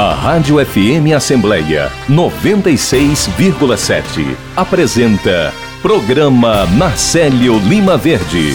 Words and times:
A 0.00 0.14
Rádio 0.14 0.64
FM 0.64 1.12
Assembleia 1.12 1.90
96,7 2.08 4.36
apresenta 4.56 5.52
Programa 5.82 6.64
Marcelo 6.66 7.58
Lima 7.58 7.96
Verde 7.96 8.54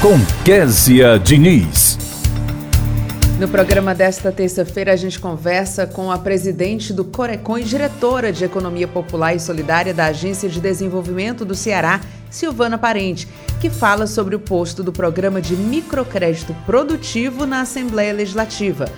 com 0.00 0.14
Késia 0.44 1.18
Diniz. 1.18 1.98
No 3.40 3.48
programa 3.48 3.92
desta 3.92 4.30
terça-feira, 4.30 4.92
a 4.92 4.96
gente 4.96 5.18
conversa 5.18 5.84
com 5.84 6.12
a 6.12 6.18
presidente 6.18 6.92
do 6.92 7.04
Corecon 7.04 7.58
e 7.58 7.64
diretora 7.64 8.32
de 8.32 8.44
Economia 8.44 8.86
Popular 8.86 9.34
e 9.34 9.40
Solidária 9.40 9.92
da 9.92 10.04
Agência 10.04 10.48
de 10.48 10.60
Desenvolvimento 10.60 11.44
do 11.44 11.56
Ceará, 11.56 12.00
Silvana 12.30 12.78
Parente, 12.78 13.26
que 13.60 13.68
fala 13.68 14.06
sobre 14.06 14.36
o 14.36 14.38
posto 14.38 14.84
do 14.84 14.92
programa 14.92 15.40
de 15.40 15.56
microcrédito 15.56 16.54
produtivo 16.64 17.46
na 17.46 17.62
Assembleia 17.62 18.12
Legislativa. 18.12 18.88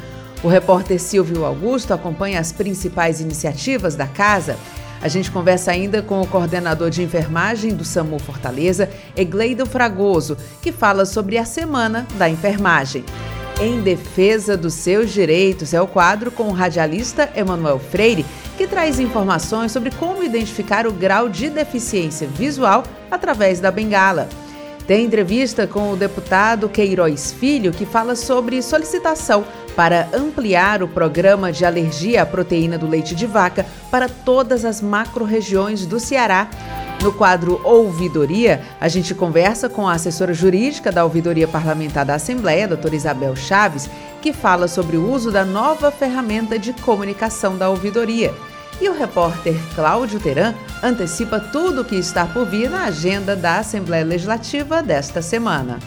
O 0.42 0.48
repórter 0.48 1.00
Silvio 1.00 1.44
Augusto 1.44 1.94
acompanha 1.94 2.38
as 2.38 2.52
principais 2.52 3.20
iniciativas 3.20 3.96
da 3.96 4.06
casa. 4.06 4.56
A 5.00 5.08
gente 5.08 5.30
conversa 5.30 5.70
ainda 5.70 6.02
com 6.02 6.20
o 6.20 6.26
coordenador 6.26 6.90
de 6.90 7.02
enfermagem 7.02 7.74
do 7.74 7.84
SAMU 7.84 8.18
Fortaleza, 8.18 8.88
Egleido 9.16 9.66
Fragoso, 9.66 10.36
que 10.62 10.72
fala 10.72 11.04
sobre 11.04 11.38
a 11.38 11.44
Semana 11.44 12.06
da 12.16 12.28
Enfermagem. 12.28 13.04
Em 13.60 13.80
Defesa 13.80 14.56
dos 14.56 14.74
Seus 14.74 15.10
Direitos 15.10 15.72
é 15.72 15.80
o 15.80 15.86
quadro 15.86 16.30
com 16.30 16.44
o 16.44 16.52
radialista 16.52 17.30
Emanuel 17.34 17.78
Freire, 17.78 18.26
que 18.56 18.66
traz 18.66 19.00
informações 19.00 19.72
sobre 19.72 19.90
como 19.90 20.22
identificar 20.22 20.86
o 20.86 20.92
grau 20.92 21.28
de 21.28 21.48
deficiência 21.48 22.26
visual 22.26 22.82
através 23.10 23.60
da 23.60 23.70
bengala. 23.70 24.28
Tem 24.86 25.04
entrevista 25.04 25.66
com 25.66 25.90
o 25.90 25.96
deputado 25.96 26.68
Queiroz 26.68 27.32
Filho, 27.32 27.72
que 27.72 27.84
fala 27.84 28.14
sobre 28.14 28.62
solicitação 28.62 29.44
para 29.76 30.08
ampliar 30.14 30.82
o 30.82 30.88
programa 30.88 31.52
de 31.52 31.64
alergia 31.64 32.22
à 32.22 32.26
proteína 32.26 32.78
do 32.78 32.88
leite 32.88 33.14
de 33.14 33.26
vaca 33.26 33.66
para 33.90 34.08
todas 34.08 34.64
as 34.64 34.80
macro-regiões 34.80 35.84
do 35.84 36.00
Ceará. 36.00 36.48
No 37.02 37.12
quadro 37.12 37.60
Ouvidoria, 37.62 38.62
a 38.80 38.88
gente 38.88 39.14
conversa 39.14 39.68
com 39.68 39.86
a 39.86 39.92
assessora 39.92 40.32
jurídica 40.32 40.90
da 40.90 41.04
Ouvidoria 41.04 41.46
Parlamentar 41.46 42.06
da 42.06 42.14
Assembleia, 42.14 42.66
doutora 42.66 42.96
Isabel 42.96 43.36
Chaves, 43.36 43.88
que 44.22 44.32
fala 44.32 44.66
sobre 44.66 44.96
o 44.96 45.12
uso 45.12 45.30
da 45.30 45.44
nova 45.44 45.92
ferramenta 45.92 46.58
de 46.58 46.72
comunicação 46.72 47.56
da 47.56 47.68
ouvidoria. 47.68 48.34
E 48.80 48.88
o 48.88 48.98
repórter 48.98 49.54
Cláudio 49.74 50.18
Teran 50.18 50.54
antecipa 50.82 51.38
tudo 51.38 51.82
o 51.82 51.84
que 51.84 51.96
está 51.96 52.26
por 52.26 52.46
vir 52.46 52.68
na 52.70 52.84
agenda 52.84 53.36
da 53.36 53.58
Assembleia 53.58 54.04
Legislativa 54.04 54.82
desta 54.82 55.20
semana. 55.20 55.78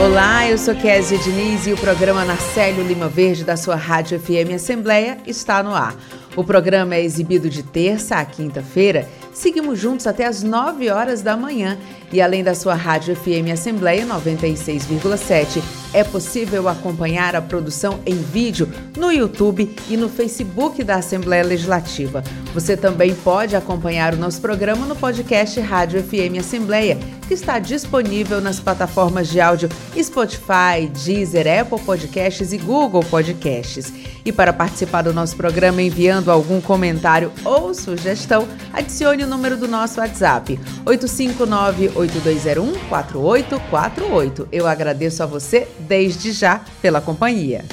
Olá, 0.00 0.48
eu 0.48 0.58
sou 0.58 0.74
Kézia 0.74 1.18
Diniz 1.18 1.66
e 1.66 1.72
o 1.72 1.76
programa 1.76 2.24
Narcélio 2.24 2.82
Lima 2.82 3.08
Verde 3.08 3.44
da 3.44 3.56
sua 3.56 3.76
Rádio 3.76 4.18
FM 4.18 4.54
Assembleia 4.54 5.18
está 5.26 5.62
no 5.62 5.74
ar. 5.74 5.94
O 6.34 6.42
programa 6.42 6.94
é 6.94 7.04
exibido 7.04 7.48
de 7.48 7.62
terça 7.62 8.16
a 8.16 8.24
quinta-feira. 8.24 9.08
Seguimos 9.32 9.78
juntos 9.78 10.06
até 10.06 10.26
as 10.26 10.42
9 10.42 10.90
horas 10.90 11.20
da 11.20 11.36
manhã 11.36 11.78
e 12.12 12.20
além 12.20 12.44
da 12.44 12.54
sua 12.54 12.74
Rádio 12.74 13.16
FM 13.16 13.50
Assembleia 13.52 14.06
96,7, 14.06 15.62
é 15.94 16.02
possível 16.02 16.68
acompanhar 16.68 17.36
a 17.36 17.42
produção 17.42 18.00
em 18.06 18.14
vídeo 18.14 18.68
no 18.96 19.10
YouTube 19.10 19.74
e 19.88 19.96
no 19.96 20.08
Facebook 20.08 20.82
da 20.84 20.96
Assembleia 20.96 21.44
Legislativa. 21.44 22.22
Você 22.54 22.76
também 22.76 23.14
pode 23.14 23.56
acompanhar 23.56 24.14
o 24.14 24.16
nosso 24.16 24.40
programa 24.40 24.86
no 24.86 24.96
podcast 24.96 25.58
Rádio 25.60 26.02
FM 26.02 26.38
Assembleia, 26.38 26.98
que 27.26 27.34
está 27.34 27.58
disponível 27.58 28.40
nas 28.40 28.60
plataformas 28.60 29.28
de 29.28 29.40
áudio 29.40 29.68
Spotify, 30.00 30.86
Deezer, 31.04 31.46
Apple 31.60 31.80
Podcasts 31.80 32.52
e 32.52 32.58
Google 32.58 33.02
Podcasts. 33.04 33.92
E 34.24 34.30
para 34.30 34.52
participar 34.52 35.02
do 35.02 35.12
nosso 35.12 35.36
programa 35.36 35.82
enviando 35.82 36.30
algum 36.30 36.60
comentário 36.60 37.32
ou 37.44 37.74
sugestão, 37.74 38.46
adicione 38.72 39.24
o 39.24 39.26
número 39.26 39.56
do 39.56 39.66
nosso 39.66 40.00
WhatsApp 40.00 40.58
859 40.86 41.92
8201-4848. 42.02 44.48
Eu 44.52 44.66
agradeço 44.66 45.22
a 45.22 45.26
você 45.26 45.66
desde 45.78 46.32
já 46.32 46.60
pela 46.80 47.00
companhia. 47.00 47.64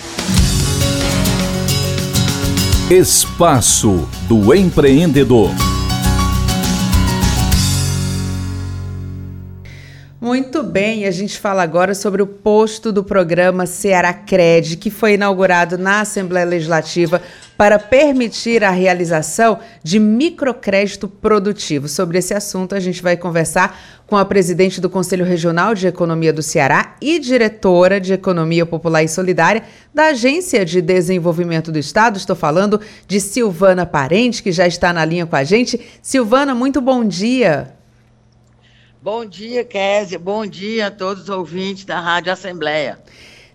Espaço 2.90 4.08
do 4.28 4.54
Empreendedor. 4.54 5.52
Muito 10.20 10.64
bem, 10.64 11.06
a 11.06 11.12
gente 11.12 11.40
fala 11.40 11.64
agora 11.64 11.96
sobre 11.96 12.22
o 12.22 12.28
posto 12.28 12.92
do 12.92 13.02
programa 13.04 13.66
Ceará 13.66 14.14
Cred, 14.14 14.76
que 14.76 14.92
foi 14.92 15.14
inaugurado 15.14 15.78
na 15.78 16.02
Assembleia 16.02 16.46
Legislativa 16.46 17.22
para 17.60 17.78
permitir 17.78 18.64
a 18.64 18.70
realização 18.70 19.60
de 19.84 20.00
microcrédito 20.00 21.10
produtivo. 21.10 21.90
Sobre 21.90 22.18
esse 22.18 22.34
assunto, 22.34 22.74
a 22.74 22.80
gente 22.80 23.04
vai 23.04 23.18
conversar 23.18 23.78
com 24.08 24.16
a 24.16 24.24
presidente 24.24 24.80
do 24.80 24.90
Conselho 24.90 25.26
Regional 25.26 25.76
de 25.76 25.86
Economia 25.86 26.32
do 26.32 26.42
Ceará 26.42 26.96
e 27.02 27.20
diretora 27.20 28.00
de 28.00 28.14
Economia 28.14 28.66
Popular 28.66 29.04
e 29.04 29.10
Solidária 29.10 29.64
da 29.94 30.06
Agência 30.06 30.64
de 30.64 30.82
Desenvolvimento 30.82 31.70
do 31.70 31.78
Estado. 31.78 32.16
Estou 32.16 32.34
falando 32.34 32.80
de 33.06 33.20
Silvana 33.20 33.86
Parente, 33.86 34.42
que 34.42 34.54
já 34.54 34.66
está 34.66 34.94
na 34.94 35.04
linha 35.04 35.26
com 35.26 35.36
a 35.36 35.44
gente. 35.44 35.82
Silvana, 36.02 36.56
muito 36.56 36.80
bom 36.80 37.04
dia. 37.04 37.76
Bom 39.02 39.26
dia, 39.26 39.66
Kézia. 39.66 40.18
Bom 40.18 40.46
dia 40.46 40.88
a 40.88 40.92
todos 40.92 41.24
os 41.24 41.30
ouvintes 41.30 41.84
da 41.84 42.00
Rádio 42.00 42.32
Assembleia. 42.32 43.00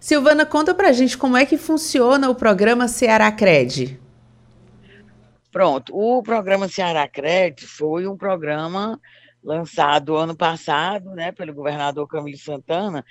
Silvana, 0.05 0.45
conta 0.45 0.75
pra 0.75 0.93
gente 0.93 1.17
como 1.17 1.35
é 1.35 1.47
que 1.47 1.57
funciona 1.57 2.29
o 2.29 2.35
programa 2.35 2.87
Ceará 2.89 3.33
Cred. 3.33 3.99
Pronto, 5.51 5.97
o 5.97 6.23
programa 6.23 6.69
Ceará 6.69 7.09
Cred 7.09 7.67
foi 7.67 8.07
um 8.07 8.15
programa 8.15 9.01
lançado 9.43 10.15
ano 10.15 10.37
passado, 10.37 11.13
né, 11.13 11.33
pelo 11.33 11.55
governador 11.55 12.07
Camilo 12.07 12.37
Santana, 12.37 13.03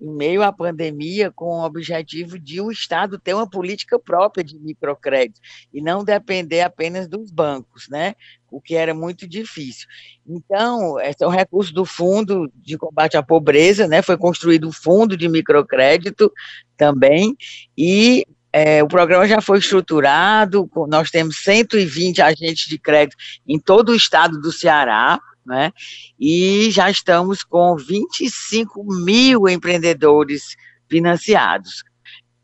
em 0.00 0.08
meio 0.08 0.40
à 0.40 0.52
pandemia, 0.52 1.32
com 1.32 1.46
o 1.46 1.64
objetivo 1.64 2.38
de 2.38 2.60
o 2.60 2.70
Estado 2.70 3.18
ter 3.18 3.34
uma 3.34 3.50
política 3.50 3.98
própria 3.98 4.44
de 4.44 4.56
microcrédito 4.56 5.40
e 5.74 5.82
não 5.82 6.04
depender 6.04 6.60
apenas 6.60 7.08
dos 7.08 7.28
bancos, 7.32 7.88
né? 7.88 8.14
O 8.56 8.60
que 8.60 8.74
era 8.74 8.94
muito 8.94 9.28
difícil. 9.28 9.86
Então, 10.26 10.98
esse 11.00 11.22
é 11.22 11.26
um 11.26 11.30
recurso 11.30 11.74
do 11.74 11.84
Fundo 11.84 12.50
de 12.54 12.78
Combate 12.78 13.16
à 13.16 13.22
Pobreza, 13.22 13.86
né? 13.86 14.00
foi 14.00 14.16
construído 14.16 14.66
um 14.66 14.72
fundo 14.72 15.14
de 15.14 15.28
microcrédito 15.28 16.32
também, 16.74 17.36
e 17.76 18.26
é, 18.50 18.82
o 18.82 18.88
programa 18.88 19.28
já 19.28 19.42
foi 19.42 19.58
estruturado, 19.58 20.70
nós 20.88 21.10
temos 21.10 21.36
120 21.42 22.22
agentes 22.22 22.66
de 22.66 22.78
crédito 22.78 23.16
em 23.46 23.58
todo 23.58 23.90
o 23.90 23.94
estado 23.94 24.40
do 24.40 24.50
Ceará, 24.50 25.20
né? 25.44 25.70
E 26.18 26.70
já 26.70 26.90
estamos 26.90 27.44
com 27.44 27.76
25 27.76 28.82
mil 29.04 29.46
empreendedores 29.48 30.56
financiados. 30.88 31.84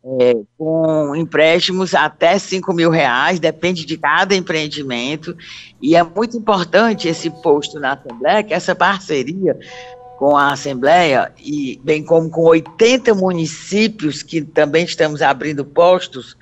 É, 0.04 0.34
com 0.58 1.14
empréstimos 1.14 1.94
até 1.94 2.36
5 2.36 2.72
mil 2.72 2.90
reais, 2.90 3.38
depende 3.38 3.84
de 3.84 3.96
cada 3.96 4.34
empreendimento, 4.34 5.36
e 5.80 5.94
é 5.94 6.02
muito 6.02 6.36
importante 6.36 7.06
esse 7.06 7.30
posto 7.30 7.78
na 7.78 7.92
Assembleia, 7.92 8.42
que 8.42 8.52
essa 8.52 8.74
parceria 8.74 9.56
com 10.18 10.36
a 10.36 10.52
Assembleia, 10.52 11.32
e 11.38 11.80
bem 11.84 12.04
como 12.04 12.28
com 12.30 12.42
80 12.42 13.14
municípios 13.14 14.24
que 14.24 14.40
também 14.42 14.84
estamos 14.84 15.22
abrindo 15.22 15.64
postos, 15.64 16.36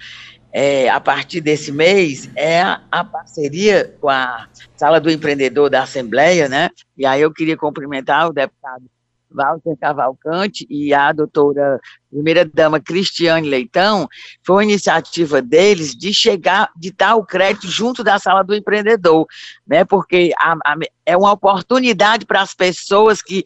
é, 0.52 0.88
a 0.88 1.00
partir 1.00 1.40
desse 1.40 1.70
mês 1.70 2.28
é 2.34 2.60
a, 2.60 2.82
a, 2.90 3.04
parceria 3.04 3.94
com 4.00 4.08
a 4.08 4.48
Sala 4.76 5.00
do 5.00 5.10
Empreendedor 5.10 5.70
da 5.70 5.82
Assembleia, 5.82 6.48
né? 6.48 6.70
E 6.96 7.06
aí 7.06 7.20
eu 7.20 7.32
queria 7.32 7.56
cumprimentar 7.56 8.28
o 8.28 8.32
deputado 8.32 8.84
Walter 9.30 9.76
Cavalcante 9.80 10.66
e 10.68 10.92
a 10.92 11.12
doutora 11.12 11.80
primeira-dama 12.10 12.80
Cristiane 12.80 13.48
Leitão, 13.48 14.08
foi 14.44 14.56
uma 14.56 14.64
iniciativa 14.64 15.40
deles 15.40 15.94
de 15.94 16.12
chegar, 16.12 16.70
de 16.76 16.90
dar 16.90 17.14
o 17.16 17.24
crédito 17.24 17.68
junto 17.68 18.02
da 18.02 18.18
Sala 18.18 18.42
do 18.42 18.54
Empreendedor, 18.54 19.26
né? 19.66 19.84
Porque 19.84 20.32
a, 20.38 20.54
a, 20.64 20.76
é 21.06 21.16
uma 21.16 21.32
oportunidade 21.32 22.26
para 22.26 22.42
as 22.42 22.54
pessoas 22.54 23.22
que 23.22 23.44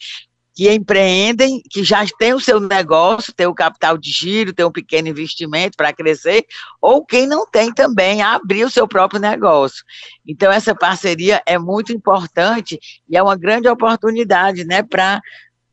que 0.54 0.70
empreendem, 0.72 1.60
que 1.68 1.82
já 1.82 2.06
têm 2.16 2.32
o 2.32 2.38
seu 2.38 2.60
negócio, 2.60 3.32
tem 3.32 3.46
o 3.46 3.54
capital 3.54 3.98
de 3.98 4.10
giro, 4.10 4.52
tem 4.52 4.64
um 4.64 4.70
pequeno 4.70 5.08
investimento 5.08 5.76
para 5.76 5.92
crescer, 5.92 6.46
ou 6.80 7.04
quem 7.04 7.26
não 7.26 7.44
tem 7.44 7.72
também, 7.74 8.22
abrir 8.22 8.64
o 8.64 8.70
seu 8.70 8.86
próprio 8.86 9.20
negócio. 9.20 9.84
Então, 10.24 10.52
essa 10.52 10.72
parceria 10.72 11.42
é 11.44 11.58
muito 11.58 11.92
importante 11.92 12.78
e 13.08 13.16
é 13.16 13.22
uma 13.22 13.36
grande 13.36 13.66
oportunidade 13.66 14.64
né, 14.64 14.80
para 14.84 15.20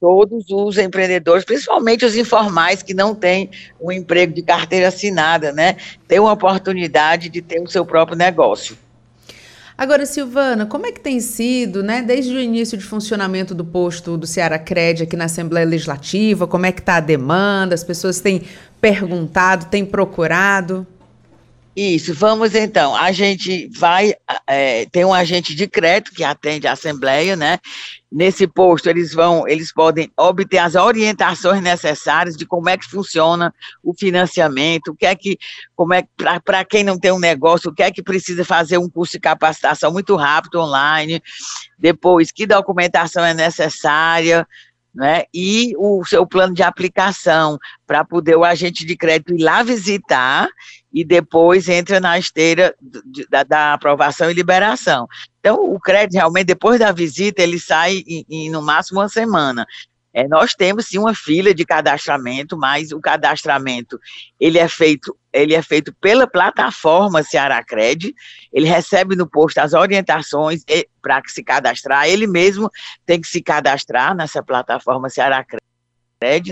todos 0.02 0.50
os 0.50 0.80
empreendedores, 0.80 1.46
principalmente 1.46 2.04
os 2.04 2.16
informais 2.16 2.82
que 2.82 2.92
não 2.92 3.14
têm 3.14 3.52
um 3.80 3.92
emprego 3.92 4.34
de 4.34 4.42
carteira 4.42 4.88
assinada, 4.88 5.52
né, 5.52 5.78
ter 6.08 6.20
uma 6.20 6.34
oportunidade 6.34 7.30
de 7.30 7.40
ter 7.40 7.62
o 7.62 7.68
seu 7.68 7.86
próprio 7.86 8.18
negócio. 8.18 8.76
Agora, 9.78 10.06
Silvana, 10.06 10.66
como 10.66 10.88
é 10.88 10.92
que 10.92 11.00
tem 11.00 11.20
sido, 11.20 11.84
né, 11.84 12.02
desde 12.02 12.36
o 12.36 12.40
início 12.40 12.78
de 12.78 12.84
funcionamento 12.84 13.54
do 13.54 13.64
posto 13.64 14.18
do 14.18 14.26
Ceará 14.26 14.58
Cred 14.58 15.04
aqui 15.04 15.16
na 15.16 15.26
Assembleia 15.26 15.66
Legislativa? 15.66 16.48
Como 16.48 16.66
é 16.66 16.72
que 16.72 16.82
está 16.82 16.96
a 16.96 17.00
demanda? 17.00 17.76
As 17.76 17.84
pessoas 17.84 18.20
têm 18.20 18.42
perguntado, 18.80 19.66
têm 19.66 19.86
procurado? 19.86 20.86
Isso, 21.76 22.14
vamos 22.14 22.54
então. 22.54 22.96
A 22.96 23.12
gente 23.12 23.70
vai, 23.78 24.14
é, 24.46 24.86
tem 24.92 25.06
um 25.06 25.14
agente 25.14 25.56
de 25.56 25.68
crédito 25.68 26.14
que 26.14 26.24
atende 26.24 26.68
a 26.68 26.74
Assembleia, 26.74 27.36
né? 27.36 27.60
Nesse 28.12 28.46
posto, 28.46 28.90
eles 28.90 29.14
vão, 29.14 29.48
eles 29.48 29.72
podem 29.72 30.12
obter 30.18 30.58
as 30.58 30.76
orientações 30.76 31.62
necessárias 31.62 32.36
de 32.36 32.46
como 32.46 32.68
é 32.68 32.78
que 32.78 32.90
funciona 32.90 33.54
o 33.82 33.94
financiamento, 33.94 34.90
o 34.90 34.96
que 34.96 35.06
é 35.06 35.16
que, 35.16 35.38
como 35.74 35.94
é 35.94 36.06
para 36.44 36.66
quem 36.66 36.84
não 36.84 37.00
tem 37.00 37.12
um 37.14 37.20
negócio, 37.20 37.72
o 37.72 37.74
que 37.74 37.84
é 37.84 37.90
que 37.90 38.04
precisa 38.04 38.44
fazer 38.44 38.78
um 38.78 38.90
curso 38.90 39.14
de 39.14 39.22
capacitação 39.22 39.94
muito 39.94 40.14
rápido 40.18 40.60
online, 40.60 41.24
depois, 41.80 42.34
que 42.34 42.46
documentação 42.46 43.24
é 43.24 43.34
necessária, 43.34 44.46
né? 44.94 45.24
E 45.34 45.74
o 45.78 46.04
seu 46.06 46.26
plano 46.28 46.54
de 46.54 46.64
aplicação 46.64 47.58
para 47.88 48.04
poder 48.04 48.36
o 48.36 48.44
agente 48.44 48.86
de 48.86 48.96
crédito 48.96 49.34
ir 49.34 49.42
lá 49.42 49.64
visitar 49.64 50.50
e 50.94 51.06
depois 51.06 51.70
entra 51.70 52.00
na 52.00 52.20
esteira 52.20 52.76
da, 53.30 53.44
da, 53.44 53.74
aprovação 53.74 54.30
e 54.30 54.34
liberação. 54.34 55.08
Então, 55.40 55.56
o 55.56 55.80
crédito 55.80 56.16
realmente, 56.16 56.48
depois 56.48 56.80
da 56.80 56.92
visita, 56.92 57.42
ele 57.42 57.58
sai 57.58 58.04
em, 58.06 58.26
em 58.30 58.50
no 58.50 58.62
máximo 58.62 59.00
uma 59.00 59.08
semana. 59.08 59.66
É, 60.14 60.28
nós 60.28 60.54
temos 60.54 60.88
sim 60.88 60.98
uma 60.98 61.16
fila 61.16 61.54
de 61.54 61.66
cadastramento, 61.66 62.58
mas 62.58 62.92
o 62.92 63.00
cadastramento 63.00 64.00
ele 64.40 64.60
é 64.60 64.68
feito 64.68 65.16
ele 65.34 65.54
é 65.54 65.62
feito 65.62 65.94
pela 66.02 66.28
plataforma 66.28 67.24
Ceará 67.24 67.64
Cred, 67.64 68.14
ele 68.52 68.68
recebe 68.68 69.16
no 69.16 69.26
posto 69.26 69.60
as 69.60 69.72
orientações 69.72 70.62
para 71.02 71.22
se 71.28 71.42
cadastrar, 71.42 72.10
ele 72.10 72.28
mesmo 72.28 72.70
tem 73.06 73.22
que 73.22 73.28
se 73.30 73.42
cadastrar 73.42 74.14
nessa 74.14 74.44
plataforma 74.44 75.10
Ceará 75.10 75.42
Cred 75.46 75.62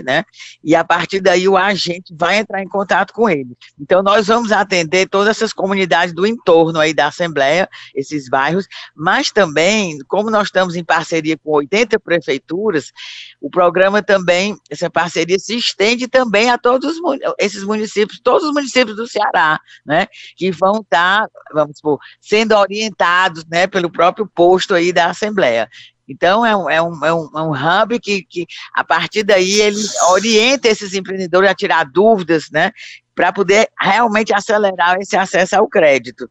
né? 0.03 0.23
E 0.63 0.75
a 0.75 0.83
partir 0.83 1.21
daí 1.21 1.47
o 1.47 1.55
agente 1.55 2.13
vai 2.17 2.39
entrar 2.39 2.61
em 2.61 2.67
contato 2.67 3.13
com 3.13 3.29
ele. 3.29 3.55
Então 3.79 4.01
nós 4.01 4.27
vamos 4.27 4.51
atender 4.51 5.07
todas 5.07 5.27
essas 5.27 5.53
comunidades 5.53 6.13
do 6.13 6.25
entorno 6.25 6.79
aí 6.79 6.93
da 6.93 7.07
Assembleia, 7.07 7.69
esses 7.93 8.27
bairros, 8.27 8.67
mas 8.95 9.31
também, 9.31 9.99
como 10.07 10.31
nós 10.31 10.47
estamos 10.47 10.75
em 10.75 10.83
parceria 10.83 11.37
com 11.37 11.51
80 11.51 11.99
prefeituras, 11.99 12.91
o 13.39 13.49
programa 13.49 14.01
também, 14.01 14.57
essa 14.69 14.89
parceria 14.89 15.37
se 15.37 15.55
estende 15.55 16.07
também 16.07 16.49
a 16.49 16.57
todos 16.57 16.95
esses 17.37 17.63
municípios, 17.63 18.19
todos 18.19 18.47
os 18.47 18.53
municípios 18.53 18.97
do 18.97 19.07
Ceará, 19.07 19.59
né? 19.85 20.07
Que 20.35 20.51
vão 20.51 20.81
estar, 20.81 21.27
tá, 21.27 21.29
vamos 21.53 21.77
supor, 21.77 21.99
sendo 22.19 22.55
orientados, 22.55 23.45
né, 23.45 23.67
pelo 23.67 23.91
próprio 23.91 24.27
posto 24.27 24.73
aí 24.73 24.91
da 24.91 25.07
Assembleia. 25.07 25.69
Então, 26.09 26.43
é 26.43 26.55
um, 26.57 26.69
é 26.69 26.81
um, 26.81 27.05
é 27.05 27.13
um, 27.13 27.29
é 27.35 27.41
um 27.41 27.51
hub 27.51 27.99
que, 27.99 28.23
que, 28.23 28.47
a 28.73 28.83
partir 28.83 29.21
daí, 29.21 29.61
ele 29.61 29.77
orienta 30.09 30.67
esses 30.67 30.95
empreendedores 30.95 31.49
a 31.49 31.53
tirar 31.53 31.85
dúvidas, 31.85 32.49
né, 32.51 32.71
para 33.13 33.31
poder 33.31 33.69
realmente 33.79 34.33
acelerar 34.33 34.97
esse 34.99 35.15
acesso 35.15 35.55
ao 35.55 35.67
crédito. 35.67 36.27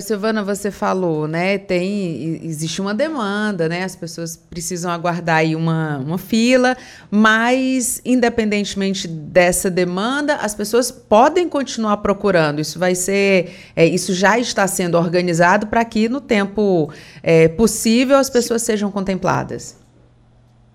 Silvana, 0.00 0.42
você 0.42 0.72
falou, 0.72 1.28
né? 1.28 1.56
Tem, 1.56 2.40
existe 2.42 2.80
uma 2.80 2.92
demanda, 2.92 3.68
né? 3.68 3.84
As 3.84 3.94
pessoas 3.94 4.36
precisam 4.36 4.90
aguardar 4.90 5.36
aí 5.36 5.54
uma, 5.54 5.98
uma 5.98 6.18
fila, 6.18 6.76
mas 7.08 8.00
independentemente 8.04 9.06
dessa 9.06 9.70
demanda, 9.70 10.34
as 10.34 10.52
pessoas 10.52 10.90
podem 10.90 11.48
continuar 11.48 11.98
procurando. 11.98 12.60
Isso 12.60 12.76
vai 12.76 12.96
ser, 12.96 13.54
é, 13.76 13.86
isso 13.86 14.12
já 14.12 14.36
está 14.36 14.66
sendo 14.66 14.98
organizado 14.98 15.68
para 15.68 15.84
que 15.84 16.08
no 16.08 16.20
tempo 16.20 16.92
é, 17.22 17.46
possível 17.46 18.16
as 18.16 18.28
pessoas 18.28 18.62
sejam 18.62 18.90
contempladas. 18.90 19.83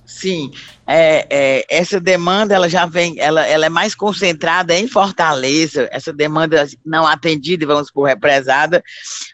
Sim, 0.09 0.51
é, 0.87 1.27
é, 1.29 1.65
essa 1.69 1.99
demanda 1.99 2.55
ela 2.55 2.67
já 2.67 2.87
vem, 2.87 3.19
ela, 3.19 3.45
ela 3.45 3.67
é 3.67 3.69
mais 3.69 3.93
concentrada 3.93 4.75
em 4.75 4.87
Fortaleza, 4.87 5.87
essa 5.91 6.11
demanda 6.11 6.65
não 6.83 7.05
atendida, 7.05 7.67
vamos 7.67 7.91
por 7.91 8.07
represada, 8.07 8.83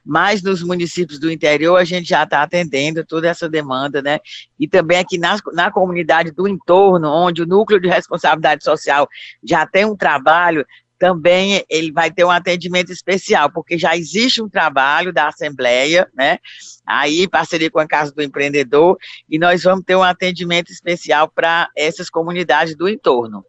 mas 0.05 0.43
nos 0.43 0.61
municípios 0.61 1.17
do 1.17 1.31
interior 1.31 1.77
a 1.77 1.85
gente 1.85 2.09
já 2.09 2.23
está 2.23 2.43
atendendo 2.43 3.05
toda 3.05 3.29
essa 3.29 3.47
demanda, 3.47 4.01
né? 4.01 4.19
E 4.59 4.67
também 4.67 4.97
aqui 4.97 5.17
na, 5.17 5.37
na 5.53 5.71
comunidade 5.71 6.29
do 6.31 6.45
entorno, 6.45 7.09
onde 7.09 7.41
o 7.41 7.47
núcleo 7.47 7.79
de 7.79 7.87
responsabilidade 7.87 8.61
social 8.61 9.07
já 9.41 9.65
tem 9.65 9.85
um 9.85 9.95
trabalho, 9.95 10.65
também 10.97 11.63
ele 11.69 11.91
vai 11.91 12.11
ter 12.11 12.23
um 12.23 12.31
atendimento 12.31 12.91
especial, 12.91 13.51
porque 13.51 13.77
já 13.77 13.95
existe 13.95 14.41
um 14.41 14.49
trabalho 14.49 15.11
da 15.11 15.27
Assembleia, 15.27 16.09
né? 16.13 16.39
Aí, 16.85 17.27
parceria 17.27 17.71
com 17.71 17.79
a 17.79 17.87
Casa 17.87 18.11
do 18.11 18.21
Empreendedor, 18.21 18.97
e 19.29 19.39
nós 19.39 19.63
vamos 19.63 19.83
ter 19.85 19.95
um 19.95 20.03
atendimento 20.03 20.71
especial 20.71 21.29
para 21.29 21.69
essas 21.75 22.09
comunidades 22.09 22.75
do 22.75 22.87
entorno. 22.87 23.43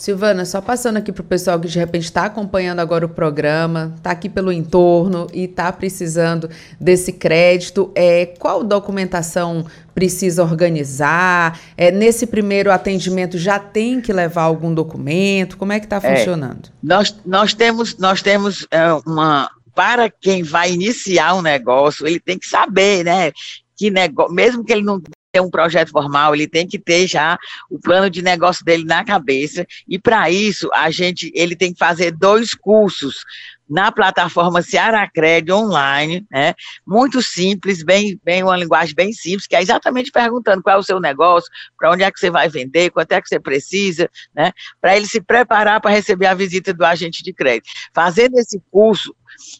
Silvana, 0.00 0.46
só 0.46 0.62
passando 0.62 0.96
aqui 0.96 1.12
para 1.12 1.20
o 1.20 1.24
pessoal 1.24 1.60
que 1.60 1.68
de 1.68 1.78
repente 1.78 2.04
está 2.04 2.24
acompanhando 2.24 2.80
agora 2.80 3.04
o 3.04 3.08
programa, 3.08 3.92
está 3.98 4.12
aqui 4.12 4.30
pelo 4.30 4.50
entorno 4.50 5.26
e 5.30 5.44
está 5.44 5.70
precisando 5.70 6.48
desse 6.80 7.12
crédito, 7.12 7.92
é, 7.94 8.24
qual 8.24 8.64
documentação 8.64 9.66
precisa 9.94 10.42
organizar? 10.42 11.60
É, 11.76 11.90
nesse 11.90 12.26
primeiro 12.26 12.72
atendimento 12.72 13.36
já 13.36 13.58
tem 13.58 14.00
que 14.00 14.10
levar 14.10 14.44
algum 14.44 14.72
documento? 14.72 15.58
Como 15.58 15.70
é 15.70 15.78
que 15.78 15.84
está 15.84 16.00
é, 16.02 16.16
funcionando? 16.16 16.70
Nós, 16.82 17.14
nós 17.26 17.52
temos, 17.52 17.98
nós 17.98 18.22
temos 18.22 18.66
é, 18.70 18.90
uma. 19.06 19.50
Para 19.74 20.08
quem 20.08 20.42
vai 20.42 20.72
iniciar 20.72 21.34
um 21.34 21.42
negócio, 21.42 22.06
ele 22.06 22.18
tem 22.18 22.38
que 22.38 22.46
saber, 22.46 23.04
né? 23.04 23.32
Que 23.76 23.90
negócio, 23.90 24.34
mesmo 24.34 24.64
que 24.64 24.72
ele 24.72 24.82
não 24.82 24.98
ter 25.32 25.40
um 25.40 25.50
projeto 25.50 25.90
formal, 25.90 26.34
ele 26.34 26.48
tem 26.48 26.66
que 26.66 26.78
ter 26.78 27.06
já 27.06 27.38
o 27.70 27.78
plano 27.78 28.10
de 28.10 28.22
negócio 28.22 28.64
dele 28.64 28.84
na 28.84 29.04
cabeça, 29.04 29.66
e 29.88 29.98
para 29.98 30.30
isso 30.30 30.68
a 30.74 30.90
gente 30.90 31.30
ele 31.34 31.54
tem 31.54 31.72
que 31.72 31.78
fazer 31.78 32.10
dois 32.10 32.54
cursos 32.54 33.24
na 33.68 33.92
plataforma 33.92 34.62
Ceará 34.62 35.08
Cred 35.08 35.52
online, 35.52 36.26
né? 36.28 36.54
Muito 36.84 37.22
simples, 37.22 37.84
bem, 37.84 38.18
bem 38.24 38.42
uma 38.42 38.56
linguagem 38.56 38.92
bem 38.96 39.12
simples, 39.12 39.46
que 39.46 39.54
é 39.54 39.62
exatamente 39.62 40.10
perguntando 40.10 40.60
qual 40.60 40.76
é 40.76 40.78
o 40.80 40.82
seu 40.82 40.98
negócio, 40.98 41.48
para 41.78 41.92
onde 41.92 42.02
é 42.02 42.10
que 42.10 42.18
você 42.18 42.30
vai 42.30 42.48
vender, 42.48 42.90
quanto 42.90 43.12
é 43.12 43.22
que 43.22 43.28
você 43.28 43.38
precisa, 43.38 44.10
né? 44.34 44.50
Para 44.80 44.96
ele 44.96 45.06
se 45.06 45.20
preparar 45.20 45.80
para 45.80 45.92
receber 45.92 46.26
a 46.26 46.34
visita 46.34 46.74
do 46.74 46.84
agente 46.84 47.22
de 47.22 47.32
crédito. 47.32 47.70
Fazendo 47.94 48.36
esse 48.40 48.60
curso, 48.72 49.14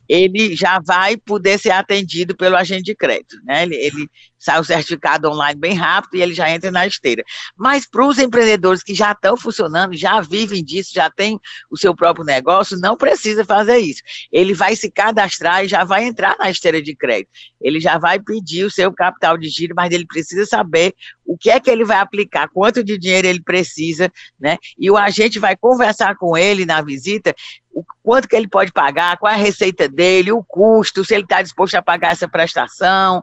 ele 0.08 0.56
já 0.56 0.80
vai 0.80 1.16
poder 1.16 1.58
ser 1.58 1.70
atendido 1.70 2.36
pelo 2.36 2.56
agente 2.56 2.84
de 2.84 2.94
crédito, 2.94 3.36
né? 3.44 3.62
Ele, 3.62 3.76
ele 3.76 4.10
sai 4.40 4.58
o 4.58 4.64
certificado 4.64 5.28
online 5.28 5.60
bem 5.60 5.74
rápido 5.74 6.16
e 6.16 6.22
ele 6.22 6.34
já 6.34 6.50
entra 6.50 6.70
na 6.70 6.86
esteira. 6.86 7.22
Mas 7.56 7.86
para 7.86 8.06
os 8.06 8.18
empreendedores 8.18 8.82
que 8.82 8.94
já 8.94 9.12
estão 9.12 9.36
funcionando, 9.36 9.94
já 9.94 10.20
vivem 10.20 10.64
disso, 10.64 10.92
já 10.94 11.10
têm 11.10 11.38
o 11.70 11.76
seu 11.76 11.94
próprio 11.94 12.24
negócio, 12.24 12.78
não 12.78 12.96
precisa 12.96 13.44
fazer 13.44 13.78
isso. 13.78 14.02
Ele 14.32 14.54
vai 14.54 14.74
se 14.74 14.90
cadastrar 14.90 15.64
e 15.64 15.68
já 15.68 15.84
vai 15.84 16.04
entrar 16.04 16.36
na 16.38 16.50
esteira 16.50 16.80
de 16.80 16.96
crédito. 16.96 17.30
Ele 17.60 17.78
já 17.78 17.98
vai 17.98 18.18
pedir 18.18 18.64
o 18.64 18.70
seu 18.70 18.90
capital 18.92 19.36
de 19.36 19.48
giro, 19.48 19.74
mas 19.76 19.92
ele 19.92 20.06
precisa 20.06 20.46
saber 20.46 20.94
o 21.26 21.36
que 21.36 21.50
é 21.50 21.60
que 21.60 21.70
ele 21.70 21.84
vai 21.84 21.98
aplicar, 21.98 22.48
quanto 22.48 22.82
de 22.82 22.98
dinheiro 22.98 23.28
ele 23.28 23.42
precisa, 23.42 24.10
né? 24.38 24.56
E 24.78 24.90
o 24.90 24.96
agente 24.96 25.38
vai 25.38 25.56
conversar 25.56 26.16
com 26.16 26.36
ele 26.36 26.64
na 26.64 26.80
visita 26.80 27.34
o 27.72 27.84
quanto 28.02 28.28
que 28.28 28.36
ele 28.36 28.48
pode 28.48 28.72
pagar, 28.72 29.16
qual 29.18 29.32
é 29.32 29.34
a 29.34 29.38
receita 29.38 29.88
dele, 29.88 30.32
o 30.32 30.42
custo, 30.42 31.04
se 31.04 31.14
ele 31.14 31.24
está 31.24 31.40
disposto 31.42 31.74
a 31.74 31.82
pagar 31.82 32.12
essa 32.12 32.28
prestação. 32.28 33.22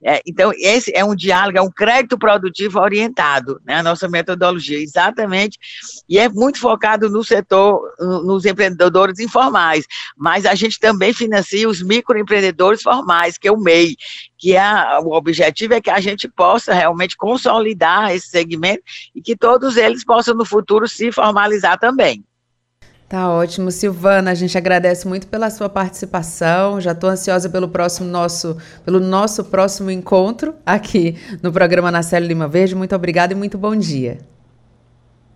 É, 0.00 0.22
então, 0.24 0.52
esse 0.54 0.92
é 0.94 1.04
um 1.04 1.14
diálogo, 1.14 1.58
é 1.58 1.60
um 1.60 1.70
crédito 1.70 2.16
produtivo 2.16 2.78
orientado, 2.78 3.60
né, 3.64 3.74
a 3.74 3.82
nossa 3.82 4.08
metodologia, 4.08 4.78
exatamente, 4.78 5.58
e 6.08 6.20
é 6.20 6.28
muito 6.28 6.60
focado 6.60 7.10
no 7.10 7.24
setor, 7.24 7.82
nos 7.98 8.44
empreendedores 8.44 9.18
informais, 9.18 9.86
mas 10.16 10.46
a 10.46 10.54
gente 10.54 10.78
também 10.78 11.12
financia 11.12 11.68
os 11.68 11.82
microempreendedores 11.82 12.80
formais, 12.80 13.36
que 13.36 13.48
é 13.48 13.52
o 13.52 13.58
MEI, 13.58 13.96
que 14.38 14.56
é, 14.56 14.62
o 15.00 15.10
objetivo 15.14 15.74
é 15.74 15.80
que 15.80 15.90
a 15.90 15.98
gente 15.98 16.28
possa 16.28 16.72
realmente 16.72 17.16
consolidar 17.16 18.14
esse 18.14 18.28
segmento 18.28 18.84
e 19.12 19.20
que 19.20 19.36
todos 19.36 19.76
eles 19.76 20.04
possam 20.04 20.32
no 20.36 20.44
futuro 20.44 20.86
se 20.86 21.10
formalizar 21.10 21.76
também. 21.76 22.24
Tá 23.08 23.30
ótimo, 23.30 23.70
Silvana. 23.70 24.30
A 24.30 24.34
gente 24.34 24.58
agradece 24.58 25.08
muito 25.08 25.26
pela 25.28 25.48
sua 25.48 25.68
participação. 25.68 26.78
Já 26.78 26.92
estou 26.92 27.08
ansiosa 27.08 27.48
pelo 27.48 27.66
próximo 27.66 28.06
nosso, 28.06 28.58
pelo 28.84 29.00
nosso 29.00 29.44
próximo 29.44 29.90
encontro 29.90 30.54
aqui 30.66 31.16
no 31.42 31.50
programa 31.50 31.90
Na 31.90 32.02
Célia 32.02 32.28
Lima 32.28 32.46
Verde. 32.46 32.74
Muito 32.74 32.94
obrigada 32.94 33.32
e 33.32 33.36
muito 33.36 33.56
bom 33.56 33.74
dia. 33.74 34.18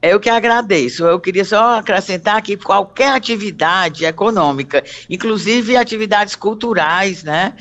Eu 0.03 0.21
que 0.21 0.29
agradeço. 0.29 1.05
Eu 1.05 1.19
queria 1.19 1.47
só 1.47 1.79
acrescentar 1.79 2.43
que 2.43 2.59
qualquer 2.59 3.15
atividade 3.15 4.05
econômica, 4.05 4.85
inclusive 5.09 5.75
atividades 5.75 6.35
culturais, 6.35 7.23
né? 7.23 7.55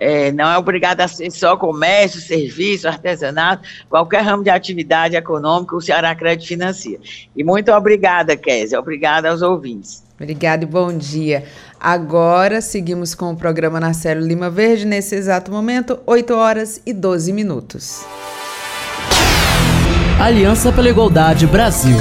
É, 0.00 0.32
não 0.32 0.50
é 0.50 0.56
obrigado 0.56 1.02
a 1.02 1.08
ser 1.08 1.30
só 1.30 1.58
comércio, 1.58 2.22
serviço, 2.22 2.88
artesanato, 2.88 3.68
qualquer 3.88 4.22
ramo 4.22 4.42
de 4.42 4.48
atividade 4.48 5.14
econômica, 5.14 5.76
o 5.76 5.80
Ceará 5.80 6.14
Crédito 6.14 6.48
financia. 6.48 6.98
E 7.36 7.44
muito 7.44 7.70
obrigada, 7.70 8.34
Kézia. 8.34 8.80
Obrigada 8.80 9.28
aos 9.28 9.42
ouvintes. 9.42 10.02
Obrigada 10.18 10.64
e 10.64 10.66
bom 10.66 10.96
dia. 10.96 11.44
Agora 11.78 12.62
seguimos 12.62 13.14
com 13.14 13.32
o 13.32 13.36
programa 13.36 13.78
Narcélio 13.78 14.26
Lima 14.26 14.48
Verde, 14.48 14.86
nesse 14.86 15.14
exato 15.14 15.50
momento, 15.50 15.98
8 16.06 16.34
horas 16.34 16.80
e 16.86 16.94
12 16.94 17.32
minutos. 17.32 18.04
Aliança 20.18 20.72
pela 20.72 20.88
Igualdade 20.88 21.46
Brasil. 21.46 21.96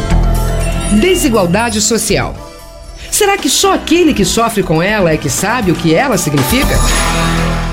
Desigualdade 1.02 1.82
social. 1.82 2.36
Será 3.12 3.38
que 3.38 3.50
só 3.50 3.74
aquele 3.74 4.14
que 4.14 4.24
sofre 4.24 4.64
com 4.64 4.82
ela 4.82 5.12
é 5.12 5.18
que 5.18 5.30
sabe 5.30 5.72
o 5.72 5.76
que 5.76 5.94
ela 5.94 6.18
significa? 6.18 6.76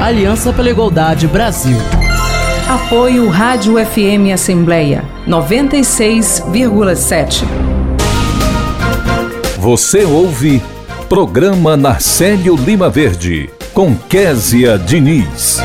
Aliança 0.00 0.50
pela 0.50 0.70
Igualdade 0.70 1.28
Brasil. 1.28 1.76
Apoio 2.66 3.28
Rádio 3.28 3.74
FM 3.74 4.32
Assembleia 4.32 5.04
96,7. 5.28 7.44
Você 9.58 10.06
ouve 10.06 10.62
Programa 11.06 11.76
Narcélio 11.76 12.56
Lima 12.56 12.88
Verde, 12.88 13.50
com 13.74 13.94
Késia 13.94 14.78
Diniz. 14.78 15.60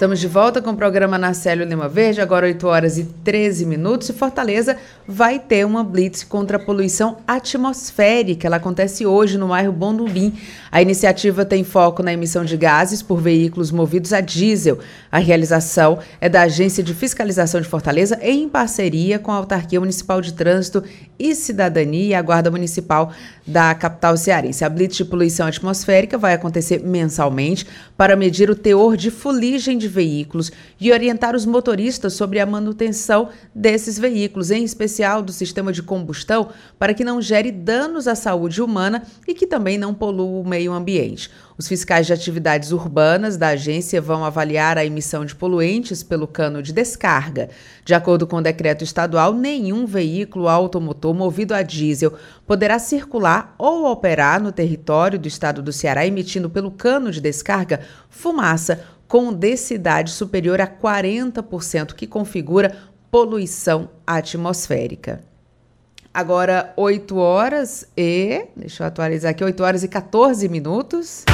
Estamos 0.00 0.18
de 0.18 0.28
volta 0.28 0.62
com 0.62 0.70
o 0.70 0.76
programa 0.76 1.18
Narcélio 1.18 1.66
Lima 1.66 1.86
Verde, 1.86 2.22
agora 2.22 2.46
8 2.46 2.66
horas 2.66 2.96
e 2.96 3.04
13 3.22 3.66
minutos. 3.66 4.08
E 4.08 4.14
Fortaleza 4.14 4.78
vai 5.06 5.38
ter 5.38 5.66
uma 5.66 5.84
blitz 5.84 6.24
contra 6.24 6.56
a 6.56 6.60
poluição 6.60 7.18
atmosférica. 7.28 8.46
Ela 8.46 8.56
acontece 8.56 9.04
hoje 9.04 9.36
no 9.36 9.48
bairro 9.48 9.70
Bondubim. 9.70 10.32
A 10.72 10.80
iniciativa 10.80 11.44
tem 11.44 11.64
foco 11.64 12.02
na 12.02 12.14
emissão 12.14 12.46
de 12.46 12.56
gases 12.56 13.02
por 13.02 13.20
veículos 13.20 13.70
movidos 13.70 14.14
a 14.14 14.22
diesel. 14.22 14.78
A 15.12 15.18
realização 15.18 15.98
é 16.18 16.30
da 16.30 16.42
Agência 16.44 16.82
de 16.82 16.94
Fiscalização 16.94 17.60
de 17.60 17.68
Fortaleza 17.68 18.18
em 18.22 18.48
parceria 18.48 19.18
com 19.18 19.30
a 19.30 19.34
Autarquia 19.34 19.80
Municipal 19.80 20.22
de 20.22 20.32
Trânsito 20.32 20.82
e 21.18 21.34
Cidadania 21.34 22.06
e 22.06 22.14
a 22.14 22.22
Guarda 22.22 22.50
Municipal 22.50 23.12
da 23.46 23.74
capital 23.74 24.16
cearense. 24.16 24.64
A 24.64 24.68
blitz 24.70 24.96
de 24.96 25.04
poluição 25.04 25.46
atmosférica 25.46 26.16
vai 26.16 26.32
acontecer 26.32 26.80
mensalmente 26.82 27.66
para 27.98 28.16
medir 28.16 28.48
o 28.48 28.54
teor 28.54 28.96
de 28.96 29.10
fuligem 29.10 29.76
de 29.76 29.89
veículos 29.90 30.50
e 30.80 30.90
orientar 30.92 31.36
os 31.36 31.44
motoristas 31.44 32.14
sobre 32.14 32.40
a 32.40 32.46
manutenção 32.46 33.28
desses 33.54 33.98
veículos, 33.98 34.50
em 34.50 34.64
especial 34.64 35.22
do 35.22 35.32
sistema 35.32 35.72
de 35.72 35.82
combustão, 35.82 36.48
para 36.78 36.94
que 36.94 37.04
não 37.04 37.20
gere 37.20 37.50
danos 37.50 38.08
à 38.08 38.14
saúde 38.14 38.62
humana 38.62 39.02
e 39.26 39.34
que 39.34 39.46
também 39.46 39.76
não 39.76 39.92
polua 39.92 40.40
o 40.40 40.48
meio 40.48 40.72
ambiente. 40.72 41.30
Os 41.60 41.68
fiscais 41.68 42.06
de 42.06 42.12
atividades 42.14 42.72
urbanas 42.72 43.36
da 43.36 43.48
agência 43.48 44.00
vão 44.00 44.24
avaliar 44.24 44.78
a 44.78 44.84
emissão 44.86 45.26
de 45.26 45.34
poluentes 45.34 46.02
pelo 46.02 46.26
cano 46.26 46.62
de 46.62 46.72
descarga. 46.72 47.50
De 47.84 47.92
acordo 47.92 48.26
com 48.26 48.36
o 48.36 48.42
decreto 48.42 48.82
estadual, 48.82 49.34
nenhum 49.34 49.84
veículo 49.84 50.48
automotor 50.48 51.12
movido 51.12 51.52
a 51.52 51.60
diesel 51.60 52.14
poderá 52.46 52.78
circular 52.78 53.54
ou 53.58 53.84
operar 53.84 54.40
no 54.40 54.52
território 54.52 55.18
do 55.18 55.28
estado 55.28 55.60
do 55.60 55.70
Ceará 55.70 56.06
emitindo 56.06 56.48
pelo 56.48 56.70
cano 56.70 57.12
de 57.12 57.20
descarga 57.20 57.80
fumaça 58.08 58.82
com 59.10 59.32
densidade 59.32 60.12
superior 60.12 60.60
a 60.60 60.68
40%, 60.68 61.94
que 61.94 62.06
configura 62.06 62.76
poluição 63.10 63.90
atmosférica. 64.06 65.24
Agora, 66.14 66.72
8 66.76 67.16
horas 67.16 67.88
e. 67.96 68.46
Deixa 68.56 68.84
eu 68.84 68.86
atualizar 68.86 69.32
aqui, 69.32 69.42
8 69.42 69.62
horas 69.64 69.82
e 69.82 69.88
14 69.88 70.48
minutos. 70.48 71.24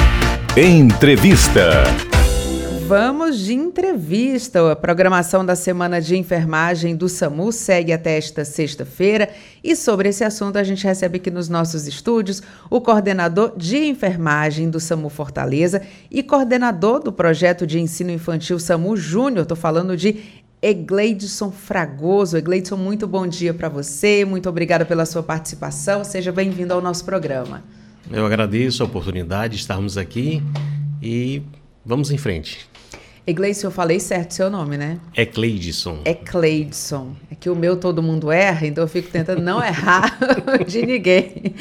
Entrevista. 0.57 1.83
Vamos 2.87 3.39
de 3.39 3.53
entrevista. 3.53 4.71
A 4.71 4.73
programação 4.73 5.45
da 5.45 5.57
Semana 5.57 5.99
de 5.99 6.15
Enfermagem 6.15 6.95
do 6.95 7.09
SAMU 7.09 7.51
segue 7.51 7.91
até 7.91 8.17
esta 8.17 8.45
sexta-feira. 8.45 9.29
E 9.61 9.75
sobre 9.75 10.07
esse 10.07 10.23
assunto, 10.23 10.55
a 10.55 10.63
gente 10.63 10.85
recebe 10.85 11.17
aqui 11.17 11.29
nos 11.29 11.49
nossos 11.49 11.85
estúdios 11.85 12.41
o 12.69 12.79
coordenador 12.79 13.57
de 13.57 13.75
enfermagem 13.75 14.69
do 14.69 14.79
SAMU 14.79 15.09
Fortaleza 15.09 15.81
e 16.09 16.23
coordenador 16.23 17.03
do 17.03 17.11
projeto 17.11 17.67
de 17.67 17.77
ensino 17.77 18.09
infantil 18.09 18.57
SAMU 18.57 18.95
Júnior. 18.95 19.41
Estou 19.41 19.57
falando 19.57 19.97
de 19.97 20.23
Egleidson 20.61 21.51
Fragoso. 21.51 22.37
Egleidson, 22.37 22.77
muito 22.77 23.05
bom 23.05 23.27
dia 23.27 23.53
para 23.53 23.67
você. 23.67 24.23
Muito 24.23 24.47
obrigada 24.47 24.85
pela 24.85 25.05
sua 25.05 25.21
participação. 25.21 26.05
Seja 26.05 26.31
bem-vindo 26.31 26.73
ao 26.73 26.79
nosso 26.79 27.03
programa. 27.03 27.65
Eu 28.09 28.25
agradeço 28.25 28.81
a 28.81 28.85
oportunidade 28.85 29.55
de 29.55 29.59
estarmos 29.59 29.97
aqui 29.97 30.41
e 31.03 31.41
vamos 31.85 32.11
em 32.11 32.17
frente. 32.17 32.76
Egleison, 33.27 33.67
eu 33.67 33.71
falei 33.71 33.99
certo 33.99 34.33
seu 34.33 34.49
nome, 34.49 34.77
né? 34.77 35.01
É 35.13 35.25
Cleidson. 35.25 35.99
É 36.05 36.13
Cleidson. 36.13 37.13
É 37.29 37.35
que 37.35 37.49
o 37.49 37.55
meu 37.57 37.75
todo 37.75 38.01
mundo 38.01 38.31
erra, 38.31 38.65
então 38.65 38.81
eu 38.85 38.87
fico 38.87 39.09
tentando 39.09 39.41
não 39.41 39.61
errar 39.61 40.17
de 40.65 40.85
ninguém. 40.85 41.53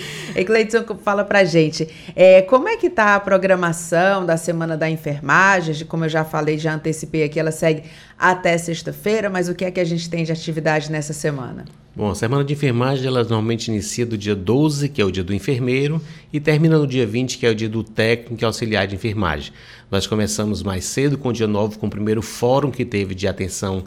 Cleidson, 0.47 0.85
fala 1.03 1.25
pra 1.25 1.43
gente, 1.43 1.89
é, 2.15 2.41
como 2.43 2.69
é 2.69 2.77
que 2.77 2.89
tá 2.89 3.17
a 3.17 3.21
programação 3.21 4.25
da 4.25 4.37
Semana 4.37 4.77
da 4.77 4.89
Enfermagem? 4.89 5.85
Como 5.87 6.05
eu 6.05 6.09
já 6.09 6.25
falei, 6.25 6.57
já 6.57 6.73
antecipei 6.73 7.25
aqui, 7.25 7.41
ela 7.41 7.51
segue 7.51 7.83
até 8.17 8.57
sexta-feira, 8.57 9.29
mas 9.29 9.49
o 9.49 9.55
que 9.55 9.65
é 9.65 9.71
que 9.73 9.81
a 9.81 9.85
gente 9.85 10.09
tem 10.09 10.23
de 10.23 10.31
atividade 10.31 10.93
nessa 10.93 11.13
semana? 11.13 11.65
Bom, 11.97 12.11
a 12.11 12.15
semana 12.15 12.45
de 12.45 12.53
enfermagem 12.53 13.07
ela 13.07 13.21
normalmente 13.21 13.69
inicia 13.69 14.05
do 14.05 14.19
dia 14.19 14.37
12, 14.37 14.91
que 14.91 15.01
é 15.01 15.05
o 15.05 15.11
dia 15.11 15.25
do 15.25 15.33
enfermeiro, 15.33 15.99
e 16.31 16.39
termina 16.39 16.77
no 16.77 16.87
dia 16.87 17.07
20, 17.07 17.39
que 17.39 17.47
é 17.47 17.51
o 17.51 17.55
dia 17.55 17.71
do 17.71 17.83
técnico 17.83 18.43
e 18.43 18.45
auxiliar 18.45 18.87
de 18.87 18.95
enfermagem. 18.95 19.51
Nós 19.89 20.05
começamos 20.05 20.65
mais 20.65 20.85
cedo 20.85 21.17
com 21.17 21.29
o 21.29 21.33
dia 21.33 21.47
9, 21.47 21.79
com 21.79 21.87
o 21.87 21.91
primeiro 21.91 22.21
fórum 22.21 22.73
que 22.73 22.85
teve 22.85 23.15
de 23.15 23.29
atenção 23.29 23.85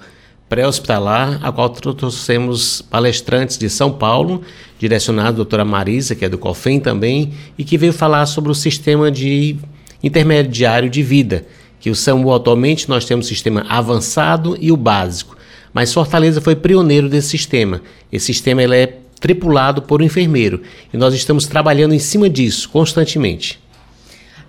pré-hospitalar, 0.47 1.39
a 1.43 1.51
qual 1.51 1.69
trouxemos 1.69 2.81
palestrantes 2.81 3.57
de 3.57 3.69
São 3.69 3.91
Paulo, 3.91 4.41
direcionado 4.79 5.27
a 5.27 5.31
doutora 5.33 5.65
Marisa, 5.65 6.15
que 6.15 6.23
é 6.23 6.29
do 6.29 6.37
COFEM 6.37 6.79
também, 6.79 7.33
e 7.57 7.65
que 7.65 7.77
veio 7.77 7.91
falar 7.91 8.25
sobre 8.27 8.49
o 8.49 8.55
sistema 8.55 9.11
de 9.11 9.57
intermediário 10.01 10.89
de 10.89 11.03
vida, 11.03 11.45
que 11.81 11.89
o 11.89 11.95
SAMU 11.95 12.33
atualmente 12.33 12.87
nós 12.87 13.03
temos 13.03 13.25
o 13.25 13.29
sistema 13.29 13.65
avançado 13.67 14.57
e 14.59 14.71
o 14.71 14.77
básico. 14.77 15.35
Mas 15.73 15.93
Fortaleza 15.93 16.39
foi 16.39 16.55
pioneiro 16.55 17.09
desse 17.09 17.27
sistema. 17.27 17.81
Esse 18.09 18.27
sistema 18.27 18.63
ele 18.63 18.75
é 18.75 18.97
tripulado 19.19 19.81
por 19.81 20.01
um 20.01 20.05
enfermeiro 20.05 20.61
e 20.93 20.97
nós 20.97 21.13
estamos 21.13 21.45
trabalhando 21.45 21.93
em 21.93 21.99
cima 21.99 22.29
disso 22.29 22.69
constantemente. 22.69 23.59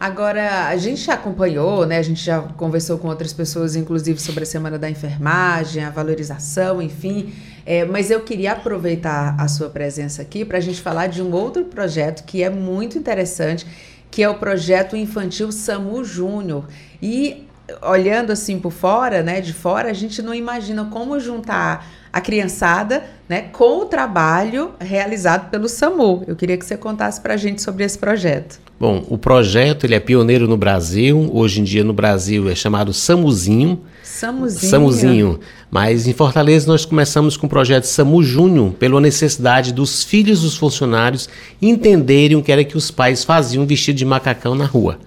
Agora, 0.00 0.69
a 0.69 0.76
gente 0.78 1.02
já 1.02 1.12
acompanhou, 1.12 1.85
né? 1.85 1.99
A 1.99 2.02
gente 2.02 2.25
já 2.25 2.40
conversou 2.40 2.97
com 2.97 3.09
outras 3.09 3.35
pessoas, 3.35 3.76
inclusive, 3.76 4.19
sobre 4.19 4.45
a 4.45 4.47
Semana 4.47 4.78
da 4.78 4.88
Enfermagem, 4.88 5.85
a 5.85 5.90
valorização, 5.90 6.80
enfim. 6.80 7.35
É, 7.66 7.85
mas 7.85 8.11
eu 8.11 8.21
queria 8.21 8.52
aproveitar 8.52 9.37
a 9.38 9.47
sua 9.47 9.69
presença 9.69 10.23
aqui 10.23 10.42
para 10.42 10.57
a 10.57 10.61
gente 10.61 10.80
falar 10.80 11.09
de 11.09 11.21
um 11.21 11.30
outro 11.30 11.66
projeto 11.66 12.25
que 12.25 12.42
é 12.42 12.49
muito 12.49 12.97
interessante, 12.97 13.66
que 14.11 14.23
é 14.23 14.28
o 14.30 14.37
projeto 14.37 14.97
infantil 14.97 15.52
SAMU 15.52 16.02
Júnior. 16.02 16.64
E 17.02 17.47
olhando 17.83 18.33
assim 18.33 18.59
por 18.59 18.73
fora, 18.73 19.23
né, 19.23 19.42
de 19.42 19.52
fora, 19.52 19.90
a 19.90 19.92
gente 19.92 20.23
não 20.23 20.33
imagina 20.33 20.87
como 20.87 21.21
juntar 21.21 21.87
a 22.11 22.23
criançada, 22.23 23.04
né, 23.28 23.42
com 23.52 23.83
o 23.83 23.85
trabalho 23.85 24.73
realizado 24.80 25.50
pelo 25.50 25.69
SAMU. 25.69 26.25
Eu 26.26 26.37
queria 26.37 26.57
que 26.57 26.64
você 26.64 26.78
contasse 26.78 27.21
para 27.21 27.35
a 27.35 27.37
gente 27.37 27.61
sobre 27.61 27.85
esse 27.85 27.99
projeto. 27.99 28.70
Bom, 28.81 29.05
o 29.11 29.19
projeto 29.19 29.85
ele 29.85 29.95
é 29.95 30.01
pioneiro 30.01 30.49
no 30.49 30.57
Brasil. 30.57 31.29
Hoje 31.35 31.61
em 31.61 31.65
dia 31.65 31.85
no 31.85 31.93
Brasil 31.93 32.49
é 32.49 32.55
chamado 32.55 32.95
SAMUzinho. 32.95 33.79
SAMUzinho. 34.03 34.71
SAMUzinho. 34.71 35.41
Mas 35.71 36.07
em 36.07 36.15
Fortaleza 36.15 36.67
nós 36.67 36.87
começamos 36.87 37.37
com 37.37 37.45
o 37.45 37.51
projeto 37.51 37.85
SAMU 37.85 38.23
Júnior 38.23 38.73
pela 38.73 38.99
necessidade 38.99 39.75
dos 39.75 40.03
filhos 40.03 40.41
dos 40.41 40.57
funcionários 40.57 41.29
entenderem 41.61 42.39
o 42.39 42.43
que 42.43 42.51
era 42.51 42.65
que 42.65 42.75
os 42.75 42.91
pais 42.91 43.23
faziam 43.23 43.67
vestido 43.67 43.97
de 43.97 44.07
macacão 44.07 44.55
na 44.55 44.65
rua. 44.65 44.99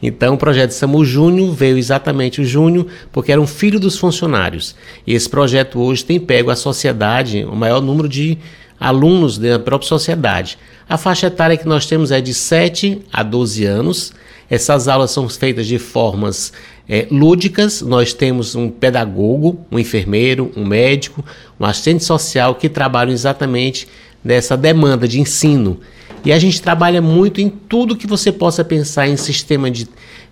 Então, 0.00 0.34
o 0.34 0.38
projeto 0.38 0.70
SAMU 0.70 1.04
Júnior 1.04 1.52
veio 1.52 1.76
exatamente 1.76 2.40
o 2.40 2.44
Júnior 2.44 2.86
porque 3.10 3.32
era 3.32 3.40
um 3.40 3.48
filho 3.48 3.80
dos 3.80 3.98
funcionários. 3.98 4.76
E 5.04 5.12
esse 5.12 5.28
projeto 5.28 5.80
hoje 5.80 6.04
tem 6.04 6.20
pego 6.20 6.52
a 6.52 6.56
sociedade, 6.56 7.44
o 7.44 7.56
maior 7.56 7.82
número 7.82 8.08
de 8.08 8.38
alunos 8.78 9.38
da 9.38 9.58
própria 9.58 9.88
sociedade. 9.88 10.56
A 10.88 10.96
faixa 10.96 11.26
etária 11.26 11.56
que 11.56 11.68
nós 11.68 11.84
temos 11.84 12.10
é 12.10 12.18
de 12.18 12.32
7 12.32 13.02
a 13.12 13.22
12 13.22 13.64
anos. 13.66 14.12
Essas 14.48 14.88
aulas 14.88 15.10
são 15.10 15.28
feitas 15.28 15.66
de 15.66 15.78
formas 15.78 16.50
é, 16.88 17.06
lúdicas. 17.10 17.82
Nós 17.82 18.14
temos 18.14 18.54
um 18.54 18.70
pedagogo, 18.70 19.60
um 19.70 19.78
enfermeiro, 19.78 20.50
um 20.56 20.64
médico, 20.64 21.22
um 21.60 21.66
assistente 21.66 22.04
social 22.04 22.54
que 22.54 22.70
trabalham 22.70 23.12
exatamente 23.12 23.86
nessa 24.24 24.56
demanda 24.56 25.06
de 25.06 25.20
ensino. 25.20 25.78
E 26.24 26.32
a 26.32 26.38
gente 26.38 26.62
trabalha 26.62 27.02
muito 27.02 27.38
em 27.42 27.50
tudo 27.50 27.94
que 27.94 28.06
você 28.06 28.32
possa 28.32 28.64
pensar 28.64 29.06
em 29.06 29.16
sistema 29.18 29.70
de 29.70 29.86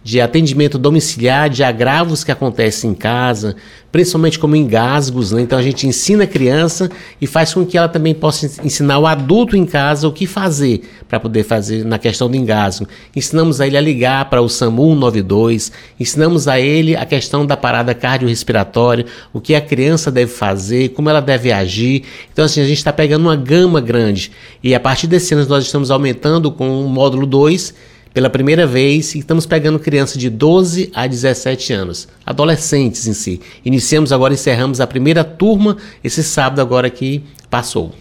de 0.07 0.21
atendimento 0.21 0.79
domiciliar, 0.79 1.51
de 1.51 1.65
agravos 1.65 2.23
que 2.23 2.31
acontecem 2.31 2.93
em 2.93 2.95
casa, 2.95 3.57
principalmente 3.91 4.39
como 4.39 4.55
engasgos. 4.55 5.33
Né? 5.33 5.43
Então 5.43 5.59
a 5.59 5.63
gente 5.63 5.85
ensina 5.85 6.23
a 6.23 6.27
criança 6.29 6.89
e 7.21 7.27
faz 7.27 7.53
com 7.53 7.67
que 7.67 7.77
ela 7.77 7.89
também 7.89 8.15
possa 8.15 8.47
ensinar 8.65 9.01
o 9.01 9.07
adulto 9.09 9.57
em 9.57 9.67
casa 9.67 10.07
o 10.07 10.13
que 10.13 10.25
fazer 10.25 10.89
para 11.09 11.19
poder 11.19 11.43
fazer 11.43 11.85
na 11.85 11.99
questão 11.99 12.31
do 12.31 12.37
engasgo. 12.37 12.87
Ensinamos 13.17 13.61
a 13.61 13.67
ele 13.67 13.77
a 13.77 13.81
ligar 13.81 14.31
para 14.31 14.41
o 14.41 14.49
SAMU 14.49 14.91
192, 14.91 15.73
ensinamos 15.99 16.47
a 16.47 16.61
ele 16.61 16.95
a 16.95 17.05
questão 17.05 17.45
da 17.45 17.57
parada 17.57 17.93
cardiorrespiratória, 17.93 19.07
o 19.33 19.41
que 19.41 19.57
a 19.57 19.61
criança 19.61 20.09
deve 20.09 20.31
fazer, 20.31 20.91
como 20.91 21.11
ela 21.11 21.21
deve 21.21 21.51
agir. 21.51 22.05
Então 22.33 22.45
assim, 22.45 22.61
a 22.61 22.65
gente 22.65 22.79
está 22.79 22.93
pegando 22.93 23.23
uma 23.23 23.35
gama 23.35 23.81
grande 23.81 24.31
e 24.63 24.73
a 24.73 24.79
partir 24.79 25.09
desse 25.09 25.35
ano 25.35 25.45
nós 25.49 25.65
estamos 25.65 25.91
aumentando 25.91 26.53
com 26.53 26.81
o 26.85 26.89
módulo 26.89 27.27
2 27.27 27.96
pela 28.17 28.31
primeira 28.31 28.67
vez 28.67 29.15
e 29.15 29.19
estamos 29.19 29.45
pegando 29.45 29.79
crianças 29.79 30.17
de 30.17 30.31
12 30.31 30.91
a 30.95 31.07
17 31.07 31.75
anos, 31.75 32.09
adolescentes 32.25 33.07
em 33.07 33.13
si. 33.13 33.43
Iniciamos 33.63 34.11
agora, 34.11 34.33
encerramos 34.33 34.81
a 34.81 34.87
primeira 34.87 35.23
turma 35.23 35.77
esse 36.03 36.25
sábado 36.25 36.63
agora 36.63 36.89
que 36.89 37.23
passou. 37.51 37.93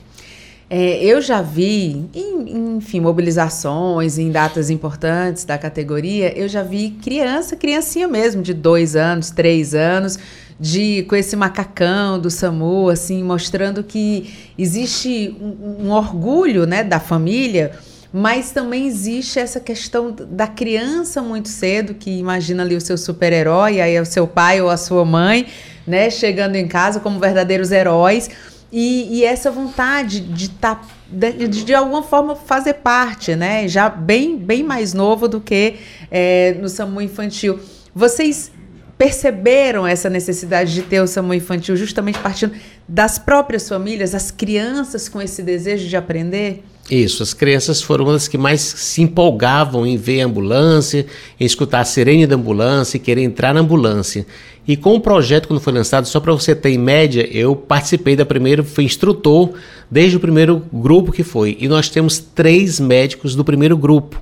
É, 0.69 1.03
eu 1.03 1.21
já 1.21 1.41
vi, 1.41 2.05
em, 2.15 2.77
enfim, 2.77 3.01
mobilizações, 3.01 4.17
em 4.17 4.31
datas 4.31 4.69
importantes 4.69 5.43
da 5.43 5.57
categoria, 5.57 6.31
eu 6.39 6.47
já 6.47 6.63
vi 6.63 6.91
criança, 7.03 7.57
criancinha 7.57 8.07
mesmo, 8.07 8.41
de 8.41 8.53
dois 8.53 8.95
anos, 8.95 9.31
três 9.31 9.75
anos, 9.75 10.17
de 10.57 11.03
com 11.09 11.15
esse 11.17 11.35
macacão 11.35 12.17
do 12.17 12.31
SAMU, 12.31 12.87
assim, 12.87 13.21
mostrando 13.21 13.83
que 13.83 14.33
existe 14.57 15.35
um, 15.41 15.87
um 15.87 15.91
orgulho, 15.91 16.65
né, 16.65 16.85
da 16.85 17.01
família 17.01 17.73
mas 18.17 18.51
também 18.51 18.87
existe 18.87 19.39
essa 19.39 19.59
questão 19.59 20.09
da 20.09 20.47
criança 20.47 21.21
muito 21.21 21.49
cedo, 21.49 21.93
que 21.93 22.09
imagina 22.09 22.63
ali 22.63 22.73
o 22.73 22.79
seu 22.79 22.97
super-herói, 22.97 23.81
aí 23.81 23.93
é 23.93 24.01
o 24.01 24.05
seu 24.05 24.25
pai 24.25 24.61
ou 24.61 24.69
a 24.69 24.77
sua 24.77 25.03
mãe, 25.03 25.47
né, 25.85 26.09
chegando 26.09 26.55
em 26.55 26.65
casa 26.65 27.01
como 27.01 27.19
verdadeiros 27.19 27.73
heróis. 27.73 28.29
E, 28.71 29.17
e 29.17 29.25
essa 29.25 29.51
vontade 29.51 30.21
de 30.21 30.45
estar, 30.45 30.75
tá, 30.75 30.87
de, 31.11 31.65
de, 31.65 31.75
alguma 31.75 32.03
forma, 32.03 32.37
fazer 32.37 32.75
parte, 32.75 33.35
né? 33.35 33.67
Já 33.67 33.89
bem, 33.89 34.37
bem 34.37 34.63
mais 34.63 34.93
novo 34.93 35.27
do 35.27 35.41
que 35.41 35.75
é, 36.09 36.55
no 36.61 36.69
SAMU 36.69 37.01
infantil. 37.01 37.59
Vocês 37.93 38.49
perceberam 38.97 39.85
essa 39.85 40.09
necessidade 40.09 40.73
de 40.73 40.81
ter 40.81 41.01
o 41.01 41.07
SAMU 41.07 41.33
infantil 41.33 41.75
justamente 41.75 42.19
partindo 42.19 42.53
das 42.87 43.19
próprias 43.19 43.67
famílias, 43.67 44.15
as 44.15 44.31
crianças 44.31 45.09
com 45.09 45.21
esse 45.21 45.43
desejo 45.43 45.87
de 45.87 45.97
aprender? 45.97 46.63
Isso, 46.89 47.23
as 47.23 47.33
crianças 47.33 47.81
foram 47.81 48.09
as 48.11 48.27
que 48.27 48.37
mais 48.37 48.61
se 48.61 49.01
empolgavam 49.01 49.87
em 49.87 49.97
ver 49.97 50.21
a 50.21 50.25
ambulância, 50.25 51.05
em 51.39 51.45
escutar 51.45 51.79
a 51.79 51.85
sirene 51.85 52.27
da 52.27 52.35
ambulância 52.35 52.99
querer 52.99 53.23
entrar 53.23 53.53
na 53.55 53.61
ambulância. 53.61 54.25
E 54.67 54.77
com 54.77 54.95
o 54.95 54.99
projeto, 54.99 55.47
quando 55.47 55.59
foi 55.59 55.73
lançado, 55.73 56.07
só 56.07 56.19
para 56.19 56.31
você 56.31 56.55
ter 56.55 56.69
em 56.69 56.77
média, 56.77 57.27
eu 57.31 57.55
participei 57.55 58.15
da 58.15 58.25
primeira, 58.25 58.63
fui 58.63 58.83
instrutor 58.83 59.53
desde 59.89 60.17
o 60.17 60.19
primeiro 60.19 60.61
grupo 60.71 61.11
que 61.11 61.23
foi. 61.23 61.57
E 61.59 61.67
nós 61.67 61.89
temos 61.89 62.19
três 62.19 62.79
médicos 62.79 63.35
do 63.35 63.43
primeiro 63.43 63.75
grupo 63.75 64.21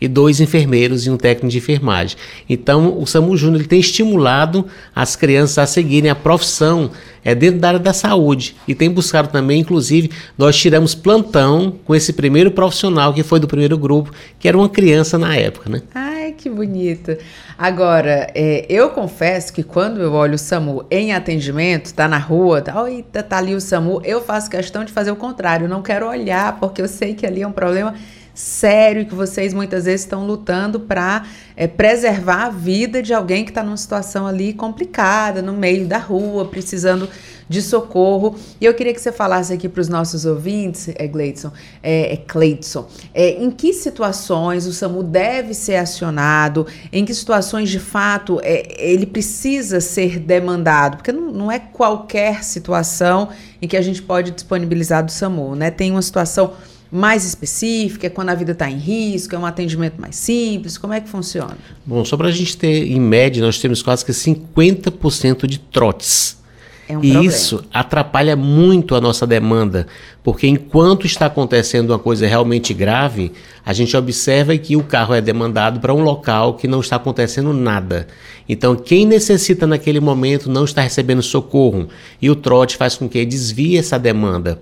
e 0.00 0.08
dois 0.08 0.40
enfermeiros 0.40 1.06
e 1.06 1.10
um 1.10 1.16
técnico 1.16 1.48
de 1.48 1.58
enfermagem. 1.58 2.16
Então, 2.48 2.98
o 2.98 3.06
SAMU 3.06 3.36
Júnior 3.36 3.66
tem 3.66 3.80
estimulado 3.80 4.66
as 4.94 5.16
crianças 5.16 5.58
a 5.58 5.66
seguirem 5.66 6.10
a 6.10 6.14
profissão 6.14 6.90
é, 7.24 7.34
dentro 7.34 7.60
da 7.60 7.68
área 7.68 7.80
da 7.80 7.92
saúde 7.92 8.56
e 8.66 8.74
tem 8.74 8.90
buscado 8.90 9.28
também, 9.28 9.60
inclusive, 9.60 10.10
nós 10.36 10.56
tiramos 10.56 10.94
plantão 10.94 11.74
com 11.84 11.94
esse 11.94 12.12
primeiro 12.12 12.50
profissional 12.50 13.12
que 13.12 13.22
foi 13.22 13.38
do 13.38 13.46
primeiro 13.46 13.76
grupo, 13.76 14.10
que 14.38 14.48
era 14.48 14.56
uma 14.56 14.68
criança 14.68 15.18
na 15.18 15.36
época, 15.36 15.68
né? 15.68 15.82
Ai, 15.94 16.32
que 16.32 16.48
bonito. 16.48 17.16
Agora, 17.58 18.30
é, 18.34 18.64
eu 18.68 18.90
confesso 18.90 19.52
que 19.52 19.62
quando 19.62 20.00
eu 20.00 20.12
olho 20.12 20.34
o 20.34 20.38
SAMU 20.38 20.86
em 20.90 21.12
atendimento, 21.12 21.92
tá 21.92 22.08
na 22.08 22.16
rua, 22.18 22.62
tá, 22.62 22.74
tá 23.22 23.36
ali 23.36 23.54
o 23.54 23.60
SAMU, 23.60 24.00
eu 24.04 24.22
faço 24.22 24.48
questão 24.48 24.84
de 24.84 24.92
fazer 24.92 25.10
o 25.10 25.16
contrário, 25.16 25.68
não 25.68 25.82
quero 25.82 26.08
olhar, 26.08 26.58
porque 26.58 26.80
eu 26.80 26.88
sei 26.88 27.14
que 27.14 27.26
ali 27.26 27.42
é 27.42 27.46
um 27.46 27.52
problema 27.52 27.94
sério 28.40 29.06
que 29.06 29.14
vocês 29.14 29.52
muitas 29.52 29.84
vezes 29.84 30.00
estão 30.00 30.26
lutando 30.26 30.80
para 30.80 31.26
é, 31.56 31.66
preservar 31.66 32.46
a 32.46 32.50
vida 32.50 33.02
de 33.02 33.12
alguém 33.12 33.44
que 33.44 33.50
está 33.50 33.62
numa 33.62 33.76
situação 33.76 34.26
ali 34.26 34.52
complicada, 34.54 35.42
no 35.42 35.52
meio 35.52 35.86
da 35.86 35.98
rua, 35.98 36.46
precisando 36.46 37.08
de 37.48 37.60
socorro. 37.60 38.36
E 38.60 38.64
eu 38.64 38.72
queria 38.72 38.94
que 38.94 39.00
você 39.00 39.12
falasse 39.12 39.52
aqui 39.52 39.68
para 39.68 39.80
os 39.80 39.88
nossos 39.88 40.24
ouvintes, 40.24 40.88
é 40.94 41.06
Gleidson, 41.06 41.52
é, 41.82 42.14
é 42.14 42.16
Cleidson, 42.16 42.88
é, 43.12 43.42
em 43.42 43.50
que 43.50 43.72
situações 43.72 44.66
o 44.66 44.72
SAMU 44.72 45.02
deve 45.02 45.52
ser 45.52 45.76
acionado, 45.76 46.66
em 46.92 47.04
que 47.04 47.12
situações 47.12 47.68
de 47.68 47.80
fato 47.80 48.40
é, 48.42 48.62
ele 48.78 49.04
precisa 49.04 49.80
ser 49.80 50.18
demandado, 50.18 50.96
porque 50.96 51.12
não, 51.12 51.30
não 51.32 51.52
é 51.52 51.58
qualquer 51.58 52.44
situação 52.44 53.28
em 53.60 53.68
que 53.68 53.76
a 53.76 53.82
gente 53.82 54.00
pode 54.00 54.30
disponibilizar 54.30 55.04
do 55.04 55.10
SAMU, 55.10 55.54
né? 55.54 55.70
Tem 55.70 55.90
uma 55.90 56.02
situação 56.02 56.52
mais 56.90 57.24
específica, 57.24 58.06
é 58.06 58.10
quando 58.10 58.30
a 58.30 58.34
vida 58.34 58.52
está 58.52 58.68
em 58.68 58.78
risco, 58.78 59.34
é 59.34 59.38
um 59.38 59.46
atendimento 59.46 60.00
mais 60.00 60.16
simples? 60.16 60.76
Como 60.76 60.92
é 60.92 61.00
que 61.00 61.08
funciona? 61.08 61.56
Bom, 61.86 62.04
só 62.04 62.16
para 62.16 62.28
a 62.28 62.32
gente 62.32 62.56
ter, 62.56 62.86
em 62.88 63.00
média, 63.00 63.42
nós 63.44 63.58
temos 63.58 63.82
quase 63.82 64.04
que 64.04 64.12
50% 64.12 65.46
de 65.46 65.58
trotes. 65.58 66.40
É 66.88 66.98
um 66.98 67.04
e 67.04 67.12
problema. 67.12 67.24
isso 67.24 67.64
atrapalha 67.72 68.34
muito 68.34 68.96
a 68.96 69.00
nossa 69.00 69.24
demanda, 69.24 69.86
porque 70.24 70.48
enquanto 70.48 71.06
está 71.06 71.26
acontecendo 71.26 71.90
uma 71.90 72.00
coisa 72.00 72.26
realmente 72.26 72.74
grave, 72.74 73.30
a 73.64 73.72
gente 73.72 73.96
observa 73.96 74.56
que 74.58 74.76
o 74.76 74.82
carro 74.82 75.14
é 75.14 75.20
demandado 75.20 75.78
para 75.78 75.94
um 75.94 76.02
local 76.02 76.54
que 76.54 76.66
não 76.66 76.80
está 76.80 76.96
acontecendo 76.96 77.52
nada. 77.52 78.08
Então, 78.48 78.74
quem 78.74 79.06
necessita 79.06 79.68
naquele 79.68 80.00
momento 80.00 80.50
não 80.50 80.64
está 80.64 80.82
recebendo 80.82 81.22
socorro, 81.22 81.88
e 82.20 82.28
o 82.28 82.34
trote 82.34 82.76
faz 82.76 82.96
com 82.96 83.08
que 83.08 83.24
desvie 83.24 83.78
essa 83.78 83.96
demanda. 83.96 84.60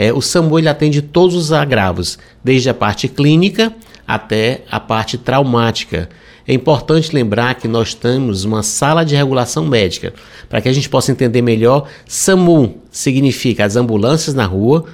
É, 0.00 0.14
o 0.14 0.22
SAMU 0.22 0.58
ele 0.58 0.66
atende 0.66 1.02
todos 1.02 1.36
os 1.36 1.52
agravos, 1.52 2.18
desde 2.42 2.70
a 2.70 2.74
parte 2.74 3.06
clínica 3.06 3.70
até 4.08 4.62
a 4.70 4.80
parte 4.80 5.18
traumática. 5.18 6.08
É 6.48 6.54
importante 6.54 7.14
lembrar 7.14 7.56
que 7.56 7.68
nós 7.68 7.92
temos 7.92 8.44
uma 8.44 8.62
sala 8.62 9.04
de 9.04 9.14
regulação 9.14 9.66
médica. 9.66 10.14
Para 10.48 10.62
que 10.62 10.70
a 10.70 10.72
gente 10.72 10.88
possa 10.88 11.12
entender 11.12 11.42
melhor, 11.42 11.86
SAMU 12.08 12.78
significa 12.90 13.62
as 13.62 13.76
ambulâncias 13.76 14.34
na 14.34 14.46
rua 14.46 14.86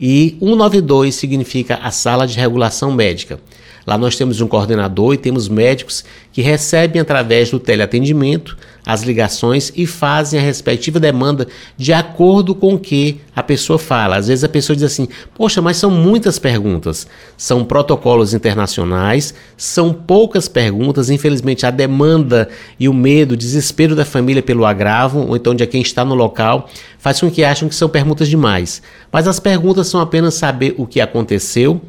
e 0.00 0.36
192 0.38 1.16
significa 1.16 1.80
a 1.82 1.90
sala 1.90 2.24
de 2.24 2.38
regulação 2.38 2.92
médica. 2.92 3.40
Lá 3.84 3.98
nós 3.98 4.14
temos 4.14 4.40
um 4.40 4.46
coordenador 4.46 5.14
e 5.14 5.18
temos 5.18 5.48
médicos 5.48 6.04
que 6.32 6.40
recebem 6.40 7.02
através 7.02 7.50
do 7.50 7.58
teleatendimento 7.58 8.56
as 8.86 9.02
ligações 9.02 9.72
e 9.74 9.84
fazem 9.84 10.38
a 10.38 10.42
respectiva 10.42 11.00
demanda 11.00 11.48
de 11.76 11.92
acordo 11.92 12.54
com 12.54 12.74
o 12.74 12.78
que 12.78 13.20
a 13.34 13.42
pessoa 13.42 13.80
fala. 13.80 14.16
Às 14.16 14.28
vezes 14.28 14.44
a 14.44 14.48
pessoa 14.48 14.76
diz 14.76 14.84
assim: 14.84 15.08
Poxa, 15.34 15.60
mas 15.60 15.76
são 15.76 15.90
muitas 15.90 16.38
perguntas. 16.38 17.08
São 17.36 17.64
protocolos 17.64 18.32
internacionais, 18.32 19.34
são 19.56 19.92
poucas 19.92 20.46
perguntas. 20.46 21.10
Infelizmente, 21.10 21.66
a 21.66 21.70
demanda 21.70 22.48
e 22.78 22.88
o 22.88 22.94
medo, 22.94 23.32
o 23.32 23.36
desespero 23.36 23.96
da 23.96 24.04
família 24.04 24.42
pelo 24.42 24.64
agravo, 24.64 25.26
ou 25.26 25.36
então 25.36 25.52
de 25.52 25.66
quem 25.66 25.82
está 25.82 26.04
no 26.04 26.14
local, 26.14 26.70
faz 26.98 27.18
com 27.18 27.28
que 27.28 27.42
acham 27.42 27.68
que 27.68 27.74
são 27.74 27.88
perguntas 27.88 28.28
demais. 28.28 28.80
Mas 29.10 29.26
as 29.26 29.40
perguntas 29.40 29.88
são 29.88 30.00
apenas 30.00 30.34
saber 30.34 30.74
o 30.78 30.86
que 30.86 31.00
aconteceu 31.00 31.82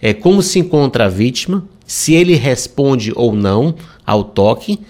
é, 0.00 0.12
como 0.12 0.42
se 0.42 0.58
encontra 0.58 1.06
a 1.06 1.08
vítima, 1.08 1.64
se 1.86 2.14
ele 2.14 2.34
responde 2.34 3.12
ou 3.14 3.34
não 3.34 3.74
ao 4.04 4.24
toque 4.24 4.80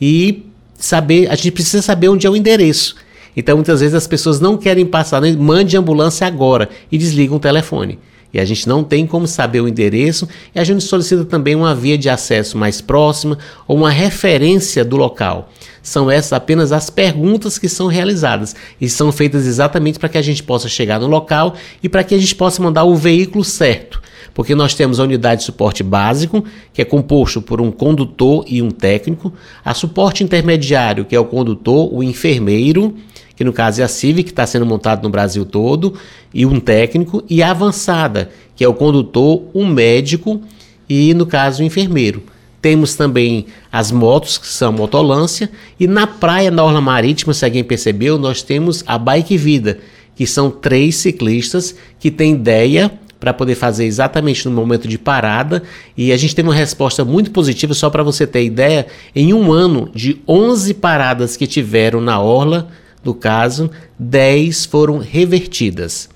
e 0.00 0.46
saber, 0.78 1.30
a 1.30 1.34
gente 1.34 1.50
precisa 1.50 1.82
saber 1.82 2.08
onde 2.08 2.26
é 2.26 2.30
o 2.30 2.36
endereço. 2.36 2.96
Então 3.36 3.56
muitas 3.56 3.80
vezes 3.80 3.94
as 3.94 4.06
pessoas 4.06 4.40
não 4.40 4.56
querem 4.56 4.86
passar, 4.86 5.20
né? 5.20 5.32
mande 5.32 5.76
ambulância 5.76 6.26
agora 6.26 6.68
e 6.90 6.96
desligam 6.96 7.36
o 7.36 7.40
telefone. 7.40 7.98
E 8.32 8.40
a 8.40 8.44
gente 8.44 8.68
não 8.68 8.82
tem 8.82 9.06
como 9.06 9.26
saber 9.26 9.60
o 9.60 9.68
endereço 9.68 10.28
e 10.54 10.58
a 10.58 10.64
gente 10.64 10.84
solicita 10.84 11.24
também 11.24 11.54
uma 11.54 11.74
via 11.74 11.96
de 11.96 12.08
acesso 12.08 12.58
mais 12.58 12.80
próxima 12.80 13.38
ou 13.66 13.76
uma 13.76 13.90
referência 13.90 14.84
do 14.84 14.96
local. 14.96 15.50
São 15.82 16.10
essas 16.10 16.32
apenas 16.32 16.72
as 16.72 16.90
perguntas 16.90 17.58
que 17.58 17.68
são 17.68 17.86
realizadas 17.86 18.56
e 18.80 18.88
são 18.88 19.12
feitas 19.12 19.46
exatamente 19.46 19.98
para 19.98 20.08
que 20.08 20.18
a 20.18 20.22
gente 20.22 20.42
possa 20.42 20.68
chegar 20.68 20.98
no 20.98 21.06
local 21.06 21.54
e 21.82 21.88
para 21.88 22.02
que 22.02 22.14
a 22.14 22.18
gente 22.18 22.34
possa 22.34 22.62
mandar 22.62 22.84
o 22.84 22.96
veículo 22.96 23.44
certo 23.44 24.02
porque 24.36 24.54
nós 24.54 24.74
temos 24.74 25.00
a 25.00 25.02
unidade 25.02 25.40
de 25.40 25.46
suporte 25.46 25.82
básico, 25.82 26.44
que 26.70 26.82
é 26.82 26.84
composto 26.84 27.40
por 27.40 27.58
um 27.58 27.70
condutor 27.72 28.44
e 28.46 28.60
um 28.60 28.70
técnico, 28.70 29.32
a 29.64 29.72
suporte 29.72 30.22
intermediário, 30.22 31.06
que 31.06 31.16
é 31.16 31.18
o 31.18 31.24
condutor, 31.24 31.88
o 31.90 32.02
enfermeiro, 32.02 32.94
que 33.34 33.42
no 33.42 33.50
caso 33.50 33.80
é 33.80 33.84
a 33.84 33.88
CIV, 33.88 34.24
que 34.24 34.28
está 34.28 34.46
sendo 34.46 34.66
montado 34.66 35.02
no 35.02 35.08
Brasil 35.08 35.46
todo, 35.46 35.94
e 36.34 36.44
um 36.44 36.60
técnico, 36.60 37.24
e 37.30 37.42
a 37.42 37.50
avançada, 37.50 38.28
que 38.54 38.62
é 38.62 38.68
o 38.68 38.74
condutor, 38.74 39.42
um 39.54 39.66
médico 39.66 40.42
e, 40.86 41.14
no 41.14 41.24
caso, 41.24 41.62
o 41.62 41.66
enfermeiro. 41.66 42.22
Temos 42.60 42.94
também 42.94 43.46
as 43.72 43.90
motos, 43.90 44.36
que 44.36 44.46
são 44.46 44.70
motolância, 44.70 45.50
e 45.80 45.86
na 45.86 46.06
praia, 46.06 46.50
na 46.50 46.62
Orla 46.62 46.82
Marítima, 46.82 47.32
se 47.32 47.42
alguém 47.42 47.64
percebeu, 47.64 48.18
nós 48.18 48.42
temos 48.42 48.84
a 48.86 48.98
Bike 48.98 49.38
Vida, 49.38 49.78
que 50.14 50.26
são 50.26 50.50
três 50.50 50.96
ciclistas 50.96 51.74
que 51.98 52.10
têm 52.10 52.34
ideia 52.34 52.92
para 53.18 53.32
poder 53.32 53.54
fazer 53.54 53.84
exatamente 53.84 54.46
no 54.46 54.54
momento 54.54 54.86
de 54.86 54.98
parada. 54.98 55.62
E 55.96 56.12
a 56.12 56.16
gente 56.16 56.34
tem 56.34 56.44
uma 56.44 56.54
resposta 56.54 57.04
muito 57.04 57.30
positiva, 57.30 57.74
só 57.74 57.90
para 57.90 58.02
você 58.02 58.26
ter 58.26 58.44
ideia, 58.44 58.86
em 59.14 59.32
um 59.32 59.52
ano 59.52 59.90
de 59.94 60.20
11 60.28 60.74
paradas 60.74 61.36
que 61.36 61.46
tiveram 61.46 62.00
na 62.00 62.20
orla, 62.20 62.68
do 63.02 63.14
caso, 63.14 63.70
10 63.98 64.66
foram 64.66 64.98
revertidas. 64.98 66.08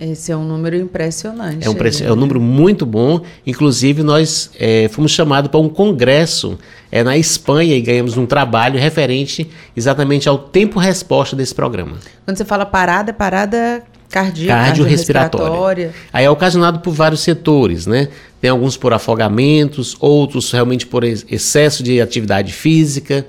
Esse 0.00 0.32
é 0.32 0.36
um 0.36 0.44
número 0.44 0.76
impressionante. 0.76 1.66
É 1.66 1.68
um, 1.68 1.74
é 2.08 2.12
um 2.12 2.16
número 2.16 2.40
muito 2.40 2.86
bom. 2.86 3.20
Inclusive, 3.46 4.02
nós 4.02 4.50
é, 4.58 4.88
fomos 4.88 5.12
chamados 5.12 5.50
para 5.50 5.60
um 5.60 5.68
congresso 5.68 6.58
é, 6.90 7.04
na 7.04 7.18
Espanha 7.18 7.76
e 7.76 7.82
ganhamos 7.82 8.16
um 8.16 8.24
trabalho 8.24 8.80
referente 8.80 9.50
exatamente 9.76 10.26
ao 10.26 10.38
tempo-resposta 10.38 11.36
desse 11.36 11.54
programa. 11.54 11.98
Quando 12.24 12.38
você 12.38 12.46
fala 12.46 12.64
parada, 12.64 13.10
é 13.10 13.12
parada 13.12 13.82
cardíaca, 14.10 14.64
cardiorrespiratória. 14.64 15.94
Aí 16.12 16.24
é 16.24 16.30
ocasionado 16.30 16.80
por 16.80 16.92
vários 16.92 17.20
setores, 17.20 17.86
né? 17.86 18.08
Tem 18.40 18.50
alguns 18.50 18.76
por 18.76 18.92
afogamentos, 18.92 19.96
outros 20.00 20.50
realmente 20.50 20.86
por 20.86 21.04
excesso 21.04 21.82
de 21.82 22.00
atividade 22.00 22.52
física. 22.52 23.26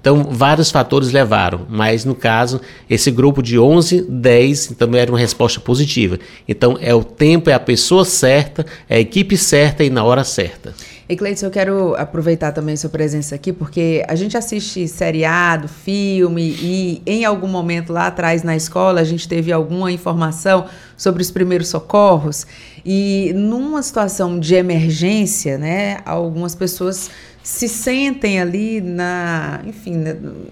Então, 0.00 0.24
vários 0.30 0.70
fatores 0.70 1.12
levaram, 1.12 1.66
mas 1.68 2.04
no 2.04 2.14
caso, 2.14 2.60
esse 2.88 3.10
grupo 3.10 3.42
de 3.42 3.58
11, 3.58 4.06
10 4.08 4.68
também 4.78 5.00
era 5.00 5.12
uma 5.12 5.18
resposta 5.18 5.60
positiva. 5.60 6.18
Então, 6.48 6.78
é 6.80 6.94
o 6.94 7.04
tempo, 7.04 7.50
é 7.50 7.52
a 7.52 7.60
pessoa 7.60 8.04
certa, 8.04 8.64
é 8.88 8.96
a 8.96 9.00
equipe 9.00 9.36
certa 9.36 9.84
e 9.84 9.90
na 9.90 10.02
hora 10.02 10.24
certa. 10.24 10.74
E 11.10 11.16
Cleiton, 11.16 11.46
eu 11.46 11.50
quero 11.50 11.94
aproveitar 11.96 12.52
também 12.52 12.76
sua 12.76 12.88
presença 12.88 13.34
aqui, 13.34 13.52
porque 13.52 14.04
a 14.06 14.14
gente 14.14 14.36
assiste 14.36 14.86
seriado, 14.86 15.66
filme, 15.66 16.56
e 16.62 17.02
em 17.04 17.24
algum 17.24 17.48
momento 17.48 17.92
lá 17.92 18.06
atrás 18.06 18.44
na 18.44 18.54
escola 18.54 19.00
a 19.00 19.04
gente 19.04 19.28
teve 19.28 19.50
alguma 19.50 19.90
informação 19.90 20.66
sobre 20.96 21.20
os 21.20 21.28
primeiros 21.28 21.66
socorros. 21.66 22.46
E 22.86 23.32
numa 23.34 23.82
situação 23.82 24.38
de 24.38 24.54
emergência, 24.54 25.58
né, 25.58 25.98
algumas 26.04 26.54
pessoas 26.54 27.10
se 27.50 27.68
sentem 27.68 28.40
ali 28.40 28.80
na, 28.80 29.60
enfim, 29.66 29.96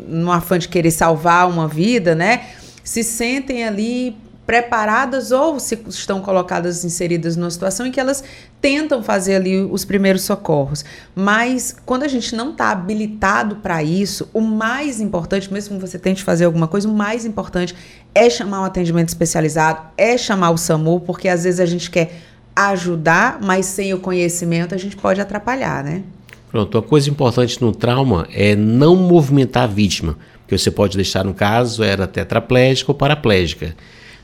no 0.08 0.32
afã 0.32 0.58
de 0.58 0.68
querer 0.68 0.90
salvar 0.90 1.48
uma 1.48 1.68
vida, 1.68 2.12
né? 2.12 2.46
Se 2.82 3.04
sentem 3.04 3.64
ali 3.64 4.16
preparadas 4.44 5.30
ou 5.30 5.60
se 5.60 5.78
estão 5.86 6.20
colocadas 6.20 6.84
inseridas 6.84 7.36
numa 7.36 7.50
situação 7.52 7.86
em 7.86 7.92
que 7.92 8.00
elas 8.00 8.24
tentam 8.60 9.00
fazer 9.00 9.36
ali 9.36 9.62
os 9.62 9.84
primeiros 9.84 10.22
socorros. 10.22 10.84
Mas 11.14 11.76
quando 11.86 12.02
a 12.02 12.08
gente 12.08 12.34
não 12.34 12.50
está 12.50 12.72
habilitado 12.72 13.56
para 13.56 13.80
isso, 13.80 14.28
o 14.34 14.40
mais 14.40 15.00
importante, 15.00 15.52
mesmo 15.52 15.76
que 15.76 15.86
você 15.86 16.00
tente 16.00 16.24
fazer 16.24 16.46
alguma 16.46 16.66
coisa, 16.66 16.88
o 16.88 16.92
mais 16.92 17.24
importante 17.24 17.76
é 18.12 18.28
chamar 18.28 18.62
um 18.62 18.64
atendimento 18.64 19.08
especializado, 19.08 19.82
é 19.96 20.18
chamar 20.18 20.50
o 20.50 20.58
SAMU, 20.58 20.98
porque 21.00 21.28
às 21.28 21.44
vezes 21.44 21.60
a 21.60 21.66
gente 21.66 21.90
quer 21.90 22.10
ajudar, 22.56 23.38
mas 23.40 23.66
sem 23.66 23.94
o 23.94 24.00
conhecimento 24.00 24.74
a 24.74 24.78
gente 24.78 24.96
pode 24.96 25.20
atrapalhar, 25.20 25.84
né? 25.84 26.02
Pronto, 26.50 26.74
uma 26.76 26.82
coisa 26.82 27.10
importante 27.10 27.60
no 27.60 27.72
trauma 27.72 28.26
é 28.32 28.56
não 28.56 28.96
movimentar 28.96 29.64
a 29.64 29.66
vítima, 29.66 30.16
porque 30.40 30.56
você 30.56 30.70
pode 30.70 30.96
deixar, 30.96 31.24
no 31.24 31.34
caso, 31.34 31.82
era 31.82 32.06
tetraplégica 32.06 32.90
ou 32.90 32.94
paraplégica. 32.94 33.76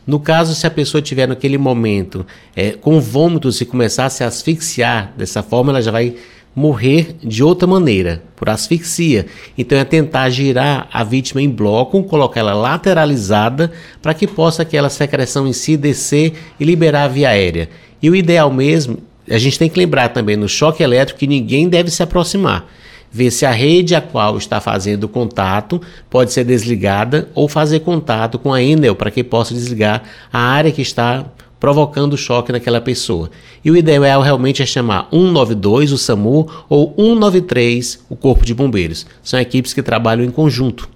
No 0.07 0.19
caso, 0.19 0.55
se 0.55 0.67
a 0.67 0.71
pessoa 0.71 1.03
tiver 1.03 1.27
naquele 1.27 1.59
momento 1.59 2.27
é, 2.57 2.73
com 2.73 3.01
vômitos 3.01 3.61
e 3.61 3.67
começar 3.67 4.07
a 4.07 4.11
se 4.11 4.25
asfixiar 4.25 5.13
dessa 5.17 5.43
forma, 5.43 5.73
ela 5.73 5.83
já 5.83 5.91
vai 5.91 6.15
morrer 6.55 7.17
de 7.23 7.43
outra 7.43 7.67
maneira, 7.67 8.23
por 8.37 8.49
asfixia. 8.49 9.27
Então 9.57 9.77
é 9.77 9.85
tentar 9.85 10.31
girar 10.31 10.89
a 10.93 11.03
vítima 11.03 11.43
em 11.43 11.49
bloco, 11.49 12.03
colocar 12.05 12.41
ela 12.41 12.55
lateralizada 12.55 13.73
para 14.01 14.15
que 14.15 14.27
possa 14.27 14.63
aquela 14.63 14.89
secreção 14.89 15.47
em 15.47 15.53
si 15.53 15.77
descer 15.77 16.35
e 16.61 16.65
liberar 16.65 17.05
a 17.05 17.09
via 17.09 17.31
aérea. 17.31 17.69
E 18.01 18.09
o 18.09 18.15
ideal 18.15 18.53
mesmo 18.53 18.99
a 19.29 19.39
gente 19.39 19.59
tem 19.59 19.69
que 19.69 19.79
lembrar 19.79 20.09
também 20.11 20.37
no 20.37 20.49
choque 20.49 20.83
elétrico 20.83 21.21
que 21.21 21.27
ninguém 21.27 21.69
deve 21.69 21.91
se 21.91 22.03
aproximar. 22.03 22.67
Ver 23.11 23.31
se 23.31 23.47
a 23.47 23.51
rede 23.53 23.95
a 23.95 24.01
qual 24.01 24.37
está 24.37 24.61
fazendo 24.61 25.09
contato 25.09 25.81
pode 26.11 26.33
ser 26.33 26.45
desligada 26.45 27.29
ou 27.35 27.49
fazer 27.49 27.81
contato 27.81 28.39
com 28.39 28.53
a 28.53 28.61
Enel 28.61 28.97
para 28.97 29.11
que 29.11 29.23
possa 29.23 29.55
desligar 29.55 30.03
a 30.33 30.41
área 30.41 30.73
que 30.73 30.83
está 30.83 31.25
provocando 31.61 32.17
choque 32.17 32.53
naquela 32.53 32.81
pessoa. 32.81 33.31
E 33.65 33.71
o 33.71 33.77
ideal 33.77 34.21
realmente 34.21 34.63
é 34.63 34.67
chamar 34.67 35.09
192, 35.11 35.93
o 35.93 35.99
SAMU, 35.99 36.51
ou 36.69 36.93
193, 36.97 38.05
o 38.11 38.17
Corpo 38.17 38.45
de 38.45 38.53
Bombeiros. 38.53 39.07
São 39.23 39.39
equipes 39.41 39.73
que 39.73 39.83
trabalham 39.83 40.25
em 40.25 40.31
conjunto 40.31 40.89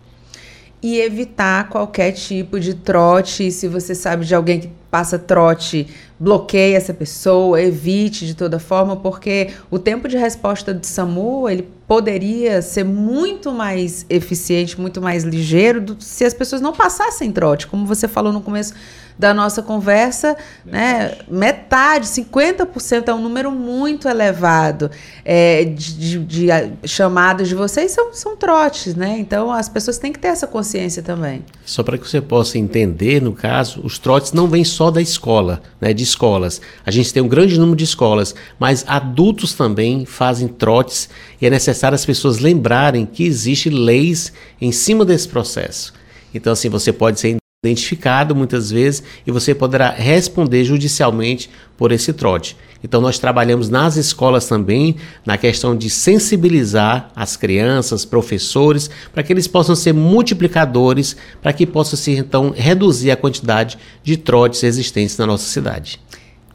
e 0.82 1.00
evitar 1.00 1.68
qualquer 1.68 2.12
tipo 2.12 2.58
de 2.60 2.74
trote. 2.74 3.50
Se 3.50 3.66
você 3.68 3.94
sabe 3.94 4.24
de 4.24 4.34
alguém 4.34 4.60
que 4.60 4.70
passa 4.90 5.18
trote, 5.18 5.86
bloqueie 6.18 6.74
essa 6.74 6.94
pessoa, 6.94 7.60
evite 7.60 8.26
de 8.26 8.34
toda 8.34 8.58
forma, 8.58 8.96
porque 8.96 9.50
o 9.70 9.78
tempo 9.78 10.08
de 10.08 10.16
resposta 10.16 10.72
do 10.72 10.84
SAMU 10.84 11.48
ele 11.48 11.68
poderia 11.86 12.60
ser 12.60 12.84
muito 12.84 13.50
mais 13.52 14.04
eficiente, 14.10 14.78
muito 14.78 15.00
mais 15.00 15.24
ligeiro 15.24 15.80
do, 15.80 15.96
se 16.00 16.24
as 16.24 16.34
pessoas 16.34 16.60
não 16.60 16.72
passassem 16.72 17.32
trote, 17.32 17.66
como 17.66 17.86
você 17.86 18.06
falou 18.06 18.32
no 18.32 18.40
começo 18.40 18.74
da 19.18 19.34
nossa 19.34 19.62
conversa, 19.62 20.36
né? 20.64 21.16
Metade, 21.28 22.06
50% 22.06 23.08
é 23.08 23.14
um 23.14 23.20
número 23.20 23.50
muito 23.50 24.08
elevado 24.08 24.90
é, 25.24 25.64
de, 25.64 25.94
de, 25.94 26.18
de, 26.24 26.46
chamadas 26.84 27.48
de 27.48 27.54
vocês 27.54 27.90
são, 27.90 28.14
são 28.14 28.36
trotes, 28.36 28.94
né? 28.94 29.18
Então 29.18 29.50
as 29.50 29.68
pessoas 29.68 29.98
têm 29.98 30.12
que 30.12 30.20
ter 30.20 30.28
essa 30.28 30.46
consciência 30.46 31.02
também. 31.02 31.44
Só 31.64 31.82
para 31.82 31.98
que 31.98 32.08
você 32.08 32.20
possa 32.20 32.58
entender, 32.58 33.20
no 33.20 33.32
caso, 33.32 33.80
os 33.82 33.98
trotes 33.98 34.32
não 34.32 34.46
vêm 34.46 34.62
só 34.78 34.92
da 34.92 35.02
escola, 35.02 35.60
né? 35.80 35.92
De 35.92 36.04
escolas. 36.04 36.60
A 36.86 36.90
gente 36.92 37.12
tem 37.12 37.20
um 37.20 37.26
grande 37.26 37.58
número 37.58 37.76
de 37.76 37.82
escolas, 37.82 38.32
mas 38.60 38.84
adultos 38.86 39.52
também 39.52 40.06
fazem 40.06 40.46
trotes 40.46 41.08
e 41.42 41.46
é 41.46 41.50
necessário 41.50 41.96
as 41.96 42.06
pessoas 42.06 42.38
lembrarem 42.38 43.04
que 43.04 43.24
existe 43.24 43.68
leis 43.68 44.32
em 44.60 44.70
cima 44.70 45.04
desse 45.04 45.26
processo. 45.26 45.92
Então, 46.32 46.52
assim, 46.52 46.68
você 46.68 46.92
pode 46.92 47.18
ser 47.18 47.38
identificado 47.64 48.36
muitas 48.36 48.70
vezes 48.70 49.02
e 49.26 49.32
você 49.32 49.52
poderá 49.52 49.90
responder 49.90 50.62
judicialmente 50.62 51.50
por 51.76 51.90
esse 51.90 52.12
trote. 52.12 52.56
Então 52.82 53.00
nós 53.00 53.18
trabalhamos 53.18 53.68
nas 53.68 53.96
escolas 53.96 54.46
também 54.46 54.96
na 55.26 55.36
questão 55.36 55.76
de 55.76 55.90
sensibilizar 55.90 57.10
as 57.14 57.36
crianças, 57.36 58.04
professores, 58.04 58.88
para 59.12 59.22
que 59.22 59.32
eles 59.32 59.48
possam 59.48 59.74
ser 59.74 59.92
multiplicadores, 59.92 61.16
para 61.42 61.52
que 61.52 61.66
possa 61.66 61.96
se 61.96 62.12
então 62.12 62.54
reduzir 62.56 63.10
a 63.10 63.16
quantidade 63.16 63.78
de 64.02 64.16
trotes 64.16 64.62
existentes 64.62 65.16
na 65.18 65.26
nossa 65.26 65.48
cidade. 65.48 66.00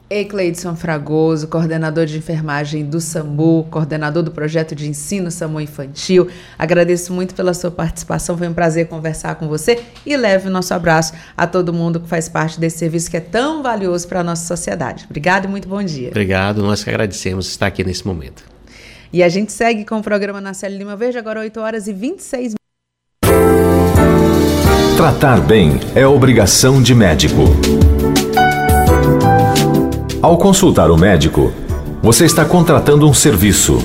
Ecleidson 0.09 0.75
Fragoso, 0.75 1.47
coordenador 1.47 2.05
de 2.05 2.17
enfermagem 2.17 2.85
do 2.85 2.99
SAMU, 2.99 3.67
coordenador 3.71 4.21
do 4.21 4.31
projeto 4.31 4.75
de 4.75 4.87
ensino 4.87 5.31
SAMU 5.31 5.61
Infantil. 5.61 6.27
Agradeço 6.57 7.13
muito 7.13 7.33
pela 7.33 7.53
sua 7.53 7.71
participação, 7.71 8.37
foi 8.37 8.47
um 8.47 8.53
prazer 8.53 8.87
conversar 8.87 9.35
com 9.35 9.47
você 9.47 9.81
e 10.05 10.15
leve 10.15 10.47
o 10.47 10.51
nosso 10.51 10.73
abraço 10.73 11.13
a 11.35 11.47
todo 11.47 11.73
mundo 11.73 11.99
que 11.99 12.07
faz 12.07 12.29
parte 12.29 12.59
desse 12.59 12.77
serviço 12.77 13.09
que 13.09 13.17
é 13.17 13.21
tão 13.21 13.63
valioso 13.63 14.07
para 14.07 14.19
a 14.19 14.23
nossa 14.23 14.45
sociedade. 14.45 15.05
Obrigado 15.09 15.45
e 15.45 15.47
muito 15.47 15.67
bom 15.67 15.81
dia. 15.81 16.09
Obrigado, 16.09 16.61
nós 16.61 16.83
que 16.83 16.89
agradecemos 16.89 17.47
estar 17.47 17.67
aqui 17.67 17.83
nesse 17.83 18.05
momento. 18.05 18.43
E 19.11 19.21
a 19.21 19.29
gente 19.29 19.51
segue 19.51 19.85
com 19.85 19.99
o 19.99 20.03
programa 20.03 20.41
na 20.41 20.53
Célia 20.53 20.77
Lima 20.77 20.95
Verde, 20.95 21.17
agora 21.17 21.39
8 21.39 21.59
horas 21.59 21.87
e 21.87 21.93
26 21.93 22.55
Tratar 24.97 25.41
bem 25.41 25.79
é 25.95 26.05
obrigação 26.07 26.81
de 26.81 26.95
médico. 26.95 27.43
Ao 30.23 30.37
consultar 30.37 30.89
o 30.89 30.95
médico, 30.95 31.51
você 32.01 32.23
está 32.23 32.45
contratando 32.45 33.05
um 33.05 33.13
serviço. 33.13 33.79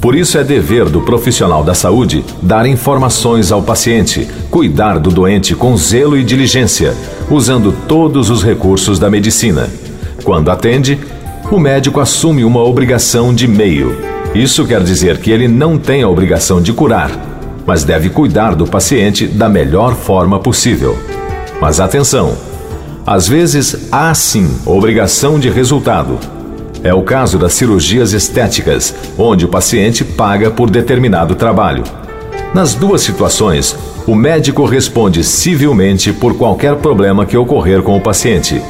Por 0.00 0.14
isso 0.14 0.38
é 0.38 0.44
dever 0.44 0.84
do 0.88 1.00
profissional 1.00 1.64
da 1.64 1.74
saúde 1.74 2.24
dar 2.40 2.64
informações 2.64 3.50
ao 3.50 3.60
paciente, 3.60 4.24
cuidar 4.52 5.00
do 5.00 5.10
doente 5.10 5.52
com 5.56 5.76
zelo 5.76 6.16
e 6.16 6.22
diligência, 6.22 6.94
usando 7.28 7.74
todos 7.88 8.30
os 8.30 8.44
recursos 8.44 9.00
da 9.00 9.10
medicina. 9.10 9.68
Quando 10.22 10.52
atende, 10.52 10.96
o 11.50 11.58
médico 11.58 11.98
assume 11.98 12.44
uma 12.44 12.62
obrigação 12.62 13.34
de 13.34 13.48
meio. 13.48 13.98
Isso 14.32 14.64
quer 14.64 14.84
dizer 14.84 15.18
que 15.18 15.32
ele 15.32 15.48
não 15.48 15.76
tem 15.76 16.04
a 16.04 16.08
obrigação 16.08 16.62
de 16.62 16.72
curar, 16.72 17.10
mas 17.66 17.82
deve 17.82 18.10
cuidar 18.10 18.54
do 18.54 18.64
paciente 18.64 19.26
da 19.26 19.48
melhor 19.48 19.96
forma 19.96 20.38
possível. 20.38 20.96
Mas 21.60 21.80
atenção! 21.80 22.49
Às 23.10 23.26
vezes 23.26 23.88
há 23.90 24.14
sim 24.14 24.48
obrigação 24.64 25.36
de 25.36 25.50
resultado. 25.50 26.16
É 26.84 26.94
o 26.94 27.02
caso 27.02 27.40
das 27.40 27.54
cirurgias 27.54 28.12
estéticas, 28.12 28.94
onde 29.18 29.44
o 29.44 29.48
paciente 29.48 30.04
paga 30.04 30.48
por 30.48 30.70
determinado 30.70 31.34
trabalho. 31.34 31.82
Nas 32.54 32.72
duas 32.72 33.02
situações, 33.02 33.76
o 34.06 34.14
médico 34.14 34.64
responde 34.64 35.24
civilmente 35.24 36.12
por 36.12 36.38
qualquer 36.38 36.76
problema 36.76 37.26
que 37.26 37.36
ocorrer 37.36 37.82
com 37.82 37.96
o 37.96 38.00
paciente. 38.00 38.62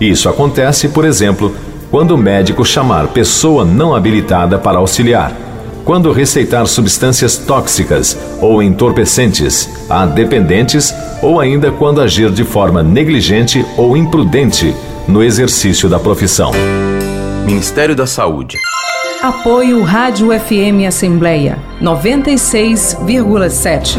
Isso 0.00 0.28
acontece, 0.28 0.90
por 0.90 1.04
exemplo, 1.04 1.52
quando 1.90 2.12
o 2.12 2.16
médico 2.16 2.64
chamar 2.64 3.08
pessoa 3.08 3.64
não 3.64 3.92
habilitada 3.92 4.56
para 4.56 4.78
auxiliar, 4.78 5.32
quando 5.84 6.12
receitar 6.12 6.66
substâncias 6.66 7.36
tóxicas 7.36 8.16
ou 8.40 8.62
entorpecentes 8.62 9.68
a 9.88 10.06
dependentes 10.06 10.94
ou 11.22 11.40
ainda 11.40 11.70
quando 11.70 12.00
agir 12.00 12.30
de 12.30 12.44
forma 12.44 12.82
negligente 12.82 13.64
ou 13.76 13.96
imprudente 13.96 14.74
no 15.06 15.22
exercício 15.22 15.88
da 15.88 15.98
profissão. 15.98 16.50
Ministério 17.44 17.94
da 17.96 18.06
Saúde. 18.06 18.56
Apoio 19.22 19.82
Rádio 19.82 20.28
FM 20.28 20.86
Assembleia 20.88 21.58
96,7. 21.82 23.98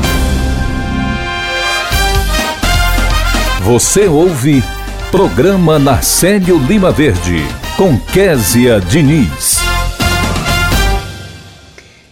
Você 3.62 4.08
ouve 4.08 4.64
Programa 5.12 5.78
Narcélio 5.78 6.58
Lima 6.58 6.92
Verde 6.92 7.46
com 7.78 8.00
Késia 8.00 8.80
Diniz. 8.80 9.61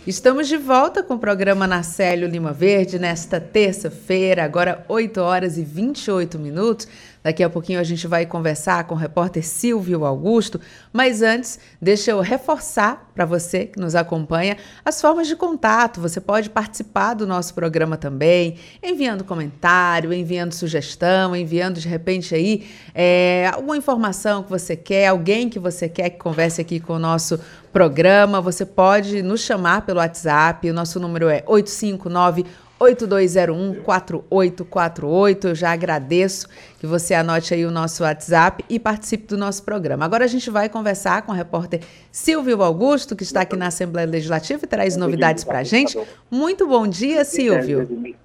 Estamos 0.09 0.47
de 0.47 0.57
volta 0.57 1.03
com 1.03 1.13
o 1.13 1.19
programa 1.19 1.67
Narcélio 1.67 2.27
Lima 2.27 2.51
Verde 2.51 2.97
nesta 2.97 3.39
terça-feira, 3.39 4.43
agora 4.43 4.83
8 4.89 5.21
horas 5.21 5.55
e 5.55 5.63
28 5.63 6.39
minutos. 6.39 6.87
Daqui 7.21 7.43
a 7.43 7.49
pouquinho 7.49 7.79
a 7.79 7.83
gente 7.83 8.07
vai 8.07 8.25
conversar 8.25 8.85
com 8.85 8.95
o 8.95 8.97
repórter 8.97 9.45
Silvio 9.45 10.05
Augusto, 10.05 10.59
mas 10.91 11.21
antes, 11.21 11.59
deixa 11.81 12.11
eu 12.11 12.21
reforçar 12.21 13.11
para 13.13 13.25
você 13.25 13.65
que 13.65 13.77
nos 13.77 13.93
acompanha 13.93 14.55
as 14.85 15.01
formas 15.01 15.27
de 15.27 15.35
contato. 15.35 15.99
Você 15.99 16.21
pode 16.21 16.49
participar 16.49 17.15
do 17.15 17.27
nosso 17.27 17.53
programa 17.53 17.97
também, 17.97 18.55
enviando 18.81 19.25
comentário, 19.25 20.13
enviando 20.13 20.53
sugestão, 20.53 21.35
enviando 21.35 21.79
de 21.81 21.89
repente 21.89 22.33
aí 22.33 22.65
é, 22.95 23.51
alguma 23.53 23.75
informação 23.75 24.41
que 24.41 24.49
você 24.49 24.77
quer, 24.77 25.07
alguém 25.07 25.49
que 25.49 25.59
você 25.59 25.89
quer 25.89 26.11
que 26.11 26.19
converse 26.19 26.61
aqui 26.61 26.79
com 26.79 26.93
o 26.93 26.99
nosso 26.99 27.37
programa. 27.73 28.39
Você 28.39 28.65
pode 28.65 29.21
nos 29.21 29.41
chamar 29.41 29.81
pelo 29.81 29.99
WhatsApp, 29.99 30.69
o 30.69 30.73
nosso 30.73 30.99
número 31.01 31.27
é 31.27 31.43
859 31.45 32.45
8201-4848. 32.79 35.45
Eu 35.45 35.55
já 35.55 35.71
agradeço 35.71 36.47
que 36.79 36.85
você 36.87 37.13
anote 37.13 37.53
aí 37.53 37.65
o 37.65 37.71
nosso 37.71 38.03
WhatsApp 38.03 38.63
e 38.69 38.79
participe 38.79 39.27
do 39.27 39.37
nosso 39.37 39.65
programa. 39.65 40.05
Agora 40.05 40.23
a 40.23 40.27
gente 40.27 40.49
vai 40.49 40.69
conversar 40.69 41.23
com 41.23 41.31
o 41.31 41.35
repórter 41.35 41.81
Silvio 42.11 42.63
Augusto, 42.63 43.15
que 43.15 43.23
está 43.23 43.41
aqui 43.41 43.55
na 43.55 43.67
Assembleia 43.67 44.07
Legislativa 44.07 44.61
e 44.63 44.67
traz 44.67 44.95
novidades 44.95 45.43
para 45.43 45.59
a 45.59 45.63
gente. 45.63 45.99
Muito 46.31 46.67
bom 46.67 46.87
dia, 46.87 47.25
Silvio. 47.25 48.15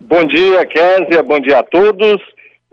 Bom 0.00 0.24
dia, 0.24 0.64
Késia. 0.66 1.22
Bom 1.22 1.40
dia 1.40 1.58
a 1.58 1.62
todos. 1.62 2.22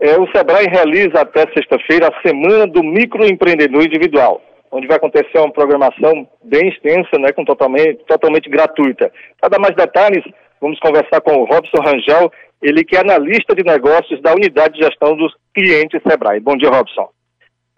É, 0.00 0.18
o 0.18 0.26
SEBRAE 0.32 0.66
realiza 0.66 1.20
até 1.20 1.46
sexta-feira 1.52 2.08
a 2.08 2.20
Semana 2.20 2.66
do 2.66 2.82
Microempreendedor 2.82 3.84
Individual, 3.84 4.42
onde 4.70 4.86
vai 4.86 4.96
acontecer 4.96 5.38
uma 5.38 5.52
programação 5.52 6.26
bem 6.42 6.68
extensa, 6.68 7.18
né, 7.18 7.32
com 7.32 7.44
totalmente, 7.44 8.04
totalmente 8.06 8.48
gratuita. 8.50 9.10
Para 9.40 9.50
dar 9.50 9.58
mais 9.58 9.74
detalhes, 9.74 10.24
Vamos 10.64 10.80
conversar 10.80 11.20
com 11.20 11.32
o 11.32 11.44
Robson 11.44 11.76
Rangel, 11.84 12.32
ele 12.62 12.84
que 12.84 12.96
é 12.96 13.00
analista 13.00 13.54
de 13.54 13.62
negócios 13.62 14.18
da 14.22 14.32
unidade 14.32 14.78
de 14.78 14.82
gestão 14.82 15.14
dos 15.14 15.30
clientes 15.52 16.00
Sebrae. 16.08 16.40
Bom 16.40 16.56
dia, 16.56 16.70
Robson. 16.70 17.06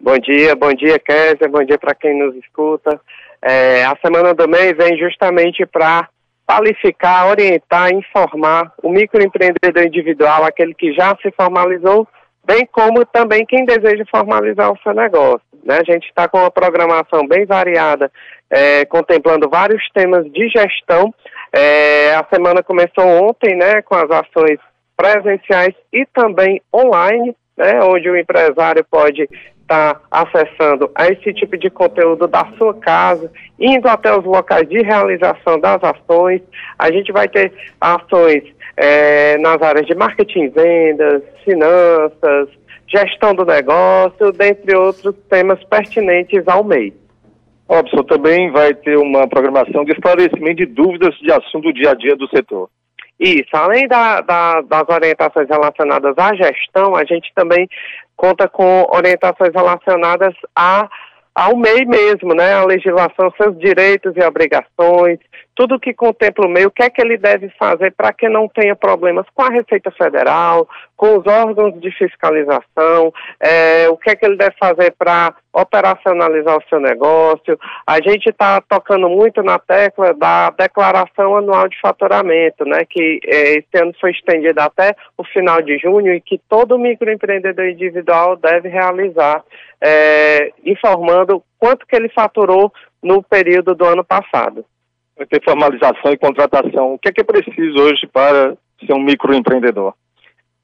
Bom 0.01 0.17
dia, 0.17 0.55
bom 0.55 0.71
dia, 0.73 0.97
Kézia, 0.97 1.49
bom 1.49 1.65
dia 1.65 1.77
para 1.77 1.93
quem 1.93 2.17
nos 2.17 2.33
escuta. 2.37 2.97
É, 3.41 3.83
a 3.83 3.97
semana 4.01 4.33
do 4.33 4.47
MEI 4.47 4.73
vem 4.73 4.97
justamente 4.97 5.65
para 5.65 6.07
qualificar, 6.47 7.27
orientar, 7.27 7.93
informar 7.93 8.71
o 8.81 8.89
microempreendedor 8.89 9.83
individual, 9.83 10.45
aquele 10.45 10.73
que 10.73 10.93
já 10.93 11.13
se 11.21 11.29
formalizou, 11.31 12.07
bem 12.45 12.65
como 12.71 13.05
também 13.05 13.45
quem 13.45 13.65
deseja 13.65 14.05
formalizar 14.09 14.71
o 14.71 14.79
seu 14.81 14.93
negócio. 14.93 15.41
Né? 15.61 15.79
A 15.81 15.91
gente 15.91 16.07
está 16.07 16.29
com 16.29 16.37
uma 16.37 16.49
programação 16.49 17.27
bem 17.27 17.45
variada, 17.45 18.09
é, 18.49 18.85
contemplando 18.85 19.49
vários 19.49 19.83
temas 19.89 20.23
de 20.31 20.47
gestão, 20.47 21.13
é, 21.53 22.13
a 22.15 22.25
semana 22.33 22.61
começou 22.63 23.05
ontem, 23.05 23.55
né, 23.55 23.81
com 23.81 23.95
as 23.95 24.09
ações 24.09 24.59
presenciais 24.95 25.73
e 25.93 26.05
também 26.13 26.61
online, 26.73 27.35
né, 27.55 27.81
onde 27.83 28.09
o 28.09 28.17
empresário 28.17 28.85
pode 28.89 29.23
estar 29.23 29.95
tá 29.95 30.01
acessando 30.11 30.89
a 30.95 31.07
esse 31.07 31.33
tipo 31.33 31.57
de 31.57 31.69
conteúdo 31.69 32.27
da 32.27 32.45
sua 32.57 32.73
casa, 32.75 33.31
indo 33.59 33.87
até 33.87 34.15
os 34.15 34.23
locais 34.23 34.67
de 34.67 34.81
realização 34.81 35.59
das 35.59 35.83
ações. 35.83 36.41
A 36.79 36.91
gente 36.91 37.11
vai 37.11 37.27
ter 37.27 37.51
ações 37.79 38.43
é, 38.77 39.37
nas 39.39 39.61
áreas 39.61 39.85
de 39.85 39.95
marketing, 39.95 40.49
vendas, 40.49 41.21
finanças, 41.43 42.49
gestão 42.87 43.35
do 43.35 43.45
negócio, 43.45 44.31
dentre 44.31 44.75
outros 44.75 45.15
temas 45.29 45.61
pertinentes 45.65 46.47
ao 46.47 46.63
mês. 46.63 46.93
Robson, 47.69 48.03
também 48.03 48.51
vai 48.51 48.73
ter 48.73 48.97
uma 48.97 49.27
programação 49.27 49.83
de 49.83 49.91
esclarecimento 49.91 50.55
de 50.55 50.65
dúvidas 50.65 51.15
de 51.19 51.31
assunto 51.31 51.63
do 51.63 51.73
dia 51.73 51.91
a 51.91 51.93
dia 51.93 52.15
do 52.15 52.27
setor. 52.29 52.69
Isso, 53.19 53.49
além 53.53 53.87
da, 53.87 54.21
da, 54.21 54.61
das 54.61 54.87
orientações 54.89 55.49
relacionadas 55.49 56.13
à 56.17 56.35
gestão, 56.35 56.95
a 56.95 57.03
gente 57.03 57.31
também 57.33 57.67
conta 58.15 58.47
com 58.47 58.87
orientações 58.91 59.51
relacionadas 59.53 60.33
a, 60.55 60.87
ao 61.33 61.57
MEI 61.57 61.85
mesmo, 61.85 62.35
né? 62.35 62.53
A 62.53 62.65
legislação, 62.65 63.33
seus 63.41 63.57
direitos 63.57 64.13
e 64.15 64.23
obrigações, 64.23 65.19
tudo 65.57 65.79
que 65.79 65.91
contempla 65.91 66.45
o 66.45 66.49
meio, 66.49 66.67
o 66.67 66.71
que 66.71 66.83
é 66.83 66.89
que 66.89 67.01
ele 67.01 67.17
deve 67.17 67.49
fazer 67.57 67.91
para 67.91 68.13
que 68.13 68.29
não 68.29 68.47
tenha 68.47 68.75
problemas 68.75 69.25
com 69.33 69.41
a 69.41 69.49
Receita 69.49 69.89
Federal, 69.89 70.69
com 70.95 71.17
os 71.17 71.25
órgãos 71.25 71.81
de 71.81 71.89
fiscalização, 71.97 73.11
é, 73.39 73.89
o 73.89 73.97
que 73.97 74.11
é 74.11 74.15
que 74.15 74.23
ele 74.23 74.37
deve 74.37 74.55
fazer 74.59 74.91
para 74.91 75.33
operacionalizar 75.51 76.57
o 76.57 76.63
seu 76.69 76.79
negócio. 76.79 77.59
A 77.87 77.95
gente 77.95 78.29
está 78.29 78.61
tocando 78.61 79.09
muito 79.09 79.41
na 79.41 79.57
tecla 79.57 80.13
da 80.13 80.51
declaração 80.51 81.35
anual 81.35 81.67
de 81.67 81.79
faturamento, 81.81 82.63
né, 82.63 82.85
que 82.87 83.19
é, 83.25 83.57
esse 83.57 83.81
ano 83.81 83.95
foi 83.99 84.11
estendida 84.11 84.63
até 84.63 84.95
o 85.17 85.23
final 85.23 85.59
de 85.63 85.79
junho 85.79 86.13
e 86.13 86.21
que 86.21 86.39
todo 86.47 86.77
microempreendedor 86.77 87.65
individual 87.65 88.35
deve 88.35 88.69
realizar, 88.69 89.43
é, 89.81 90.51
informando 90.63 91.43
quanto 91.57 91.87
que 91.87 91.95
ele 91.95 92.09
faturou 92.09 92.71
no 93.01 93.23
período 93.23 93.73
do 93.73 93.85
ano 93.85 94.03
passado 94.03 94.63
vai 95.17 95.25
ter 95.25 95.43
formalização 95.43 96.11
e 96.11 96.17
contratação. 96.17 96.93
O 96.93 96.99
que 96.99 97.09
é 97.09 97.11
que 97.11 97.21
é 97.21 97.23
preciso 97.23 97.81
hoje 97.81 98.07
para 98.07 98.55
ser 98.85 98.93
um 98.93 99.03
microempreendedor? 99.03 99.93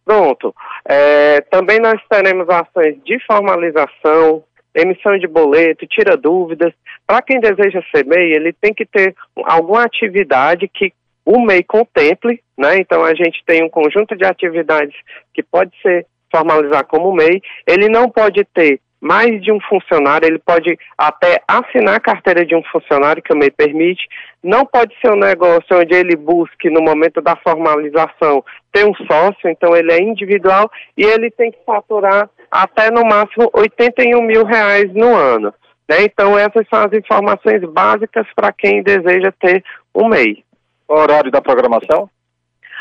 Pronto. 0.05 0.53
É, 0.87 1.41
também 1.41 1.79
nós 1.79 1.99
teremos 2.09 2.47
ações 2.49 2.97
de 3.03 3.17
formalização, 3.25 4.43
emissão 4.75 5.17
de 5.17 5.27
boleto, 5.27 5.87
tira 5.87 6.15
dúvidas. 6.15 6.73
Para 7.07 7.21
quem 7.21 7.39
deseja 7.39 7.81
ser 7.93 8.05
MEI, 8.05 8.33
ele 8.33 8.53
tem 8.53 8.73
que 8.73 8.85
ter 8.85 9.15
alguma 9.45 9.83
atividade 9.83 10.67
que 10.67 10.93
o 11.25 11.41
MEI 11.41 11.63
contemple, 11.63 12.41
né? 12.57 12.77
Então 12.77 13.03
a 13.03 13.15
gente 13.15 13.41
tem 13.45 13.63
um 13.63 13.69
conjunto 13.69 14.15
de 14.15 14.25
atividades 14.25 14.95
que 15.33 15.41
pode 15.41 15.71
ser 15.81 16.05
formalizar 16.29 16.85
como 16.85 17.13
MEI. 17.13 17.41
Ele 17.65 17.87
não 17.87 18.09
pode 18.09 18.43
ter 18.53 18.81
mais 19.03 19.41
de 19.41 19.51
um 19.51 19.59
funcionário, 19.59 20.25
ele 20.25 20.39
pode 20.39 20.79
até 20.97 21.41
assinar 21.45 21.95
a 21.95 21.99
carteira 21.99 22.45
de 22.45 22.55
um 22.55 22.63
funcionário, 22.63 23.21
que 23.21 23.33
o 23.33 23.37
MEI 23.37 23.51
permite. 23.51 24.07
Não 24.41 24.65
pode 24.65 24.95
ser 25.01 25.11
um 25.11 25.19
negócio 25.19 25.77
onde 25.77 25.93
ele 25.93 26.15
busque, 26.15 26.69
no 26.69 26.81
momento 26.81 27.21
da 27.21 27.35
formalização, 27.35 28.41
ter 28.71 28.87
um 28.87 28.95
sócio, 28.95 29.49
então 29.49 29.75
ele 29.75 29.91
é 29.91 30.01
individual 30.01 30.71
e 30.97 31.03
ele 31.03 31.29
tem 31.29 31.51
que 31.51 31.59
faturar 31.65 32.29
até 32.49 32.89
no 32.89 33.03
máximo 33.03 33.49
81 33.53 34.21
mil 34.21 34.45
reais 34.45 34.89
no 34.93 35.13
ano. 35.13 35.53
Né? 35.89 36.03
Então, 36.03 36.39
essas 36.39 36.65
são 36.69 36.79
as 36.79 36.93
informações 36.93 37.61
básicas 37.73 38.25
para 38.33 38.53
quem 38.53 38.81
deseja 38.81 39.33
ter 39.37 39.61
um 39.93 40.07
MEI. 40.07 40.45
O 40.87 40.93
horário 40.93 41.29
da 41.29 41.41
programação? 41.41 42.09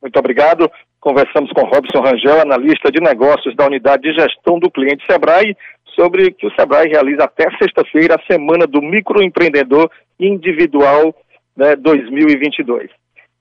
Muito 0.00 0.18
obrigado. 0.18 0.70
Conversamos 1.00 1.50
com 1.52 1.62
Robson 1.62 2.00
Rangel, 2.02 2.42
analista 2.42 2.92
de 2.92 3.00
negócios 3.00 3.56
da 3.56 3.66
unidade 3.66 4.02
de 4.02 4.12
gestão 4.12 4.58
do 4.58 4.70
cliente 4.70 5.04
Sebrae, 5.10 5.56
sobre 5.94 6.30
que 6.30 6.46
o 6.46 6.52
Sebrae 6.54 6.88
realiza 6.88 7.24
até 7.24 7.50
sexta-feira 7.56 8.16
a 8.16 8.32
semana 8.32 8.66
do 8.66 8.82
microempreendedor 8.82 9.90
Individual 10.18 11.14
né, 11.56 11.74
2022. 11.76 12.90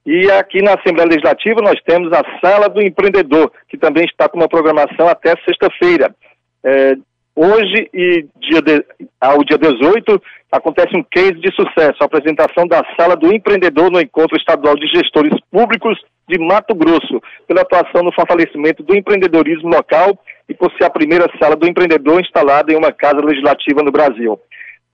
E 0.05 0.31
aqui 0.31 0.61
na 0.61 0.73
Assembleia 0.73 1.09
Legislativa 1.09 1.61
nós 1.61 1.79
temos 1.85 2.11
a 2.13 2.23
Sala 2.41 2.69
do 2.69 2.81
Empreendedor, 2.81 3.51
que 3.67 3.77
também 3.77 4.05
está 4.05 4.29
com 4.29 4.37
uma 4.37 4.47
programação 4.47 5.07
até 5.07 5.35
sexta-feira. 5.45 6.15
É, 6.63 6.95
hoje 7.35 7.89
e 7.93 8.25
dia 8.39 8.61
de, 8.61 8.85
ao 9.19 9.43
dia 9.43 9.57
18 9.57 10.21
acontece 10.51 10.97
um 10.97 11.03
case 11.03 11.33
de 11.33 11.53
sucesso, 11.53 11.97
a 12.01 12.05
apresentação 12.05 12.65
da 12.67 12.83
Sala 12.97 13.15
do 13.15 13.31
Empreendedor 13.33 13.91
no 13.91 14.01
Encontro 14.01 14.37
Estadual 14.37 14.75
de 14.75 14.87
Gestores 14.87 15.37
Públicos 15.51 15.99
de 16.29 16.39
Mato 16.39 16.75
Grosso, 16.75 17.21
pela 17.47 17.61
atuação 17.61 18.03
no 18.03 18.13
fortalecimento 18.13 18.83
do 18.83 18.95
empreendedorismo 18.95 19.69
local 19.69 20.17
e 20.47 20.53
por 20.53 20.71
ser 20.73 20.85
a 20.85 20.89
primeira 20.89 21.27
sala 21.41 21.55
do 21.55 21.67
empreendedor 21.67 22.21
instalada 22.21 22.71
em 22.71 22.77
uma 22.77 22.91
casa 22.91 23.19
legislativa 23.25 23.81
no 23.83 23.91
Brasil. 23.91 24.39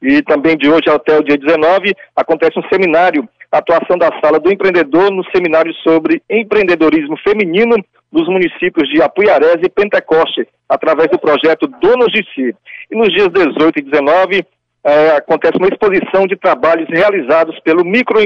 E 0.01 0.21
também 0.21 0.57
de 0.57 0.69
hoje 0.69 0.89
até 0.89 1.17
o 1.17 1.23
dia 1.23 1.37
19 1.37 1.93
acontece 2.15 2.59
um 2.59 2.67
seminário, 2.71 3.27
a 3.51 3.59
atuação 3.59 3.97
da 3.97 4.09
Sala 4.21 4.39
do 4.39 4.51
Empreendedor 4.51 5.11
no 5.11 5.23
seminário 5.31 5.73
sobre 5.75 6.21
empreendedorismo 6.29 7.17
feminino 7.17 7.75
dos 8.11 8.27
municípios 8.27 8.89
de 8.89 9.01
Apuiarés 9.01 9.57
e 9.61 9.69
Pentecoste, 9.69 10.47
através 10.69 11.09
do 11.09 11.19
projeto 11.19 11.67
Donos 11.67 12.11
de 12.11 12.23
Si. 12.33 12.55
E 12.91 12.95
nos 12.95 13.09
dias 13.13 13.29
18 13.29 13.79
e 13.79 13.81
19 13.81 14.45
eh, 14.85 15.15
acontece 15.17 15.57
uma 15.57 15.67
exposição 15.67 16.27
de 16.27 16.35
trabalhos 16.35 16.87
realizados 16.89 17.59
pelo 17.61 17.83
micro, 17.83 18.19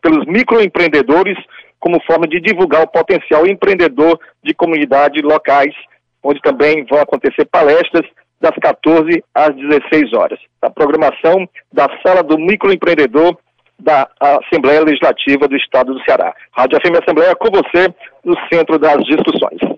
pelos 0.00 0.24
microempreendedores 0.26 1.36
como 1.84 2.02
forma 2.04 2.26
de 2.26 2.40
divulgar 2.40 2.82
o 2.82 2.88
potencial 2.88 3.46
empreendedor 3.46 4.18
de 4.42 4.54
comunidades 4.54 5.22
locais, 5.22 5.74
onde 6.22 6.40
também 6.40 6.82
vão 6.86 6.98
acontecer 6.98 7.44
palestras 7.44 8.08
das 8.40 8.52
14 8.52 9.22
às 9.34 9.54
16 9.54 10.14
horas. 10.14 10.38
A 10.62 10.70
programação 10.70 11.46
da 11.70 11.86
Sala 12.02 12.22
do 12.22 12.38
Microempreendedor 12.38 13.36
da 13.78 14.08
Assembleia 14.18 14.80
Legislativa 14.80 15.46
do 15.46 15.56
Estado 15.56 15.92
do 15.92 16.02
Ceará. 16.04 16.34
Rádio 16.52 16.78
FM 16.80 17.02
Assembleia 17.02 17.36
com 17.36 17.50
você 17.50 17.94
no 18.24 18.34
centro 18.50 18.78
das 18.78 19.04
discussões. 19.04 19.73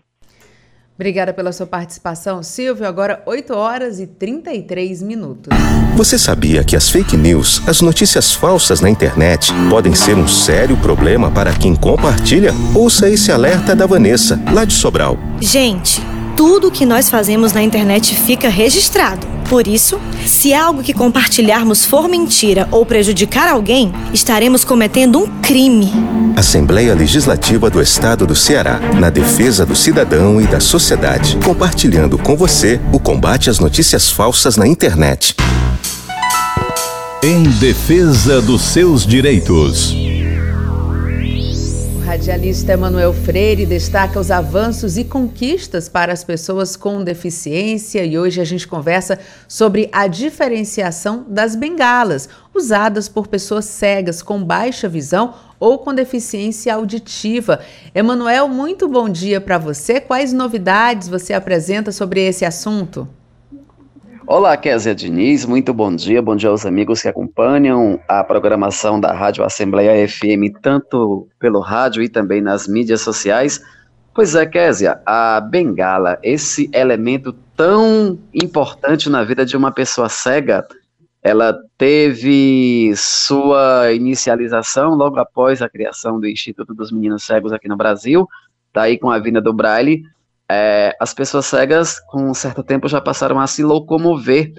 Obrigada 0.97 1.33
pela 1.33 1.53
sua 1.53 1.67
participação, 1.67 2.43
Silvio. 2.43 2.87
Agora 2.87 3.23
8 3.27 3.55
horas 3.55 4.01
e 4.01 4.07
33 4.07 5.03
minutos. 5.03 5.53
Você 5.95 6.19
sabia 6.19 6.65
que 6.65 6.75
as 6.75 6.89
fake 6.89 7.17
news, 7.17 7.63
as 7.69 7.83
notícias 7.83 8.33
falsas 8.33 8.81
na 8.81 8.89
internet, 8.89 9.53
podem 9.69 9.95
ser 9.95 10.17
um 10.17 10.27
sério 10.27 10.77
problema 10.79 11.31
para 11.31 11.53
quem 11.53 11.77
compartilha? 11.77 12.53
Ouça 12.75 13.11
esse 13.11 13.31
alerta 13.31 13.77
da 13.77 13.87
Vanessa, 13.87 14.41
lá 14.53 14.65
de 14.65 14.73
Sobral. 14.73 15.19
Gente 15.41 16.01
tudo 16.37 16.71
que 16.71 16.85
nós 16.85 17.09
fazemos 17.09 17.55
na 17.55 17.63
internet 17.63 18.15
fica 18.15 18.49
registrado. 18.49 19.27
Por 19.49 19.67
isso, 19.67 19.99
se 20.27 20.53
algo 20.53 20.83
que 20.83 20.93
compartilharmos 20.93 21.85
for 21.85 22.09
mentira 22.09 22.69
ou 22.71 22.85
prejudicar 22.85 23.49
alguém, 23.49 23.93
estaremos 24.13 24.65
cometendo 24.65 25.21
um 25.21 25.27
crime. 25.41 25.91
Assembleia 26.37 26.95
Legislativa 26.95 27.71
do 27.71 27.81
Estado 27.81 28.27
do 28.27 28.35
Ceará, 28.35 28.81
na 28.99 29.09
defesa 29.09 29.65
do 29.65 29.75
cidadão 29.75 30.41
e 30.41 30.47
da 30.47 30.61
sociedade, 30.61 31.39
compartilhando 31.45 32.19
com 32.19 32.37
você 32.37 32.81
o 32.93 32.99
combate 32.99 33.49
às 33.49 33.59
notícias 33.59 34.11
falsas 34.11 34.57
na 34.57 34.67
internet. 34.67 35.35
Em 37.23 37.45
defesa 37.45 38.43
dos 38.43 38.63
seus 38.63 39.07
direitos 39.07 39.95
radialista 42.07 42.73
Emanuel 42.73 43.13
Freire 43.13 43.67
destaca 43.67 44.21
os 44.21 44.31
avanços 44.31 44.97
e 44.97 45.03
conquistas 45.03 45.89
para 45.89 46.13
as 46.13 46.23
pessoas 46.23 46.77
com 46.77 47.03
deficiência 47.03 48.05
e 48.05 48.17
hoje 48.17 48.41
a 48.41 48.45
gente 48.45 48.69
conversa 48.69 49.19
sobre 49.49 49.89
a 49.91 50.07
diferenciação 50.07 51.27
das 51.29 51.57
bengalas 51.57 52.29
usadas 52.55 53.09
por 53.09 53.27
pessoas 53.27 53.65
cegas 53.65 54.23
com 54.23 54.41
baixa 54.41 54.89
visão 54.89 55.35
ou 55.59 55.81
com 55.81 55.93
deficiência 55.93 56.73
auditiva. 56.73 57.59
Emanuel, 57.93 58.47
muito 58.47 58.87
bom 58.87 59.09
dia 59.09 59.41
para 59.41 59.59
você. 59.59 60.01
Quais 60.01 60.33
novidades 60.33 61.09
você 61.09 61.33
apresenta 61.33 61.91
sobre 61.91 62.21
esse 62.21 62.45
assunto? 62.45 63.09
Olá, 64.29 64.57
Kézia 64.57 64.93
Diniz, 64.93 65.47
muito 65.47 65.73
bom 65.73 65.95
dia, 65.95 66.21
bom 66.21 66.35
dia 66.35 66.49
aos 66.49 66.67
amigos 66.67 67.01
que 67.01 67.07
acompanham 67.07 68.01
a 68.09 68.25
programação 68.25 68.99
da 68.99 69.13
Rádio 69.13 69.45
Assembleia 69.45 70.09
FM, 70.09 70.53
tanto 70.61 71.29
pelo 71.39 71.61
rádio 71.61 72.03
e 72.03 72.09
também 72.09 72.41
nas 72.41 72.67
mídias 72.67 73.03
sociais. 73.03 73.63
Pois 74.13 74.35
é, 74.35 74.45
Kézia, 74.45 75.01
a 75.07 75.41
bengala, 75.41 76.19
esse 76.25 76.69
elemento 76.75 77.33
tão 77.57 78.19
importante 78.35 79.09
na 79.09 79.23
vida 79.23 79.47
de 79.47 79.57
uma 79.57 79.71
pessoa 79.71 80.09
cega, 80.09 80.67
ela 81.23 81.57
teve 81.79 82.93
sua 82.97 83.93
inicialização 83.93 84.97
logo 84.97 85.21
após 85.21 85.63
a 85.63 85.69
criação 85.69 86.19
do 86.19 86.27
Instituto 86.27 86.75
dos 86.75 86.91
Meninos 86.91 87.23
Cegos 87.23 87.53
aqui 87.53 87.69
no 87.69 87.77
Brasil, 87.77 88.27
daí 88.75 88.99
com 88.99 89.09
a 89.09 89.21
vinda 89.21 89.41
do 89.41 89.53
Braille, 89.53 90.03
é, 90.51 90.97
as 91.01 91.13
pessoas 91.13 91.47
cegas, 91.47 92.01
com 92.01 92.31
um 92.31 92.35
certo 92.35 92.63
tempo, 92.63 92.89
já 92.89 93.01
passaram 93.01 93.41
a 93.41 93.47
se 93.47 93.63
locomover. 93.63 94.53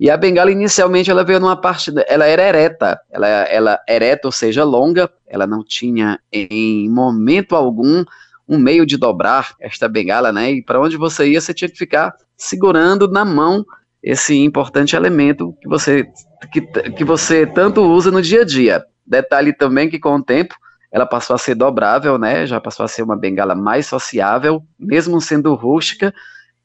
E 0.00 0.10
a 0.10 0.16
bengala, 0.16 0.50
inicialmente, 0.50 1.10
ela 1.10 1.24
veio 1.24 1.40
numa 1.40 1.60
parte, 1.60 1.92
ela 2.06 2.24
era 2.24 2.42
ereta, 2.42 3.00
ela, 3.10 3.26
ela 3.26 3.80
ereta, 3.88 4.28
ou 4.28 4.32
seja, 4.32 4.62
longa, 4.64 5.10
ela 5.26 5.46
não 5.46 5.64
tinha 5.64 6.20
em 6.32 6.88
momento 6.88 7.56
algum 7.56 8.04
um 8.48 8.58
meio 8.58 8.86
de 8.86 8.96
dobrar 8.96 9.54
esta 9.60 9.88
bengala, 9.88 10.32
né? 10.32 10.52
E 10.52 10.62
para 10.62 10.80
onde 10.80 10.96
você 10.96 11.28
ia, 11.28 11.40
você 11.40 11.52
tinha 11.52 11.68
que 11.68 11.76
ficar 11.76 12.14
segurando 12.36 13.06
na 13.06 13.24
mão 13.24 13.64
esse 14.02 14.36
importante 14.36 14.96
elemento 14.96 15.54
que 15.60 15.68
você, 15.68 16.06
que, 16.52 16.62
que 16.92 17.04
você 17.04 17.44
tanto 17.44 17.82
usa 17.82 18.10
no 18.10 18.22
dia 18.22 18.42
a 18.42 18.44
dia. 18.44 18.82
Detalhe 19.06 19.52
também 19.52 19.90
que 19.90 19.98
com 19.98 20.14
o 20.14 20.22
tempo 20.22 20.54
ela 20.90 21.06
passou 21.06 21.34
a 21.34 21.38
ser 21.38 21.54
dobrável, 21.54 22.18
né? 22.18 22.46
Já 22.46 22.60
passou 22.60 22.84
a 22.84 22.88
ser 22.88 23.02
uma 23.02 23.16
bengala 23.16 23.54
mais 23.54 23.86
sociável, 23.86 24.62
mesmo 24.78 25.20
sendo 25.20 25.54
rústica. 25.54 26.14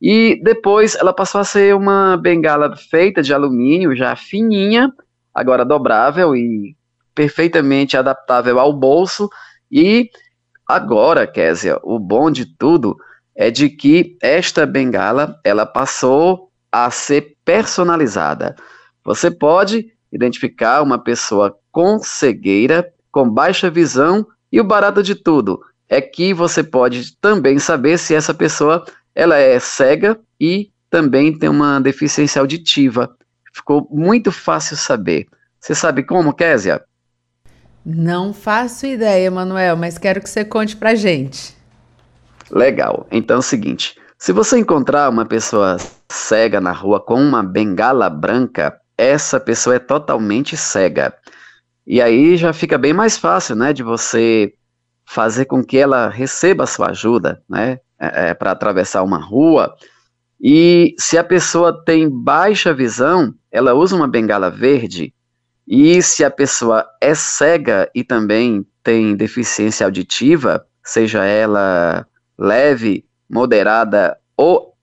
E 0.02 0.42
depois 0.44 0.96
ela 0.96 1.14
passou 1.14 1.42
a 1.42 1.44
ser 1.44 1.76
uma 1.76 2.18
bengala 2.18 2.76
feita 2.76 3.22
de 3.22 3.34
alumínio, 3.34 3.96
já 3.96 4.16
fininha, 4.16 4.92
agora 5.34 5.66
dobrável 5.66 6.36
e 6.36 6.76
perfeitamente 7.14 7.98
adaptável 7.98 8.60
ao 8.60 8.72
bolso. 8.72 9.30
E 9.72 10.10
agora, 10.68 11.28
Késia, 11.28 11.80
o 11.84 12.00
bom 12.00 12.32
de 12.32 12.46
tudo 12.46 12.96
é 13.36 13.52
de 13.52 13.70
que 13.70 14.18
esta 14.22 14.66
bengala 14.66 15.40
ela 15.44 15.66
passou 15.66 16.50
a 16.72 16.90
ser 16.90 17.36
personalizada. 17.44 18.56
Você 19.04 19.30
pode 19.30 19.92
identificar 20.12 20.82
uma 20.82 20.98
pessoa 20.98 21.58
com 21.72 22.00
cegueira 22.00 22.94
com 23.13 23.30
baixa 23.30 23.69
visão 23.69 24.26
e 24.52 24.60
o 24.60 24.63
barato 24.63 25.04
de 25.04 25.13
tudo 25.13 25.62
é 25.88 26.02
que 26.02 26.34
você 26.34 26.63
pode 26.63 27.15
também 27.17 27.60
saber 27.60 27.99
se 27.99 28.15
essa 28.15 28.34
pessoa 28.34 28.84
ela 29.13 29.38
é 29.38 29.60
cega 29.60 30.19
e 30.41 30.71
também 30.89 31.38
tem 31.38 31.47
uma 31.47 31.80
deficiência 31.80 32.39
auditiva. 32.39 33.15
Ficou 33.54 33.88
muito 33.91 34.32
fácil 34.32 34.76
saber. 34.76 35.28
Você 35.60 35.76
sabe 35.76 36.04
como, 36.04 36.34
Késia? 36.34 36.84
Não 37.86 38.34
faço 38.34 38.88
ideia, 38.88 39.30
Manuel, 39.30 39.78
mas 39.78 39.99
quero 39.99 40.19
que 40.19 40.30
você 40.30 40.43
conte 40.43 40.76
pra 40.76 40.95
gente. 40.95 41.56
Legal. 42.49 43.06
Então 43.12 43.36
é 43.36 43.39
o 43.39 43.43
seguinte: 43.43 43.95
se 44.17 44.32
você 44.32 44.58
encontrar 44.58 45.10
uma 45.10 45.26
pessoa 45.26 45.78
cega 46.12 46.60
na 46.60 46.71
rua 46.71 46.99
com 46.99 47.21
uma 47.21 47.43
bengala 47.43 48.10
branca, 48.10 48.76
essa 48.97 49.39
pessoa 49.39 49.76
é 49.76 49.80
totalmente 49.80 50.58
cega. 50.58 51.13
E 51.86 52.02
aí 52.02 52.38
já 52.38 52.54
fica 52.54 52.78
bem 52.78 52.93
mais 52.93 53.17
fácil, 53.17 53.56
né, 53.56 53.74
de 53.74 53.84
você 53.84 54.54
fazer 55.06 55.46
com 55.46 55.63
que 55.63 55.78
ela 55.78 56.10
receba 56.10 56.63
a 56.63 56.67
sua 56.67 56.91
ajuda, 56.91 57.41
né, 57.50 57.80
é, 58.00 58.30
é 58.30 58.34
para 58.34 58.52
atravessar 58.52 59.04
uma 59.04 59.17
rua. 59.17 59.76
E 60.39 60.96
se 60.98 61.17
a 61.17 61.24
pessoa 61.24 61.84
tem 61.86 62.10
baixa 62.10 62.74
visão, 62.74 63.34
ela 63.52 63.74
usa 63.74 63.96
uma 63.96 64.08
bengala 64.08 64.50
verde. 64.50 65.13
E 65.67 66.02
se 66.02 66.24
a 66.24 66.30
pessoa 66.30 66.86
é 67.00 67.13
cega 67.13 67.89
e 67.96 68.04
também 68.04 68.65
tem 68.84 69.15
deficiência 69.15 69.86
auditiva, 69.86 70.65
seja 70.84 71.24
ela 71.24 72.06
leve, 72.38 73.06
moderada 73.30 74.17
ou 74.36 74.74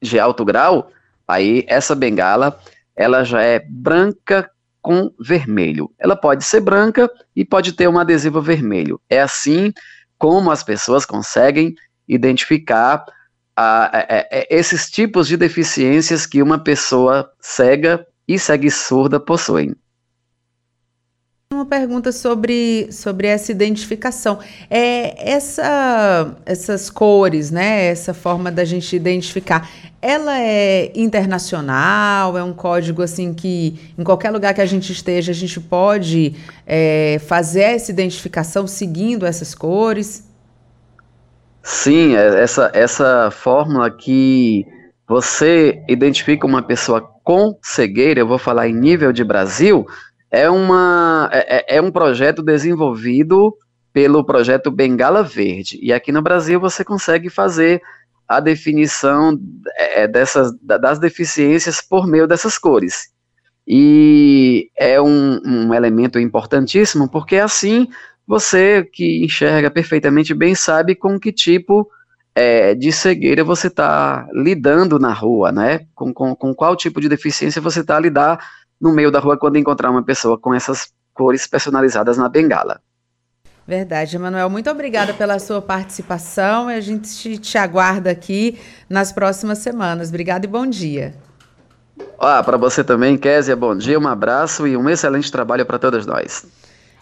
de 0.00 0.18
alto 0.18 0.44
grau, 0.44 0.90
aí 1.28 1.64
essa 1.68 1.94
bengala 1.94 2.58
ela 2.96 3.22
já 3.24 3.42
é 3.42 3.58
branca 3.58 4.50
com 4.80 5.12
vermelho. 5.20 5.90
Ela 5.98 6.16
pode 6.16 6.44
ser 6.44 6.60
branca 6.60 7.10
e 7.34 7.44
pode 7.44 7.72
ter 7.72 7.88
um 7.88 7.98
adesivo 7.98 8.40
vermelho. 8.40 9.00
É 9.08 9.20
assim 9.20 9.72
como 10.18 10.50
as 10.50 10.62
pessoas 10.62 11.04
conseguem 11.04 11.74
identificar 12.08 13.04
a, 13.56 13.84
a, 13.84 14.00
a, 14.00 14.46
esses 14.50 14.90
tipos 14.90 15.28
de 15.28 15.36
deficiências 15.36 16.26
que 16.26 16.42
uma 16.42 16.58
pessoa 16.58 17.30
cega 17.40 18.06
e 18.26 18.38
cegue 18.38 18.70
surda 18.70 19.20
possuem. 19.20 19.74
Uma 21.52 21.66
pergunta 21.66 22.12
sobre, 22.12 22.92
sobre 22.92 23.26
essa 23.26 23.50
identificação. 23.50 24.38
É, 24.70 25.32
essa, 25.32 26.36
essas 26.46 26.88
cores, 26.88 27.50
né? 27.50 27.86
Essa 27.86 28.14
forma 28.14 28.52
da 28.52 28.64
gente 28.64 28.94
identificar 28.94 29.68
ela 30.02 30.40
é 30.40 30.90
internacional, 30.94 32.36
é 32.38 32.42
um 32.42 32.52
código 32.52 33.02
assim 33.02 33.34
que 33.34 33.92
em 33.98 34.02
qualquer 34.02 34.30
lugar 34.30 34.54
que 34.54 34.60
a 34.60 34.66
gente 34.66 34.92
esteja 34.92 35.30
a 35.32 35.34
gente 35.34 35.60
pode 35.60 36.34
é, 36.66 37.20
fazer 37.26 37.62
essa 37.62 37.90
identificação 37.90 38.66
seguindo 38.66 39.26
essas 39.26 39.54
cores? 39.54 40.26
Sim, 41.62 42.16
é, 42.16 42.42
essa, 42.42 42.70
essa 42.72 43.30
fórmula 43.30 43.90
que 43.90 44.66
você 45.06 45.82
identifica 45.88 46.46
uma 46.46 46.62
pessoa 46.62 47.02
com 47.22 47.58
cegueira, 47.62 48.20
eu 48.20 48.26
vou 48.26 48.38
falar 48.38 48.68
em 48.68 48.74
nível 48.74 49.12
de 49.12 49.22
Brasil, 49.22 49.84
é, 50.30 50.48
uma, 50.48 51.28
é, 51.32 51.74
é, 51.74 51.76
é 51.76 51.82
um 51.82 51.90
projeto 51.90 52.42
desenvolvido 52.42 53.54
pelo 53.92 54.24
projeto 54.24 54.70
Bengala 54.70 55.22
Verde. 55.22 55.78
E 55.82 55.92
aqui 55.92 56.12
no 56.12 56.22
Brasil 56.22 56.60
você 56.60 56.84
consegue 56.84 57.28
fazer 57.28 57.82
a 58.30 58.38
definição 58.38 59.36
é, 59.76 60.06
dessas, 60.06 60.52
das 60.62 61.00
deficiências 61.00 61.82
por 61.82 62.06
meio 62.06 62.28
dessas 62.28 62.56
cores. 62.56 63.10
E 63.66 64.70
é 64.78 65.00
um, 65.02 65.40
um 65.44 65.74
elemento 65.74 66.16
importantíssimo, 66.16 67.10
porque 67.10 67.38
assim 67.38 67.88
você 68.24 68.84
que 68.84 69.24
enxerga 69.24 69.68
perfeitamente 69.68 70.32
bem 70.32 70.54
sabe 70.54 70.94
com 70.94 71.18
que 71.18 71.32
tipo 71.32 71.90
é, 72.32 72.72
de 72.72 72.92
cegueira 72.92 73.42
você 73.42 73.66
está 73.66 74.28
lidando 74.32 74.96
na 75.00 75.12
rua, 75.12 75.50
né? 75.50 75.80
Com, 75.92 76.14
com, 76.14 76.32
com 76.36 76.54
qual 76.54 76.76
tipo 76.76 77.00
de 77.00 77.08
deficiência 77.08 77.60
você 77.60 77.80
está 77.80 77.96
a 77.96 78.00
lidar 78.00 78.38
no 78.80 78.92
meio 78.92 79.10
da 79.10 79.18
rua 79.18 79.36
quando 79.36 79.58
encontrar 79.58 79.90
uma 79.90 80.04
pessoa 80.04 80.38
com 80.38 80.54
essas 80.54 80.92
cores 81.12 81.48
personalizadas 81.48 82.16
na 82.16 82.28
bengala. 82.28 82.80
Verdade, 83.70 84.16
Emanuel. 84.16 84.50
Muito 84.50 84.68
obrigada 84.68 85.14
pela 85.14 85.38
sua 85.38 85.62
participação 85.62 86.68
e 86.68 86.74
a 86.74 86.80
gente 86.80 87.08
te, 87.08 87.38
te 87.38 87.56
aguarda 87.56 88.10
aqui 88.10 88.58
nas 88.88 89.12
próximas 89.12 89.58
semanas. 89.58 90.08
Obrigada 90.08 90.44
e 90.44 90.48
bom 90.48 90.66
dia. 90.66 91.14
Ah, 92.18 92.42
para 92.42 92.56
você 92.56 92.82
também, 92.82 93.16
Késia, 93.16 93.54
bom 93.54 93.76
dia, 93.76 93.96
um 93.96 94.08
abraço 94.08 94.66
e 94.66 94.76
um 94.76 94.90
excelente 94.90 95.30
trabalho 95.30 95.64
para 95.64 95.78
todos 95.78 96.04
nós. 96.04 96.44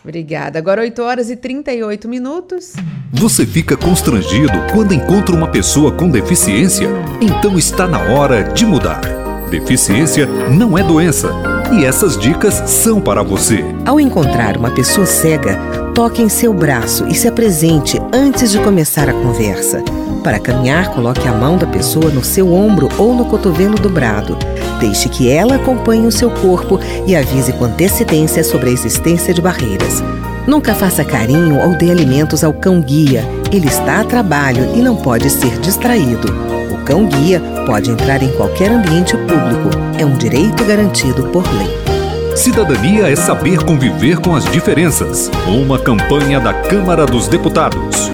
Obrigada. 0.05 0.59
Agora 0.59 0.83
8 0.83 1.03
horas 1.03 1.31
e 1.31 1.37
38 1.37 2.07
minutos. 2.07 2.75
Você 3.15 3.47
fica 3.47 3.75
constrangido 3.75 4.53
quando 4.71 4.93
encontra 4.93 5.35
uma 5.35 5.51
pessoa 5.51 5.91
com 5.93 6.11
deficiência? 6.11 6.87
Então 7.19 7.57
está 7.57 7.87
na 7.87 8.13
hora 8.13 8.45
de 8.45 8.67
mudar. 8.67 9.01
Deficiência 9.51 10.27
não 10.27 10.77
é 10.77 10.83
doença. 10.83 11.33
E 11.73 11.87
essas 11.87 12.19
dicas 12.19 12.55
são 12.67 13.01
para 13.01 13.23
você. 13.23 13.65
Ao 13.87 13.99
encontrar 13.99 14.59
uma 14.59 14.75
pessoa 14.75 15.07
cega, 15.07 15.88
toque 15.99 16.23
em 16.23 16.29
seu 16.29 16.55
braço 16.55 17.09
e 17.09 17.15
se 17.17 17.27
apresente 17.27 18.01
antes 18.13 18.53
de 18.53 18.61
começar 18.61 19.09
a 19.09 19.13
conversa. 19.13 19.83
Para 20.23 20.39
caminhar, 20.39 20.93
coloque 20.93 21.27
a 21.27 21.33
mão 21.33 21.57
da 21.59 21.67
pessoa 21.67 22.09
no 22.09 22.23
seu 22.23 22.55
ombro 22.55 22.89
ou 22.97 23.13
no 23.13 23.25
cotovelo 23.25 23.75
dobrado. 23.75 24.39
Deixe 24.79 25.09
que 25.09 25.29
ela 25.29 25.57
acompanhe 25.57 26.07
o 26.07 26.13
seu 26.13 26.31
corpo 26.31 26.79
e 27.05 27.17
avise 27.17 27.53
com 27.53 27.65
antecedência 27.65 28.45
sobre 28.45 28.71
a 28.71 28.73
existência 28.73 29.35
de 29.35 29.43
barreiras. 29.43 30.01
Nunca 30.47 30.73
faça 30.73 31.05
carinho 31.05 31.61
ou 31.61 31.77
dê 31.77 31.91
alimentos 31.91 32.45
ao 32.45 32.53
cão-guia. 32.53 33.25
Ele 33.51 33.67
está 33.67 33.99
a 33.99 34.05
trabalho 34.05 34.71
e 34.77 34.81
não 34.81 34.95
pode 34.95 35.29
ser 35.29 35.59
distraído. 35.59 36.29
O 36.71 36.85
cão-guia 36.85 37.43
pode 37.67 37.91
entrar 37.91 38.23
em 38.23 38.31
qualquer 38.37 38.71
ambiente 38.71 39.17
público. 39.17 39.71
É 39.99 40.07
um 40.07 40.17
direito 40.17 40.65
garantido 40.65 41.25
por 41.31 41.43
lei. 41.55 41.78
Cidadania 42.39 43.11
é 43.11 43.17
saber 43.17 43.65
conviver 43.65 44.21
com 44.21 44.37
as 44.37 44.45
diferenças. 44.45 45.29
Uma 45.49 45.77
campanha 45.77 46.39
da 46.39 46.55
Câmara 46.55 47.05
dos 47.05 47.27
Deputados. 47.27 48.13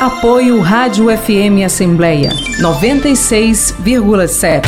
Apoio 0.00 0.60
Rádio 0.60 1.06
FM 1.06 1.64
Assembleia 1.66 2.30
96,7. 2.62 4.62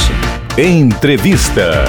Entrevista. 0.59 1.85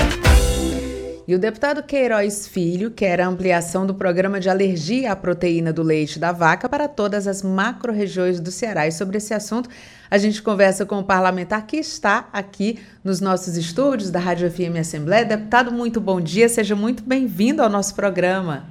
E 1.31 1.35
o 1.35 1.39
deputado 1.39 1.81
Queiroz 1.81 2.45
Filho 2.45 2.91
quer 2.91 3.21
a 3.21 3.25
ampliação 3.29 3.87
do 3.87 3.95
programa 3.95 4.37
de 4.37 4.49
alergia 4.49 5.13
à 5.13 5.15
proteína 5.15 5.71
do 5.71 5.81
leite 5.81 6.19
da 6.19 6.33
vaca 6.33 6.67
para 6.67 6.89
todas 6.89 7.25
as 7.25 7.41
macro-regiões 7.41 8.41
do 8.41 8.51
Ceará. 8.51 8.85
E 8.85 8.91
sobre 8.91 9.17
esse 9.17 9.33
assunto, 9.33 9.69
a 10.09 10.17
gente 10.17 10.41
conversa 10.41 10.85
com 10.85 10.99
o 10.99 11.05
parlamentar 11.05 11.65
que 11.65 11.77
está 11.77 12.27
aqui 12.33 12.79
nos 13.01 13.21
nossos 13.21 13.55
estúdios 13.55 14.11
da 14.11 14.19
Rádio 14.19 14.51
FM 14.51 14.75
Assembleia. 14.77 15.23
Deputado, 15.23 15.71
muito 15.71 16.01
bom 16.01 16.19
dia, 16.19 16.49
seja 16.49 16.75
muito 16.75 17.01
bem-vindo 17.01 17.63
ao 17.63 17.69
nosso 17.69 17.95
programa. 17.95 18.65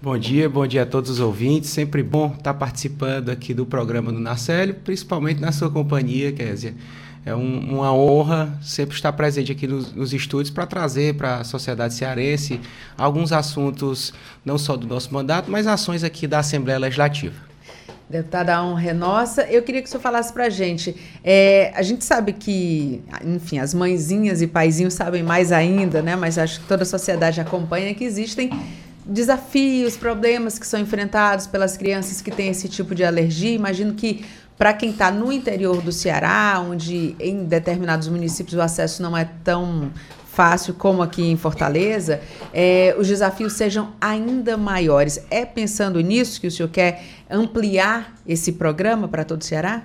Bom 0.00 0.16
dia, 0.16 0.48
bom 0.48 0.66
dia 0.66 0.84
a 0.84 0.86
todos 0.86 1.10
os 1.10 1.20
ouvintes. 1.20 1.68
Sempre 1.68 2.02
bom 2.02 2.34
estar 2.38 2.54
participando 2.54 3.28
aqui 3.28 3.52
do 3.52 3.66
programa 3.66 4.10
do 4.10 4.18
Narcélio, 4.18 4.76
principalmente 4.76 5.42
na 5.42 5.52
sua 5.52 5.70
companhia, 5.70 6.32
Kézia. 6.32 6.74
É 7.24 7.34
um, 7.34 7.76
uma 7.76 7.94
honra 7.94 8.58
sempre 8.60 8.96
estar 8.96 9.12
presente 9.12 9.52
aqui 9.52 9.66
nos, 9.66 9.92
nos 9.92 10.12
estúdios 10.12 10.50
para 10.50 10.66
trazer 10.66 11.14
para 11.14 11.36
a 11.36 11.44
sociedade 11.44 11.94
cearense 11.94 12.60
alguns 12.98 13.32
assuntos, 13.32 14.12
não 14.44 14.58
só 14.58 14.76
do 14.76 14.88
nosso 14.88 15.14
mandato, 15.14 15.50
mas 15.50 15.66
ações 15.68 16.02
aqui 16.02 16.26
da 16.26 16.40
Assembleia 16.40 16.78
Legislativa. 16.78 17.52
Deputada, 18.10 18.56
a 18.56 18.62
honra 18.62 18.90
é 18.90 18.92
nossa. 18.92 19.42
Eu 19.44 19.62
queria 19.62 19.80
que 19.80 19.88
o 19.88 19.90
senhor 19.90 20.02
falasse 20.02 20.32
para 20.32 20.44
a 20.44 20.50
gente. 20.50 20.94
É, 21.24 21.72
a 21.74 21.80
gente 21.80 22.04
sabe 22.04 22.34
que, 22.34 23.00
enfim, 23.24 23.58
as 23.58 23.72
mãezinhas 23.72 24.42
e 24.42 24.46
paizinhos 24.46 24.92
sabem 24.92 25.22
mais 25.22 25.50
ainda, 25.50 26.02
né? 26.02 26.14
Mas 26.14 26.36
acho 26.36 26.60
que 26.60 26.66
toda 26.66 26.82
a 26.82 26.86
sociedade 26.86 27.40
acompanha 27.40 27.94
que 27.94 28.04
existem 28.04 28.50
desafios, 29.04 29.96
problemas 29.96 30.58
que 30.58 30.66
são 30.66 30.78
enfrentados 30.78 31.46
pelas 31.46 31.76
crianças 31.76 32.20
que 32.20 32.30
têm 32.30 32.50
esse 32.50 32.68
tipo 32.68 32.94
de 32.94 33.02
alergia. 33.02 33.52
Imagino 33.52 33.94
que 33.94 34.24
para 34.62 34.74
quem 34.74 34.90
está 34.90 35.10
no 35.10 35.32
interior 35.32 35.82
do 35.82 35.90
Ceará, 35.90 36.64
onde 36.64 37.16
em 37.18 37.42
determinados 37.42 38.06
municípios 38.06 38.54
o 38.54 38.60
acesso 38.60 39.02
não 39.02 39.16
é 39.16 39.28
tão 39.42 39.90
fácil 40.32 40.72
como 40.74 41.02
aqui 41.02 41.20
em 41.20 41.36
Fortaleza, 41.36 42.20
é, 42.54 42.94
os 42.96 43.08
desafios 43.08 43.54
sejam 43.54 43.92
ainda 44.00 44.56
maiores. 44.56 45.18
É 45.32 45.44
pensando 45.44 46.00
nisso 46.00 46.40
que 46.40 46.46
o 46.46 46.50
senhor 46.52 46.68
quer 46.68 47.02
ampliar 47.28 48.14
esse 48.24 48.52
programa 48.52 49.08
para 49.08 49.24
todo 49.24 49.40
o 49.40 49.44
Ceará? 49.44 49.82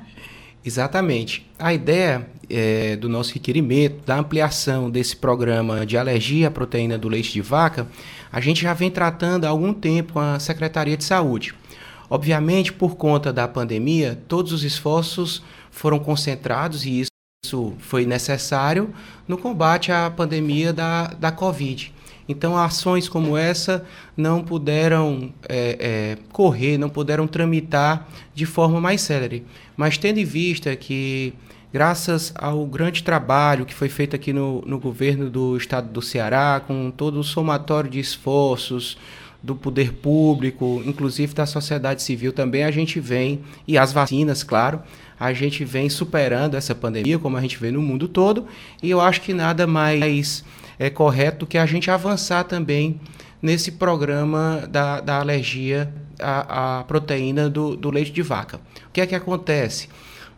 Exatamente. 0.64 1.50
A 1.58 1.74
ideia 1.74 2.28
é, 2.48 2.96
do 2.98 3.10
nosso 3.10 3.34
requerimento, 3.34 4.06
da 4.06 4.20
ampliação 4.20 4.92
desse 4.92 5.16
programa 5.16 5.88
de 5.88 5.98
alergia 5.98 6.50
à 6.50 6.52
proteína 6.52 7.00
do 7.00 7.10
leite 7.10 7.34
de 7.34 7.42
vaca, 7.42 7.88
a 8.32 8.40
gente 8.40 8.62
já 8.62 8.76
vem 8.76 8.92
tratando 8.92 9.46
há 9.46 9.50
algum 9.50 9.74
tempo 9.74 10.14
com 10.14 10.20
a 10.20 10.40
Secretaria 10.40 10.96
de 10.96 11.04
Saúde. 11.04 11.56
Obviamente, 12.10 12.72
por 12.72 12.96
conta 12.96 13.34
da 13.34 13.48
pandemia, 13.48 14.18
todos 14.28 14.54
os 14.54 14.64
esforços 14.64 15.44
foram 15.70 16.00
concentrados 16.00 16.86
e 16.86 17.02
isso 17.44 17.74
foi 17.80 18.06
necessário 18.06 18.94
no 19.28 19.38
combate 19.38 19.92
à 19.92 20.10
pandemia 20.10 20.72
da, 20.72 21.08
da 21.08 21.32
Covid. 21.32 21.94
Então, 22.30 22.58
ações 22.58 23.08
como 23.08 23.38
essa 23.38 23.86
não 24.16 24.44
puderam 24.44 25.34
é, 25.48 25.78
é, 25.80 26.18
correr, 26.32 26.78
não 26.78 26.90
puderam 26.90 27.26
tramitar 27.26 28.08
de 28.34 28.46
forma 28.46 28.82
mais 28.82 29.02
célere. 29.02 29.46
Mas, 29.78 29.98
tendo 29.98 30.20
em 30.20 30.26
vista 30.26 30.76
que, 30.76 31.34
graças 31.72 32.34
ao 32.36 32.66
grande 32.66 33.02
trabalho 33.02 33.66
que 33.66 33.74
foi 33.74 33.88
feito 33.88 34.16
aqui 34.16 34.34
no, 34.34 34.62
no 34.66 34.78
governo 34.78 35.30
do 35.30 35.56
estado 35.56 35.90
do 35.90 36.02
Ceará, 36.02 36.62
com 36.66 36.92
todo 36.92 37.20
o 37.20 37.24
somatório 37.24 37.90
de 37.90 38.00
esforços 38.00 38.98
do 39.42 39.56
poder 39.56 39.94
público, 39.94 40.82
inclusive 40.86 41.34
da 41.34 41.46
sociedade 41.46 42.02
civil 42.02 42.34
também, 42.34 42.64
a 42.64 42.72
gente 42.72 43.00
vem, 43.00 43.42
e 43.68 43.78
as 43.78 43.94
vacinas, 43.94 44.44
claro, 44.44 44.82
a 45.20 45.34
gente 45.34 45.64
vem 45.64 45.90
superando 45.90 46.56
essa 46.56 46.76
pandemia, 46.76 47.18
como 47.18 47.38
a 47.38 47.42
gente 47.42 47.58
vê 47.58 47.72
no 47.72 47.82
mundo 47.82 48.08
todo, 48.08 48.46
e 48.82 48.90
eu 48.90 49.02
acho 49.02 49.22
que 49.22 49.34
nada 49.34 49.66
mais 49.66 50.44
é 50.80 50.90
correto 50.90 51.46
que 51.46 51.58
a 51.58 51.66
gente 51.66 51.90
avançar 51.90 52.44
também 52.44 53.00
nesse 53.42 53.72
programa 53.72 54.68
da, 54.70 55.00
da 55.00 55.20
alergia 55.20 55.92
à, 56.20 56.80
à 56.80 56.84
proteína 56.84 57.50
do, 57.50 57.76
do, 57.76 57.90
leite 57.90 58.12
de 58.12 58.22
vaca. 58.22 58.58
O 58.88 58.92
que 58.92 59.02
é 59.02 59.08
que 59.08 59.16
acontece? 59.16 59.90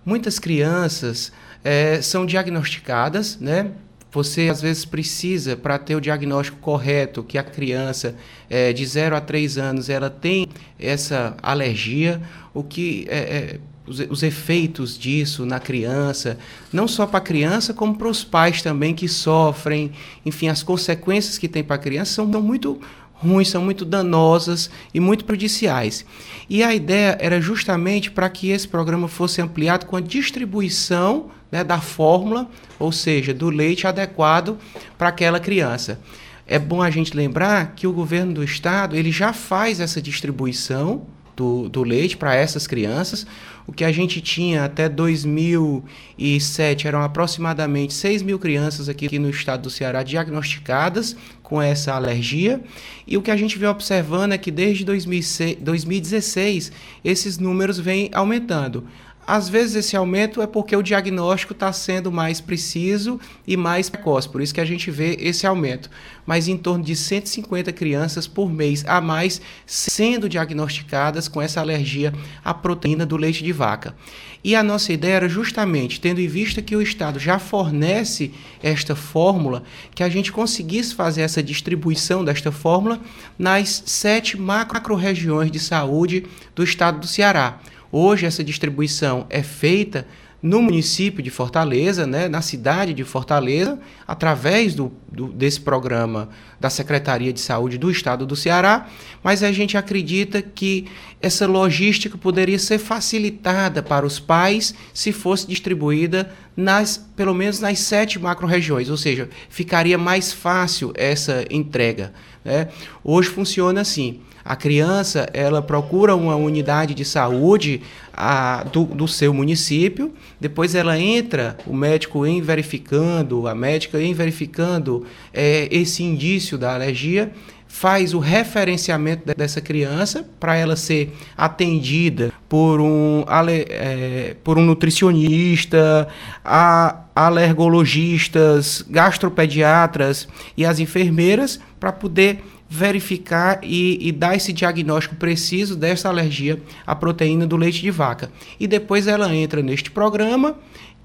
Muitas 0.06 0.40
crianças 0.40 1.32
é, 1.64 2.02
são 2.02 2.26
diagnosticadas, 2.26 3.38
né? 3.40 3.72
Você 4.12 4.50
às 4.50 4.62
vezes 4.62 4.86
precisa, 4.86 5.56
para 5.56 5.78
ter 5.78 5.96
o 5.96 6.02
diagnóstico 6.02 6.58
correto, 6.60 7.24
que 7.24 7.38
a 7.38 7.44
criança 7.44 8.16
é, 8.50 8.74
de 8.74 8.86
0 8.86 9.16
a 9.16 9.22
3 9.22 9.58
anos 9.58 9.90
ela 9.90 10.10
tem 10.10 10.48
essa 10.80 11.38
alergia, 11.44 12.22
o 12.54 12.64
que 12.64 13.06
é, 13.08 13.18
é 13.18 13.60
os, 13.90 14.00
os 14.10 14.24
efeitos 14.24 14.98
disso 14.98 15.46
na 15.46 15.60
criança, 15.60 16.38
não 16.72 16.88
só 16.88 17.08
para 17.08 17.18
a 17.18 17.22
criança, 17.22 17.74
como 17.74 17.96
para 17.96 18.08
os 18.08 18.24
pais 18.24 18.62
também 18.62 18.94
que 18.94 19.08
sofrem. 19.08 19.92
Enfim, 20.26 20.48
as 20.48 20.62
consequências 20.62 21.38
que 21.38 21.48
tem 21.48 21.64
para 21.64 21.76
a 21.76 21.80
criança 21.80 22.14
são 22.14 22.26
muito 22.26 22.80
ruins, 23.22 23.50
são 23.50 23.62
muito 23.62 23.84
danosas 23.86 24.70
e 24.94 25.00
muito 25.00 25.26
prejudiciais. 25.26 26.06
E 26.50 26.64
a 26.64 26.74
ideia 26.74 27.18
era 27.20 27.40
justamente 27.40 28.10
para 28.10 28.30
que 28.30 28.50
esse 28.50 28.68
programa 28.68 29.08
fosse 29.08 29.42
ampliado 29.42 29.86
com 29.86 29.96
a 29.96 30.02
distribuição 30.02 31.30
né, 31.52 31.64
da 31.64 31.80
fórmula, 31.80 32.50
ou 32.80 32.92
seja, 32.92 33.34
do 33.34 33.50
leite 33.50 33.86
adequado 33.86 34.58
para 34.98 35.10
aquela 35.10 35.40
criança. 35.40 36.00
É 36.48 36.58
bom 36.58 36.82
a 36.82 36.90
gente 36.90 37.16
lembrar 37.16 37.74
que 37.76 37.86
o 37.86 37.94
governo 37.94 38.34
do 38.34 38.44
estado 38.44 38.96
ele 38.96 39.12
já 39.12 39.34
faz 39.34 39.80
essa 39.80 40.02
distribuição 40.02 41.06
do, 41.36 41.70
do 41.70 41.84
leite 41.84 42.18
para 42.18 42.34
essas 42.36 42.66
crianças. 42.66 43.28
O 43.70 43.72
que 43.72 43.84
a 43.84 43.92
gente 43.92 44.20
tinha 44.20 44.66
até 44.66 44.90
2007 44.90 46.88
eram 46.88 47.04
aproximadamente 47.04 47.94
6 47.94 48.24
mil 48.24 48.40
crianças 48.40 48.90
aqui, 48.90 49.20
no 49.20 49.30
estado 49.30 49.62
do 49.62 49.70
Ceará 49.70 50.02
diagnosticadas 50.02 51.16
com 51.44 51.62
essa 51.62 51.94
alergia. 51.94 52.64
E 53.06 53.16
o 53.16 53.22
que 53.22 53.30
a 53.30 53.38
gente 53.38 53.60
vem 53.60 53.70
observando 53.70 54.32
é 54.32 54.40
que 54.40 54.50
desde 54.50 54.84
2016 54.84 56.72
esses 57.06 57.38
números 57.38 57.78
vêm 57.78 58.10
aumentando. 58.12 58.88
Às 59.30 59.48
vezes 59.48 59.76
esse 59.76 59.96
aumento 59.96 60.42
é 60.42 60.48
porque 60.48 60.76
o 60.76 60.82
diagnóstico 60.82 61.54
está 61.54 61.72
sendo 61.72 62.12
mais 62.12 62.42
preciso 62.42 63.20
e 63.46 63.56
mais 63.56 63.88
precoce, 63.88 64.28
por 64.28 64.42
isso 64.42 64.52
que 64.52 64.60
a 64.60 64.66
gente 64.66 64.90
vê 64.90 65.18
esse 65.20 65.46
aumento. 65.46 65.88
Mas 66.26 66.48
em 66.48 66.58
torno 66.58 66.84
de 66.84 66.96
150 66.96 67.72
crianças 67.72 68.26
por 68.26 68.52
mês 68.52 68.84
a 68.88 69.00
mais 69.00 69.40
sendo 69.68 70.28
diagnosticadas 70.28 71.28
com 71.28 71.40
essa 71.40 71.60
alergia 71.60 72.12
à 72.44 72.56
proteína 72.56 73.06
do 73.06 73.18
leite 73.18 73.44
de 73.44 73.52
vaca. 73.52 73.96
E 74.44 74.56
a 74.56 74.64
nossa 74.64 74.92
ideia 74.92 75.14
era 75.14 75.30
justamente, 75.30 76.02
tendo 76.02 76.20
em 76.20 76.28
vista 76.28 76.60
que 76.60 76.76
o 76.76 76.82
Estado 76.82 77.20
já 77.20 77.38
fornece 77.38 78.32
esta 78.64 78.96
fórmula, 78.96 79.62
que 79.94 80.02
a 80.02 80.10
gente 80.10 80.32
conseguisse 80.32 80.96
fazer 80.96 81.22
essa 81.22 81.44
distribuição 81.44 82.26
desta 82.26 82.52
fórmula 82.52 83.00
nas 83.38 83.84
sete 83.86 84.40
macro-regiões 84.40 85.52
de 85.52 85.60
saúde 85.60 86.26
do 86.56 86.64
Estado 86.64 87.00
do 87.02 87.06
Ceará. 87.06 87.60
Hoje 87.92 88.26
essa 88.26 88.44
distribuição 88.44 89.26
é 89.30 89.42
feita 89.42 90.06
no 90.42 90.62
município 90.62 91.22
de 91.22 91.30
Fortaleza, 91.30 92.08
né, 92.08 92.30
na 92.30 92.42
cidade 92.42 92.94
de 92.94 93.04
Fortaleza, 93.04 93.78
através 94.08 94.74
do, 94.74 94.92
do, 95.12 95.28
desse 95.28 95.60
programa 95.60 96.30
da 96.60 96.70
Secretaria 96.70 97.34
de 97.34 97.42
Saúde 97.42 97.78
do 97.78 97.92
Estado 97.92 98.26
do 98.26 98.36
Ceará, 98.36 98.88
mas 99.22 99.44
a 99.44 99.52
gente 99.52 99.78
acredita 99.78 100.42
que 100.42 100.88
essa 101.22 101.46
logística 101.46 102.18
poderia 102.18 102.58
ser 102.58 102.78
facilitada 102.78 103.84
para 103.84 104.06
os 104.06 104.18
pais 104.18 104.74
se 104.94 105.12
fosse 105.12 105.46
distribuída 105.46 106.34
nas, 106.56 106.98
pelo 107.16 107.34
menos 107.34 107.60
nas 107.60 107.80
sete 107.80 108.18
macro-regiões, 108.18 108.90
ou 108.90 108.98
seja, 108.98 109.30
ficaria 109.50 109.98
mais 109.98 110.32
fácil 110.32 110.94
essa 110.96 111.46
entrega. 111.50 112.14
Né? 112.46 112.70
Hoje 113.04 113.30
funciona 113.30 113.82
assim. 113.82 114.22
A 114.50 114.56
criança 114.56 115.30
ela 115.32 115.62
procura 115.62 116.16
uma 116.16 116.36
unidade 116.36 116.96
de 116.96 117.06
saúde 117.06 117.84
a, 118.12 118.64
do, 118.64 118.84
do 118.84 119.08
seu 119.08 119.32
município, 119.32 120.12
depois 120.42 120.74
ela 120.74 120.98
entra, 120.98 121.56
o 121.68 121.74
médico 121.76 122.26
em 122.26 122.42
verificando, 122.42 123.48
a 123.48 123.54
médica 123.54 124.02
em 124.02 124.12
verificando 124.12 125.06
é, 125.32 125.68
esse 125.70 126.02
indício 126.02 126.58
da 126.58 126.74
alergia, 126.74 127.32
faz 127.68 128.16
o 128.16 128.20
referenciamento 128.20 129.32
dessa 129.38 129.62
criança 129.62 130.28
para 130.40 130.56
ela 130.56 130.76
ser 130.76 131.14
atendida 131.38 132.34
por 132.50 132.82
um, 132.82 133.24
é, 133.48 134.36
por 134.44 134.58
um 134.58 134.66
nutricionista, 134.66 136.08
a, 136.44 137.04
alergologistas, 137.16 138.84
gastropediatras 138.90 140.28
e 140.58 140.66
as 140.66 140.80
enfermeiras 140.80 141.60
para 141.80 141.92
poder 141.92 142.42
verificar 142.70 143.60
e, 143.64 144.08
e, 144.08 144.12
dar 144.12 144.36
esse 144.36 144.54
diagnóstico 144.54 145.16
preciso 145.16 145.76
dessa 145.76 146.08
alergia 146.08 146.62
à 146.86 146.96
proteína 146.96 147.48
do 147.48 147.58
leite 147.58 147.82
de 147.82 147.90
vaca. 147.90 148.32
E 148.60 148.68
depois 148.68 149.08
ela 149.08 149.34
entra 149.34 149.64
neste 149.64 149.90
programa 149.90 150.56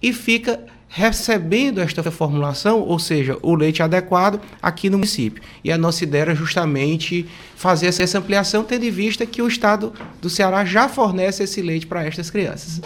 e 0.03 0.13
fica 0.13 0.61
recebendo 0.87 1.81
esta 1.81 2.09
formulação, 2.11 2.81
ou 2.81 2.99
seja, 2.99 3.37
o 3.43 3.55
leite 3.55 3.83
adequado 3.83 4.41
aqui 4.63 4.91
no 4.91 4.99
município. 4.99 5.43
E 5.65 5.73
a 5.73 5.79
nossa 5.79 6.05
ideia 6.05 6.23
era 6.23 6.35
justamente 6.35 7.27
fazer 7.57 7.87
essa 7.87 8.19
ampliação, 8.19 8.63
tendo 8.63 8.85
em 8.85 8.91
vista 8.91 9.25
que 9.25 9.43
o 9.43 9.49
estado 9.49 9.93
do 10.21 10.29
Ceará 10.31 10.65
já 10.65 10.89
fornece 10.89 11.43
esse 11.43 11.63
leite 11.63 11.87
para 11.87 12.05
estas 12.05 12.31
crianças. 12.31 12.81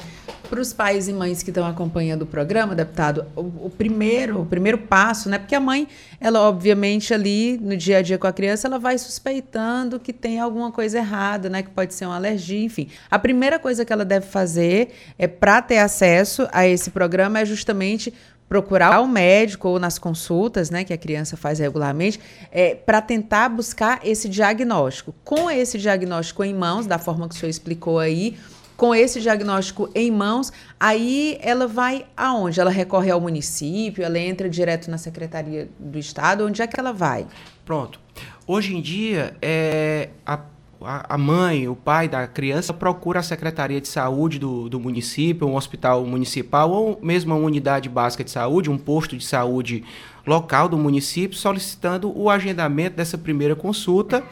Para 0.48 0.60
os 0.60 0.72
pais 0.72 1.08
e 1.08 1.12
mães 1.12 1.42
que 1.42 1.50
estão 1.50 1.66
acompanhando 1.66 2.22
o 2.22 2.26
programa, 2.26 2.74
deputado, 2.74 3.26
o, 3.36 3.66
o, 3.66 3.72
primeiro, 3.76 4.40
o 4.40 4.46
primeiro 4.46 4.78
passo, 4.78 5.28
né? 5.28 5.38
Porque 5.38 5.54
a 5.54 5.60
mãe, 5.60 5.86
ela 6.18 6.40
obviamente 6.40 7.12
ali 7.12 7.58
no 7.58 7.76
dia 7.76 7.98
a 7.98 8.02
dia 8.02 8.16
com 8.16 8.26
a 8.26 8.32
criança, 8.32 8.66
ela 8.66 8.78
vai 8.78 8.96
suspeitando 8.96 10.00
que 10.00 10.12
tem 10.12 10.40
alguma 10.40 10.72
coisa 10.72 10.98
errada, 10.98 11.50
né? 11.50 11.62
Que 11.62 11.68
pode 11.68 11.92
ser 11.92 12.06
uma 12.06 12.16
alergia, 12.16 12.64
enfim. 12.64 12.88
A 13.10 13.18
primeira 13.18 13.58
coisa 13.58 13.84
que 13.84 13.92
ela 13.92 14.06
deve 14.06 14.26
fazer 14.26 14.88
é 15.18 15.26
para 15.26 15.60
ter 15.60 15.78
acesso 15.78 16.48
a 16.50 16.66
esse 16.66 16.90
programa 16.90 17.40
é 17.40 17.44
justamente 17.44 18.14
procurar 18.48 19.00
o 19.00 19.06
médico 19.06 19.68
ou 19.68 19.78
nas 19.78 19.98
consultas, 19.98 20.70
né, 20.70 20.82
que 20.82 20.92
a 20.92 20.96
criança 20.96 21.36
faz 21.36 21.58
regularmente, 21.58 22.18
é, 22.50 22.74
para 22.74 23.02
tentar 23.02 23.50
buscar 23.50 24.00
esse 24.02 24.28
diagnóstico. 24.28 25.14
Com 25.22 25.50
esse 25.50 25.78
diagnóstico 25.78 26.42
em 26.42 26.54
mãos, 26.54 26.86
da 26.86 26.98
forma 26.98 27.28
que 27.28 27.34
o 27.34 27.38
senhor 27.38 27.50
explicou 27.50 27.98
aí, 27.98 28.38
com 28.78 28.94
esse 28.94 29.20
diagnóstico 29.20 29.90
em 29.92 30.08
mãos, 30.08 30.52
aí 30.78 31.36
ela 31.42 31.66
vai 31.66 32.06
aonde? 32.16 32.60
Ela 32.60 32.70
recorre 32.70 33.10
ao 33.10 33.20
município, 33.20 34.04
ela 34.04 34.16
entra 34.20 34.48
direto 34.48 34.88
na 34.88 34.96
Secretaria 34.96 35.68
do 35.80 35.98
Estado, 35.98 36.46
onde 36.46 36.62
é 36.62 36.66
que 36.68 36.78
ela 36.78 36.92
vai? 36.92 37.26
Pronto. 37.66 37.98
Hoje 38.46 38.76
em 38.76 38.80
dia, 38.80 39.36
é, 39.42 40.10
a, 40.24 40.38
a 40.80 41.18
mãe, 41.18 41.66
o 41.66 41.74
pai 41.74 42.08
da 42.08 42.24
criança 42.28 42.72
procura 42.72 43.18
a 43.18 43.22
Secretaria 43.22 43.80
de 43.80 43.88
Saúde 43.88 44.38
do, 44.38 44.68
do 44.68 44.78
município, 44.78 45.48
um 45.48 45.56
hospital 45.56 46.06
municipal 46.06 46.70
ou 46.70 47.00
mesmo 47.02 47.34
uma 47.34 47.44
unidade 47.44 47.88
básica 47.88 48.22
de 48.22 48.30
saúde, 48.30 48.70
um 48.70 48.78
posto 48.78 49.16
de 49.16 49.24
saúde 49.24 49.82
local 50.24 50.68
do 50.68 50.78
município, 50.78 51.36
solicitando 51.36 52.16
o 52.16 52.30
agendamento 52.30 52.96
dessa 52.96 53.18
primeira 53.18 53.56
consulta 53.56 54.22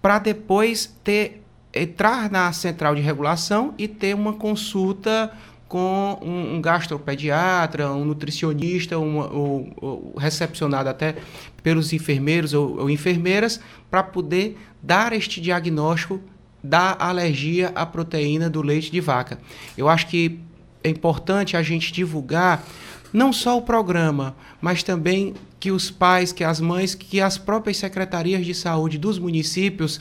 para 0.00 0.20
depois 0.20 0.96
ter 1.02 1.42
entrar 1.72 2.30
na 2.30 2.52
central 2.52 2.94
de 2.94 3.00
regulação 3.00 3.74
e 3.78 3.86
ter 3.86 4.14
uma 4.14 4.32
consulta 4.32 5.32
com 5.68 6.18
um, 6.20 6.56
um 6.56 6.60
gastropediatra, 6.60 7.92
um 7.92 8.04
nutricionista, 8.04 8.98
um, 8.98 10.12
recepcionado 10.18 10.88
até 10.88 11.14
pelos 11.62 11.92
enfermeiros 11.92 12.52
ou, 12.52 12.80
ou 12.80 12.90
enfermeiras, 12.90 13.60
para 13.88 14.02
poder 14.02 14.58
dar 14.82 15.12
este 15.12 15.40
diagnóstico 15.40 16.20
da 16.62 16.96
alergia 16.98 17.70
à 17.74 17.86
proteína 17.86 18.50
do 18.50 18.62
leite 18.62 18.90
de 18.90 19.00
vaca. 19.00 19.38
Eu 19.78 19.88
acho 19.88 20.08
que 20.08 20.40
é 20.82 20.88
importante 20.88 21.56
a 21.56 21.62
gente 21.62 21.92
divulgar 21.92 22.64
não 23.12 23.32
só 23.32 23.56
o 23.56 23.62
programa, 23.62 24.34
mas 24.60 24.82
também 24.82 25.34
que 25.60 25.70
os 25.70 25.90
pais, 25.90 26.32
que 26.32 26.42
as 26.42 26.60
mães, 26.60 26.94
que 26.94 27.20
as 27.20 27.38
próprias 27.38 27.76
secretarias 27.76 28.44
de 28.44 28.54
saúde 28.54 28.98
dos 28.98 29.18
municípios 29.18 30.00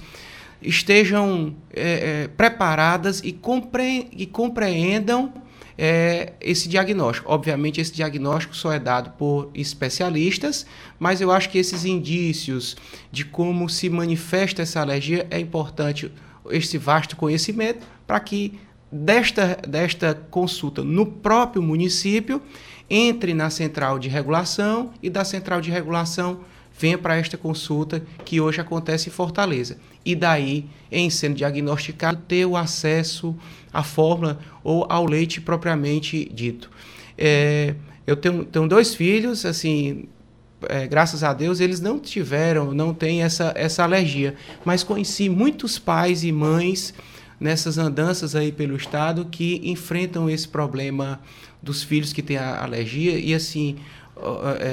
estejam 0.62 1.56
é, 1.74 2.24
é, 2.24 2.28
preparadas 2.28 3.22
e, 3.24 3.32
compre 3.32 4.08
e 4.12 4.26
compreendam 4.26 5.34
é, 5.78 6.34
esse 6.42 6.68
diagnóstico. 6.68 7.32
Obviamente, 7.32 7.80
esse 7.80 7.94
diagnóstico 7.94 8.56
só 8.56 8.74
é 8.74 8.80
dado 8.80 9.12
por 9.12 9.50
especialistas, 9.54 10.66
mas 11.00 11.22
eu 11.22 11.32
acho 11.32 11.50
que 11.50 11.58
esses 11.58 11.86
indícios 11.86 12.76
de 13.10 13.24
como 13.24 13.70
se 13.70 13.90
manifesta 13.90 14.62
essa 14.62 14.82
alergia 14.82 15.26
é 15.32 15.40
importante 15.40 16.12
esse 16.50 16.78
vasto 16.78 17.16
conhecimento 17.16 17.86
para 18.06 18.20
que 18.20 18.60
desta, 18.92 19.58
desta 19.68 20.16
consulta 20.30 20.84
no 20.84 21.06
próprio 21.06 21.62
município 21.62 22.42
entre 22.90 23.34
na 23.34 23.50
central 23.50 24.00
de 24.00 24.10
regulação 24.10 24.92
e 25.02 25.10
da 25.10 25.24
central 25.24 25.62
de 25.62 25.70
regulação 25.70 26.42
venha 26.80 26.98
para 26.98 27.18
esta 27.18 27.38
consulta 27.38 28.02
que 28.24 28.40
hoje 28.40 28.62
acontece 28.62 29.10
em 29.10 29.12
Fortaleza. 29.12 29.78
E 30.06 30.16
daí, 30.16 30.66
em 30.90 31.10
sendo 31.10 31.36
diagnosticado, 31.36 32.22
ter 32.26 32.46
o 32.46 32.56
acesso 32.56 33.36
à 33.72 33.84
fórmula 33.84 34.40
ou 34.64 34.86
ao 34.90 35.06
leite 35.06 35.42
propriamente 35.42 36.32
dito. 36.34 36.72
É, 37.18 37.76
eu 38.08 38.16
tenho, 38.16 38.46
tenho 38.46 38.68
dois 38.68 38.96
filhos, 38.96 39.46
assim, 39.46 40.08
é, 40.70 40.88
graças 40.88 41.22
a 41.22 41.34
Deus, 41.34 41.60
eles 41.60 41.82
não 41.82 42.00
tiveram, 42.00 42.74
não 42.74 42.94
têm 42.94 43.24
essa, 43.24 43.52
essa 43.56 43.84
alergia, 43.84 44.36
mas 44.64 44.82
conheci 44.82 45.28
muitos 45.28 45.78
pais 45.78 46.24
e 46.24 46.32
mães 46.32 46.94
nessas 47.40 47.78
andanças 47.78 48.36
aí 48.36 48.52
pelo 48.52 48.76
estado 48.76 49.26
que 49.30 49.62
enfrentam 49.64 50.30
esse 50.30 50.48
problema 50.48 51.20
dos 51.62 51.84
filhos 51.84 52.14
que 52.14 52.22
têm 52.22 52.38
a 52.38 52.64
alergia 52.64 53.18
e 53.20 53.34
assim 53.34 53.78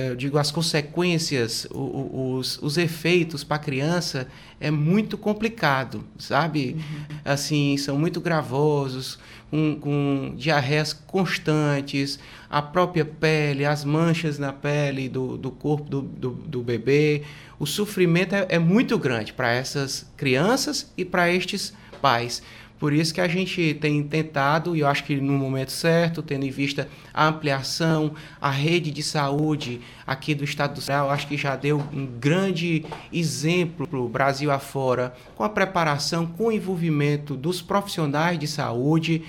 eu 0.09 0.17
digo, 0.17 0.39
as 0.39 0.51
consequências, 0.51 1.67
os, 1.71 2.59
os 2.63 2.77
efeitos 2.77 3.45
para 3.45 3.57
a 3.57 3.61
criança 3.61 4.29
é 4.61 4.71
muito 4.71 5.17
complicado, 5.17 6.05
sabe? 6.19 6.77
Uhum. 6.77 7.17
Assim, 7.25 7.77
são 7.77 7.99
muito 7.99 8.21
gravosos, 8.21 9.19
com, 9.51 9.79
com 9.81 10.35
diarreias 10.37 10.93
constantes, 10.93 12.19
a 12.51 12.61
própria 12.61 13.05
pele, 13.05 13.65
as 13.65 13.85
manchas 13.85 14.39
na 14.39 14.53
pele 14.53 15.09
do, 15.09 15.37
do 15.37 15.51
corpo 15.51 15.89
do, 15.89 16.03
do, 16.03 16.31
do 16.31 16.63
bebê. 16.63 17.23
O 17.59 17.67
sofrimento 17.67 18.35
é, 18.35 18.47
é 18.51 18.59
muito 18.59 18.99
grande 18.99 19.33
para 19.33 19.53
essas 19.53 20.07
crianças 20.17 20.93
e 20.97 21.05
para 21.05 21.31
estes 21.31 21.73
pais. 22.03 22.43
Por 22.79 22.93
isso 22.93 23.15
que 23.15 23.21
a 23.21 23.29
gente 23.29 23.75
tem 23.81 24.03
tentado, 24.03 24.77
e 24.77 24.81
eu 24.81 24.87
acho 24.87 25.05
que 25.05 25.17
no 25.17 25.33
momento 25.33 25.73
certo, 25.73 26.23
tendo 26.23 26.45
em 26.45 26.51
vista 26.51 26.89
a 27.13 27.27
ampliação, 27.27 28.13
a 28.41 28.51
rede 28.51 28.91
de 28.91 29.03
saúde 29.03 29.81
aqui 30.07 30.35
do 30.35 30.45
estado 30.45 30.75
do 30.75 30.81
Ceará, 30.83 31.05
eu 31.05 31.11
acho 31.11 31.27
que 31.27 31.39
já 31.39 31.57
deu 31.57 31.83
um 31.93 32.07
grande 32.07 32.85
exemplo 33.11 33.87
para 33.87 33.99
o 33.99 34.09
Brasil 34.09 34.51
afora, 34.51 35.15
com 35.35 35.43
a 35.43 35.49
preparação, 35.49 36.27
com 36.27 36.49
o 36.49 36.53
envolvimento 36.53 37.35
dos 37.35 37.63
profissionais 37.63 38.39
de 38.39 38.47
saúde. 38.47 39.23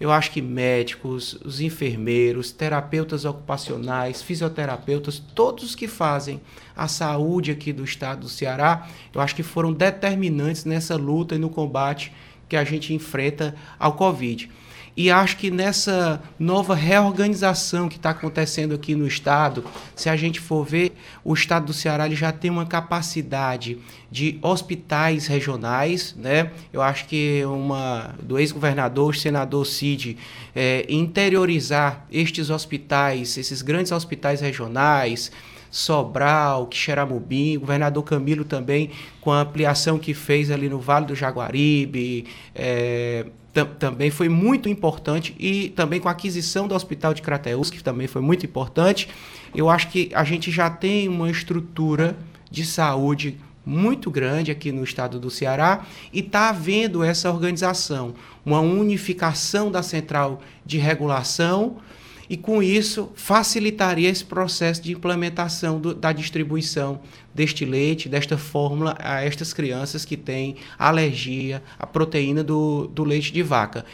Eu 0.00 0.10
acho 0.10 0.30
que 0.32 0.42
médicos, 0.42 1.34
os 1.44 1.60
enfermeiros, 1.60 2.50
terapeutas 2.50 3.24
ocupacionais, 3.24 4.22
fisioterapeutas, 4.22 5.22
todos 5.34 5.74
que 5.74 5.86
fazem 5.86 6.40
a 6.74 6.88
saúde 6.88 7.50
aqui 7.50 7.72
do 7.72 7.84
estado 7.84 8.22
do 8.22 8.28
Ceará, 8.28 8.88
eu 9.14 9.20
acho 9.20 9.36
que 9.36 9.42
foram 9.42 9.72
determinantes 9.72 10.64
nessa 10.64 10.96
luta 10.96 11.36
e 11.36 11.38
no 11.38 11.48
combate 11.48 12.12
que 12.48 12.56
a 12.56 12.64
gente 12.64 12.92
enfrenta 12.92 13.54
ao 13.78 13.94
Covid. 13.94 14.50
E 14.96 15.10
acho 15.10 15.36
que 15.38 15.50
nessa 15.50 16.22
nova 16.38 16.72
reorganização 16.72 17.88
que 17.88 17.96
está 17.96 18.10
acontecendo 18.10 18.76
aqui 18.76 18.94
no 18.94 19.08
Estado, 19.08 19.64
se 19.96 20.08
a 20.08 20.14
gente 20.14 20.38
for 20.38 20.64
ver, 20.64 20.96
o 21.24 21.34
Estado 21.34 21.66
do 21.66 21.72
Ceará 21.72 22.06
ele 22.06 22.14
já 22.14 22.30
tem 22.30 22.48
uma 22.48 22.64
capacidade 22.64 23.76
de 24.08 24.38
hospitais 24.40 25.26
regionais. 25.26 26.14
Né? 26.16 26.52
Eu 26.72 26.80
acho 26.80 27.06
que 27.06 27.44
uma 27.44 28.14
do 28.22 28.38
ex-governador, 28.38 29.16
senador 29.16 29.66
Cid, 29.66 30.16
é, 30.54 30.86
interiorizar 30.88 32.06
estes 32.08 32.48
hospitais, 32.48 33.36
esses 33.36 33.62
grandes 33.62 33.90
hospitais 33.90 34.40
regionais, 34.40 35.32
Sobral, 35.74 36.68
Quixeramobim, 36.68 37.58
governador 37.58 38.04
Camilo 38.04 38.44
também, 38.44 38.92
com 39.20 39.32
a 39.32 39.40
ampliação 39.40 39.98
que 39.98 40.14
fez 40.14 40.48
ali 40.52 40.68
no 40.68 40.78
Vale 40.78 41.04
do 41.04 41.16
Jaguaribe, 41.16 42.26
é, 42.54 43.26
também 43.80 44.08
foi 44.08 44.28
muito 44.28 44.68
importante, 44.68 45.34
e 45.36 45.70
também 45.70 45.98
com 45.98 46.08
a 46.08 46.12
aquisição 46.12 46.68
do 46.68 46.76
Hospital 46.76 47.12
de 47.12 47.22
Crateus, 47.22 47.70
que 47.70 47.82
também 47.82 48.06
foi 48.06 48.22
muito 48.22 48.46
importante. 48.46 49.08
Eu 49.52 49.68
acho 49.68 49.88
que 49.88 50.12
a 50.14 50.22
gente 50.22 50.48
já 50.48 50.70
tem 50.70 51.08
uma 51.08 51.28
estrutura 51.28 52.16
de 52.48 52.64
saúde 52.64 53.40
muito 53.66 54.12
grande 54.12 54.52
aqui 54.52 54.70
no 54.70 54.84
estado 54.84 55.18
do 55.18 55.28
Ceará 55.28 55.84
e 56.12 56.20
está 56.20 56.50
havendo 56.50 57.02
essa 57.02 57.28
organização, 57.32 58.14
uma 58.46 58.60
unificação 58.60 59.72
da 59.72 59.82
central 59.82 60.40
de 60.64 60.78
regulação 60.78 61.78
e 62.28 62.36
com 62.36 62.62
isso 62.62 63.10
facilitaria 63.14 64.08
esse 64.08 64.24
processo 64.24 64.82
de 64.82 64.92
implementação 64.92 65.78
do, 65.78 65.94
da 65.94 66.12
distribuição 66.12 67.00
deste 67.34 67.64
leite, 67.64 68.08
desta 68.08 68.38
fórmula 68.38 68.96
a 68.98 69.22
estas 69.22 69.52
crianças 69.52 70.04
que 70.04 70.16
têm 70.16 70.56
alergia 70.78 71.62
à 71.78 71.86
proteína 71.86 72.42
do, 72.42 72.86
do 72.88 73.04
leite 73.04 73.32
de 73.32 73.42
vaca. 73.42 73.84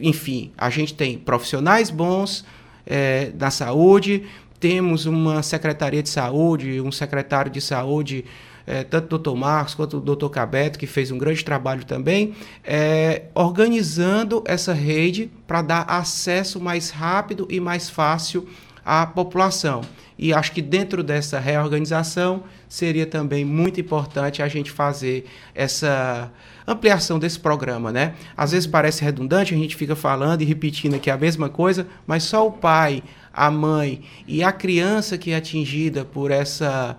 Enfim, 0.00 0.52
a 0.56 0.70
gente 0.70 0.94
tem 0.94 1.18
profissionais 1.18 1.90
bons 1.90 2.44
é, 2.86 3.30
da 3.30 3.50
saúde, 3.50 4.24
temos 4.60 5.06
uma 5.06 5.42
secretaria 5.42 6.02
de 6.02 6.08
saúde, 6.08 6.80
um 6.80 6.92
secretário 6.92 7.50
de 7.50 7.60
saúde 7.60 8.24
é, 8.66 8.82
tanto 8.82 9.06
o 9.06 9.08
doutor 9.08 9.36
Marcos 9.36 9.74
quanto 9.74 9.98
o 9.98 10.00
doutor 10.00 10.30
Cabeto, 10.30 10.78
que 10.78 10.86
fez 10.86 11.10
um 11.10 11.18
grande 11.18 11.44
trabalho 11.44 11.84
também, 11.84 12.34
é, 12.62 13.24
organizando 13.34 14.42
essa 14.46 14.72
rede 14.72 15.30
para 15.46 15.62
dar 15.62 15.82
acesso 15.82 16.60
mais 16.60 16.90
rápido 16.90 17.46
e 17.50 17.60
mais 17.60 17.90
fácil 17.90 18.48
à 18.84 19.06
população. 19.06 19.82
E 20.16 20.32
acho 20.32 20.52
que 20.52 20.62
dentro 20.62 21.02
dessa 21.02 21.40
reorganização 21.40 22.44
seria 22.68 23.04
também 23.04 23.44
muito 23.44 23.80
importante 23.80 24.42
a 24.42 24.48
gente 24.48 24.70
fazer 24.70 25.26
essa 25.54 26.30
ampliação 26.66 27.18
desse 27.18 27.38
programa, 27.38 27.90
né? 27.92 28.14
Às 28.36 28.52
vezes 28.52 28.66
parece 28.66 29.04
redundante, 29.04 29.54
a 29.54 29.56
gente 29.56 29.74
fica 29.74 29.96
falando 29.96 30.42
e 30.42 30.44
repetindo 30.44 30.94
aqui 30.94 31.10
a 31.10 31.16
mesma 31.16 31.48
coisa, 31.48 31.86
mas 32.06 32.22
só 32.22 32.46
o 32.46 32.52
pai, 32.52 33.02
a 33.32 33.50
mãe 33.50 34.02
e 34.26 34.42
a 34.44 34.52
criança 34.52 35.18
que 35.18 35.32
é 35.32 35.36
atingida 35.36 36.04
por 36.04 36.30
essa 36.30 36.96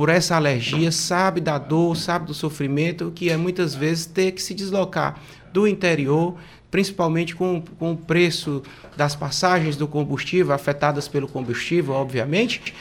por 0.00 0.08
essa 0.08 0.34
alergia, 0.34 0.90
sabe 0.90 1.42
da 1.42 1.58
dor, 1.58 1.94
sabe 1.94 2.24
do 2.24 2.32
sofrimento, 2.32 3.12
que 3.14 3.28
é 3.28 3.36
muitas 3.36 3.74
vezes 3.74 4.06
ter 4.06 4.32
que 4.32 4.40
se 4.40 4.54
deslocar 4.54 5.20
do 5.52 5.68
interior, 5.68 6.36
principalmente 6.70 7.36
com, 7.36 7.62
com 7.78 7.92
o 7.92 7.96
preço 7.98 8.62
das 8.96 9.14
passagens 9.14 9.76
do 9.76 9.86
combustível, 9.86 10.54
afetadas 10.54 11.06
pelo 11.06 11.28
combustível, 11.28 11.92
obviamente, 11.92 12.72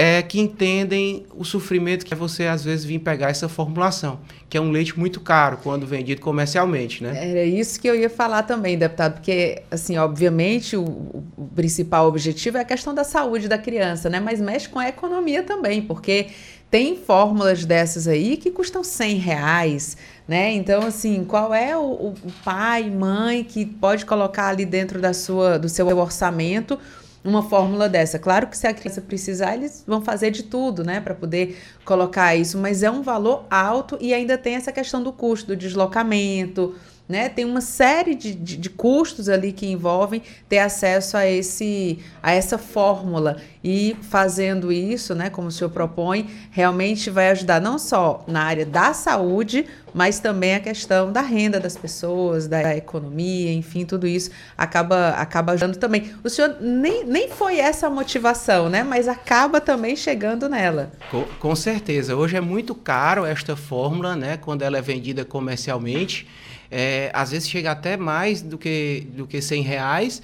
é, 0.00 0.22
que 0.22 0.38
entendem 0.38 1.26
o 1.34 1.44
sofrimento 1.44 2.06
que 2.06 2.14
é 2.14 2.16
você 2.16 2.46
às 2.46 2.62
vezes 2.62 2.84
vir 2.84 3.00
pegar 3.00 3.30
essa 3.30 3.48
formulação, 3.48 4.20
que 4.48 4.56
é 4.56 4.60
um 4.60 4.70
leite 4.70 4.96
muito 4.96 5.18
caro 5.18 5.58
quando 5.60 5.84
vendido 5.88 6.20
comercialmente, 6.20 7.02
né? 7.02 7.30
Era 7.30 7.42
isso 7.42 7.80
que 7.80 7.88
eu 7.88 7.96
ia 7.96 8.08
falar 8.08 8.44
também, 8.44 8.78
deputado, 8.78 9.14
porque 9.14 9.62
assim, 9.68 9.98
obviamente 9.98 10.76
o, 10.76 10.84
o 10.84 11.48
principal 11.52 12.06
objetivo 12.06 12.58
é 12.58 12.60
a 12.60 12.64
questão 12.64 12.94
da 12.94 13.02
saúde 13.02 13.48
da 13.48 13.58
criança, 13.58 14.08
né? 14.08 14.20
Mas 14.20 14.40
mexe 14.40 14.68
com 14.68 14.78
a 14.78 14.88
economia 14.88 15.42
também, 15.42 15.82
porque 15.82 16.28
tem 16.70 16.96
fórmulas 16.96 17.64
dessas 17.64 18.06
aí 18.06 18.36
que 18.36 18.52
custam 18.52 18.84
100 18.84 19.16
reais, 19.16 19.96
né? 20.28 20.52
Então, 20.52 20.86
assim, 20.86 21.24
qual 21.24 21.52
é 21.52 21.76
o, 21.76 21.80
o 21.80 22.32
pai, 22.44 22.88
mãe 22.88 23.42
que 23.42 23.66
pode 23.66 24.06
colocar 24.06 24.46
ali 24.46 24.64
dentro 24.64 25.00
da 25.00 25.12
sua, 25.12 25.58
do 25.58 25.68
seu 25.68 25.88
orçamento 25.98 26.78
uma 27.24 27.42
fórmula 27.42 27.88
dessa. 27.88 28.18
Claro 28.18 28.46
que 28.46 28.56
se 28.56 28.66
a 28.66 28.74
criança 28.74 29.00
precisar, 29.00 29.54
eles 29.54 29.84
vão 29.86 30.02
fazer 30.02 30.30
de 30.30 30.44
tudo, 30.44 30.84
né, 30.84 31.00
para 31.00 31.14
poder 31.14 31.58
colocar 31.84 32.34
isso, 32.36 32.58
mas 32.58 32.82
é 32.82 32.90
um 32.90 33.02
valor 33.02 33.44
alto 33.50 33.98
e 34.00 34.14
ainda 34.14 34.38
tem 34.38 34.54
essa 34.54 34.72
questão 34.72 35.02
do 35.02 35.12
custo 35.12 35.48
do 35.48 35.56
deslocamento, 35.56 36.74
né? 37.08 37.28
Tem 37.28 37.44
uma 37.44 37.62
série 37.62 38.14
de, 38.14 38.34
de, 38.34 38.56
de, 38.56 38.68
custos 38.68 39.28
ali 39.28 39.50
que 39.50 39.66
envolvem 39.66 40.22
ter 40.48 40.58
acesso 40.58 41.16
a, 41.16 41.26
esse, 41.26 41.98
a 42.22 42.32
essa 42.32 42.58
fórmula. 42.58 43.38
E 43.64 43.96
fazendo 44.02 44.70
isso, 44.70 45.14
né, 45.14 45.30
como 45.30 45.48
o 45.48 45.50
senhor 45.50 45.70
propõe, 45.70 46.28
realmente 46.50 47.10
vai 47.10 47.30
ajudar 47.30 47.60
não 47.60 47.78
só 47.78 48.24
na 48.26 48.42
área 48.42 48.64
da 48.64 48.92
saúde, 48.92 49.66
mas 49.92 50.20
também 50.20 50.54
a 50.54 50.60
questão 50.60 51.10
da 51.10 51.20
renda 51.20 51.58
das 51.58 51.76
pessoas, 51.76 52.46
da 52.46 52.76
economia, 52.76 53.52
enfim, 53.52 53.84
tudo 53.84 54.06
isso 54.06 54.30
acaba, 54.56 55.10
acaba 55.10 55.52
ajudando 55.52 55.76
também. 55.76 56.12
O 56.22 56.28
senhor 56.28 56.56
nem, 56.60 57.04
nem 57.04 57.28
foi 57.30 57.58
essa 57.58 57.86
a 57.86 57.90
motivação, 57.90 58.68
né? 58.68 58.82
Mas 58.82 59.08
acaba 59.08 59.60
também 59.60 59.96
chegando 59.96 60.48
nela. 60.48 60.92
Com, 61.10 61.24
com 61.40 61.56
certeza. 61.56 62.14
Hoje 62.14 62.36
é 62.36 62.40
muito 62.40 62.74
caro 62.74 63.24
esta 63.24 63.56
fórmula, 63.56 64.14
né? 64.14 64.36
Quando 64.36 64.62
ela 64.62 64.78
é 64.78 64.82
vendida 64.82 65.24
comercialmente. 65.24 66.26
É, 66.70 67.10
às 67.14 67.30
vezes 67.30 67.48
chega 67.48 67.70
até 67.70 67.96
mais 67.96 68.42
do 68.42 68.58
que, 68.58 69.06
do 69.14 69.26
que 69.26 69.40
100 69.40 69.62
reais. 69.62 70.22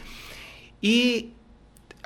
E 0.83 1.33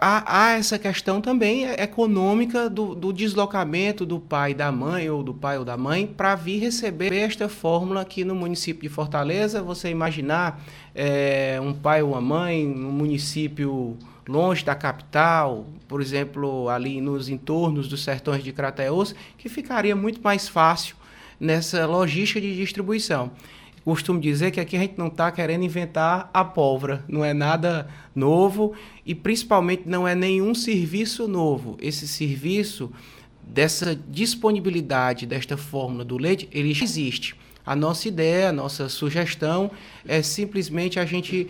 há, 0.01 0.51
há 0.51 0.51
essa 0.53 0.79
questão 0.79 1.21
também 1.21 1.65
econômica 1.65 2.71
do, 2.71 2.95
do, 2.95 3.13
deslocamento 3.13 4.07
do 4.07 4.21
pai 4.21 4.55
da 4.55 4.71
mãe 4.71 5.11
ou 5.11 5.23
do 5.23 5.35
pai 5.35 5.59
ou 5.59 5.65
da 5.65 5.77
mãe 5.77 6.07
para 6.07 6.35
vir 6.35 6.61
receber 6.61 7.13
esta 7.13 7.49
fórmula 7.49 8.03
aqui 8.03 8.25
no 8.25 8.35
município 8.35 8.83
de 8.83 8.89
Fortaleza. 8.89 9.63
Você 9.63 9.91
imaginar 9.91 10.63
é, 10.95 11.59
um 11.61 11.75
pai 11.75 12.03
ou 12.03 12.13
uma 12.13 12.21
mãe 12.21 12.65
no 12.65 12.93
município 12.93 13.97
longe 14.29 14.65
da 14.65 14.75
capital, 14.75 15.67
por 15.89 16.01
exemplo, 16.01 16.69
ali 16.69 17.01
nos 17.01 17.29
entornos 17.29 17.89
dos 17.89 18.05
sertões 18.05 18.45
de 18.45 18.53
Crateus, 18.53 19.15
que 19.39 19.49
ficaria 19.49 19.97
muito 19.97 20.21
mais 20.23 20.47
fácil 20.47 20.97
nessa 21.41 21.87
logística 21.87 22.41
de 22.41 22.55
distribuição 22.55 23.31
costumo 23.89 24.21
dizer 24.21 24.51
que 24.51 24.61
aqui 24.61 24.77
a 24.77 24.81
gente 24.81 24.99
não 24.99 25.07
está 25.07 25.33
querendo 25.33 25.65
inventar 25.65 26.29
a 26.35 26.45
pólvora, 26.45 27.03
não 27.09 27.25
é 27.25 27.33
nada 27.33 27.89
novo 28.15 28.75
e 29.07 29.15
principalmente 29.15 29.85
não 29.87 30.07
é 30.07 30.15
nenhum 30.15 30.55
serviço 30.55 31.27
novo. 31.27 31.79
Esse 31.81 32.07
serviço 32.07 32.93
dessa 33.43 33.97
disponibilidade 33.97 35.25
desta 35.25 35.57
fórmula 35.57 36.05
do 36.05 36.19
leite, 36.19 36.47
ele 36.53 36.75
já 36.75 36.85
existe. 36.85 37.35
A 37.65 37.75
nossa 37.75 38.09
ideia, 38.09 38.51
a 38.51 38.53
nossa 38.53 38.91
sugestão 38.91 39.71
é 40.07 40.21
simplesmente 40.21 41.01
a 41.01 41.07
gente 41.07 41.49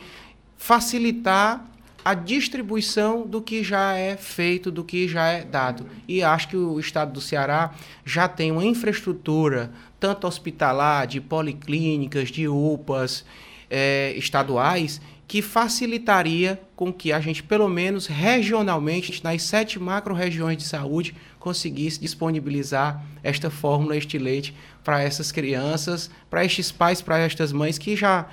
facilitar 0.57 1.67
a 2.05 2.15
distribuição 2.15 3.27
do 3.27 3.43
que 3.43 3.63
já 3.63 3.95
é 3.95 4.17
feito, 4.17 4.71
do 4.71 4.85
que 4.85 5.09
já 5.09 5.27
é 5.29 5.45
dado. 5.45 5.87
E 6.07 6.23
acho 6.23 6.49
que 6.49 6.57
o 6.57 6.79
estado 6.79 7.13
do 7.13 7.21
Ceará 7.21 7.75
já 8.05 8.29
tem 8.29 8.51
uma 8.51 8.65
infraestrutura, 8.65 9.71
tanto 9.99 10.27
hospitalar, 10.27 11.07
de 11.07 11.21
policlínicas, 11.21 12.31
de 12.31 12.49
UPAs 12.49 13.25
é, 13.71 14.15
estaduais, 14.17 15.01
que 15.27 15.43
facilitaria 15.43 16.59
com 16.75 16.91
que 16.91 17.13
a 17.13 17.21
gente, 17.21 17.43
pelo 17.43 17.69
menos 17.69 18.07
regionalmente, 18.07 19.23
nas 19.23 19.43
sete 19.43 19.79
macro-regiões 19.79 20.57
de 20.57 20.65
saúde, 20.65 21.15
conseguisse 21.39 22.01
disponibilizar 22.01 23.05
esta 23.23 23.51
fórmula, 23.51 23.95
este 23.95 24.17
leite, 24.19 24.55
para 24.83 25.03
essas 25.03 25.31
crianças, 25.31 26.11
para 26.31 26.45
estes 26.47 26.73
pais, 26.73 27.03
para 27.03 27.19
estas 27.19 27.53
mães 27.53 27.77
que 27.77 27.95
já 27.95 28.27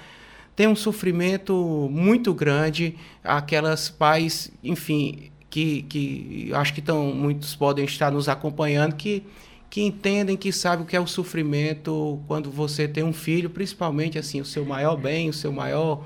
tem 0.56 0.68
um 0.68 0.76
sofrimento 0.76 1.90
muito 1.92 2.34
grande, 2.34 2.96
aquelas 3.24 3.90
pais, 3.90 4.52
enfim, 4.64 5.32
que, 5.50 5.84
que 5.84 6.52
acho 6.54 6.74
que 6.74 6.82
tão, 6.82 7.14
muitos 7.14 7.56
podem 7.56 7.86
estar 7.86 8.12
nos 8.12 8.30
acompanhando, 8.30 8.96
que, 8.96 9.24
que 9.70 9.82
entendem, 9.82 10.38
que 10.38 10.52
sabem 10.52 10.86
o 10.86 10.88
que 10.88 10.96
é 10.96 11.00
o 11.00 11.08
sofrimento 11.08 12.22
quando 12.28 12.50
você 12.50 12.88
tem 12.88 13.04
um 13.04 13.14
filho, 13.14 13.50
principalmente 13.50 14.18
assim, 14.18 14.40
o 14.40 14.46
seu 14.46 14.66
maior 14.66 14.96
bem, 14.96 15.30
o 15.30 15.34
seu 15.34 15.52
maior 15.52 16.06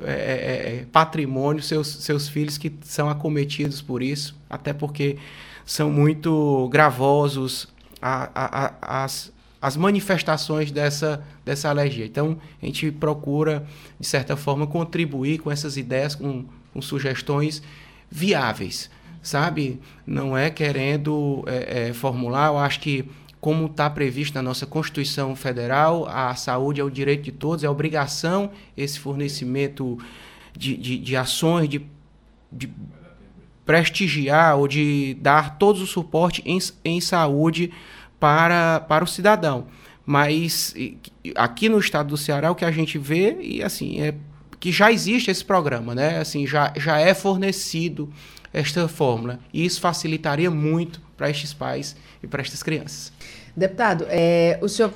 é, 0.00 0.12
é, 0.12 0.80
é, 0.80 0.86
patrimônio, 0.92 1.62
seus, 1.62 1.86
seus 1.86 2.28
filhos 2.28 2.58
que 2.58 2.72
são 2.82 3.08
acometidos 3.08 3.80
por 3.80 4.02
isso, 4.02 4.36
até 4.50 4.72
porque 4.72 5.16
são 5.64 5.90
muito 5.90 6.68
gravosos 6.70 7.68
a, 8.00 8.30
a, 8.34 8.66
a, 8.80 9.04
as, 9.04 9.31
as 9.62 9.76
manifestações 9.76 10.72
dessa, 10.72 11.24
dessa 11.44 11.70
alergia. 11.70 12.04
Então, 12.04 12.36
a 12.60 12.66
gente 12.66 12.90
procura, 12.90 13.64
de 13.98 14.06
certa 14.06 14.36
forma, 14.36 14.66
contribuir 14.66 15.38
com 15.38 15.52
essas 15.52 15.76
ideias, 15.76 16.16
com, 16.16 16.44
com 16.72 16.82
sugestões 16.82 17.62
viáveis, 18.10 18.90
sabe? 19.22 19.80
Não 20.04 20.36
é 20.36 20.50
querendo 20.50 21.44
é, 21.46 21.90
é, 21.90 21.92
formular, 21.92 22.48
eu 22.48 22.58
acho 22.58 22.80
que 22.80 23.08
como 23.40 23.66
está 23.66 23.88
previsto 23.88 24.34
na 24.34 24.42
nossa 24.42 24.66
Constituição 24.66 25.34
Federal, 25.36 26.06
a 26.08 26.34
saúde 26.34 26.80
é 26.80 26.84
o 26.84 26.90
direito 26.90 27.22
de 27.22 27.32
todos, 27.32 27.64
é 27.64 27.70
obrigação 27.70 28.50
esse 28.76 28.98
fornecimento 28.98 29.98
de, 30.56 30.76
de, 30.76 30.98
de 30.98 31.16
ações, 31.16 31.68
de, 31.68 31.86
de 32.50 32.68
prestigiar 33.64 34.56
ou 34.56 34.66
de 34.66 35.16
dar 35.20 35.56
todo 35.58 35.82
o 35.82 35.86
suporte 35.86 36.42
em, 36.44 36.58
em 36.84 37.00
saúde 37.00 37.72
para, 38.22 38.78
para 38.78 39.02
o 39.02 39.06
cidadão. 39.06 39.66
Mas 40.06 40.72
aqui 41.34 41.68
no 41.68 41.80
estado 41.80 42.10
do 42.10 42.16
Ceará 42.16 42.52
o 42.52 42.54
que 42.54 42.64
a 42.64 42.70
gente 42.70 42.96
vê 42.96 43.36
e 43.40 43.60
assim 43.64 44.00
é 44.00 44.14
que 44.60 44.70
já 44.70 44.92
existe 44.92 45.28
esse 45.28 45.44
programa, 45.44 45.92
né? 45.92 46.20
Assim 46.20 46.46
já, 46.46 46.72
já 46.76 47.00
é 47.00 47.14
fornecido 47.14 48.08
esta 48.52 48.86
fórmula 48.86 49.40
e 49.52 49.66
isso 49.66 49.80
facilitaria 49.80 50.48
muito 50.52 51.00
para 51.16 51.28
estes 51.30 51.52
pais 51.52 51.96
e 52.22 52.28
para 52.28 52.42
estas 52.42 52.62
crianças. 52.62 53.12
Deputado, 53.56 54.06
é, 54.08 54.56
o 54.62 54.68
senhor 54.68 54.92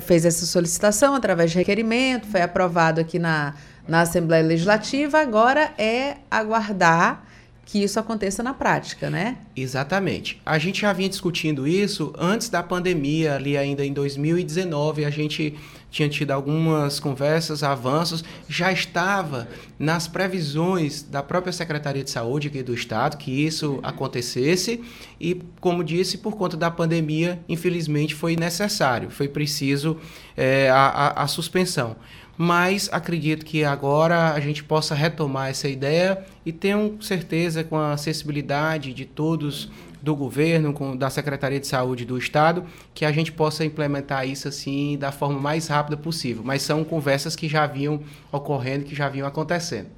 fez 0.00 0.24
essa 0.24 0.46
solicitação 0.46 1.16
através 1.16 1.50
de 1.50 1.58
requerimento, 1.58 2.28
foi 2.28 2.40
aprovado 2.40 3.00
aqui 3.00 3.18
na, 3.18 3.54
na 3.88 4.02
Assembleia 4.02 4.44
Legislativa, 4.44 5.18
agora 5.18 5.72
é 5.76 6.18
aguardar 6.30 7.24
que 7.70 7.80
isso 7.80 8.00
aconteça 8.00 8.42
na 8.42 8.52
prática, 8.52 9.08
né? 9.08 9.36
Exatamente. 9.54 10.42
A 10.44 10.58
gente 10.58 10.80
já 10.80 10.92
vinha 10.92 11.08
discutindo 11.08 11.68
isso 11.68 12.12
antes 12.18 12.48
da 12.48 12.64
pandemia, 12.64 13.36
ali 13.36 13.56
ainda 13.56 13.86
em 13.86 13.92
2019, 13.92 15.04
a 15.04 15.10
gente 15.10 15.54
tinha 15.88 16.08
tido 16.08 16.32
algumas 16.32 16.98
conversas, 16.98 17.62
avanços, 17.62 18.24
já 18.48 18.72
estava 18.72 19.48
nas 19.78 20.08
previsões 20.08 21.02
da 21.02 21.22
própria 21.22 21.52
Secretaria 21.52 22.02
de 22.02 22.10
Saúde 22.10 22.48
aqui 22.48 22.60
do 22.60 22.74
Estado 22.74 23.16
que 23.16 23.30
isso 23.30 23.78
acontecesse 23.84 24.82
e, 25.20 25.40
como 25.60 25.84
disse, 25.84 26.18
por 26.18 26.36
conta 26.36 26.56
da 26.56 26.72
pandemia, 26.72 27.40
infelizmente 27.48 28.16
foi 28.16 28.34
necessário, 28.34 29.10
foi 29.10 29.28
preciso 29.28 29.96
é, 30.36 30.68
a, 30.70 30.86
a, 30.86 31.22
a 31.22 31.26
suspensão 31.28 31.96
mas 32.42 32.88
acredito 32.90 33.44
que 33.44 33.64
agora 33.64 34.32
a 34.32 34.40
gente 34.40 34.64
possa 34.64 34.94
retomar 34.94 35.50
essa 35.50 35.68
ideia 35.68 36.24
e 36.42 36.50
tenho 36.50 36.96
certeza 37.02 37.62
com 37.62 37.76
a 37.76 37.92
acessibilidade 37.92 38.94
de 38.94 39.04
todos 39.04 39.70
do 40.00 40.16
governo, 40.16 40.72
com, 40.72 40.96
da 40.96 41.10
Secretaria 41.10 41.60
de 41.60 41.66
Saúde 41.66 42.06
do 42.06 42.16
Estado, 42.16 42.64
que 42.94 43.04
a 43.04 43.12
gente 43.12 43.30
possa 43.30 43.62
implementar 43.62 44.26
isso 44.26 44.48
assim 44.48 44.96
da 44.96 45.12
forma 45.12 45.38
mais 45.38 45.66
rápida 45.66 45.98
possível. 45.98 46.42
Mas 46.42 46.62
são 46.62 46.82
conversas 46.82 47.36
que 47.36 47.46
já 47.46 47.66
vinham 47.66 48.00
ocorrendo, 48.32 48.86
que 48.86 48.94
já 48.94 49.06
vinham 49.10 49.28
acontecendo. 49.28 49.88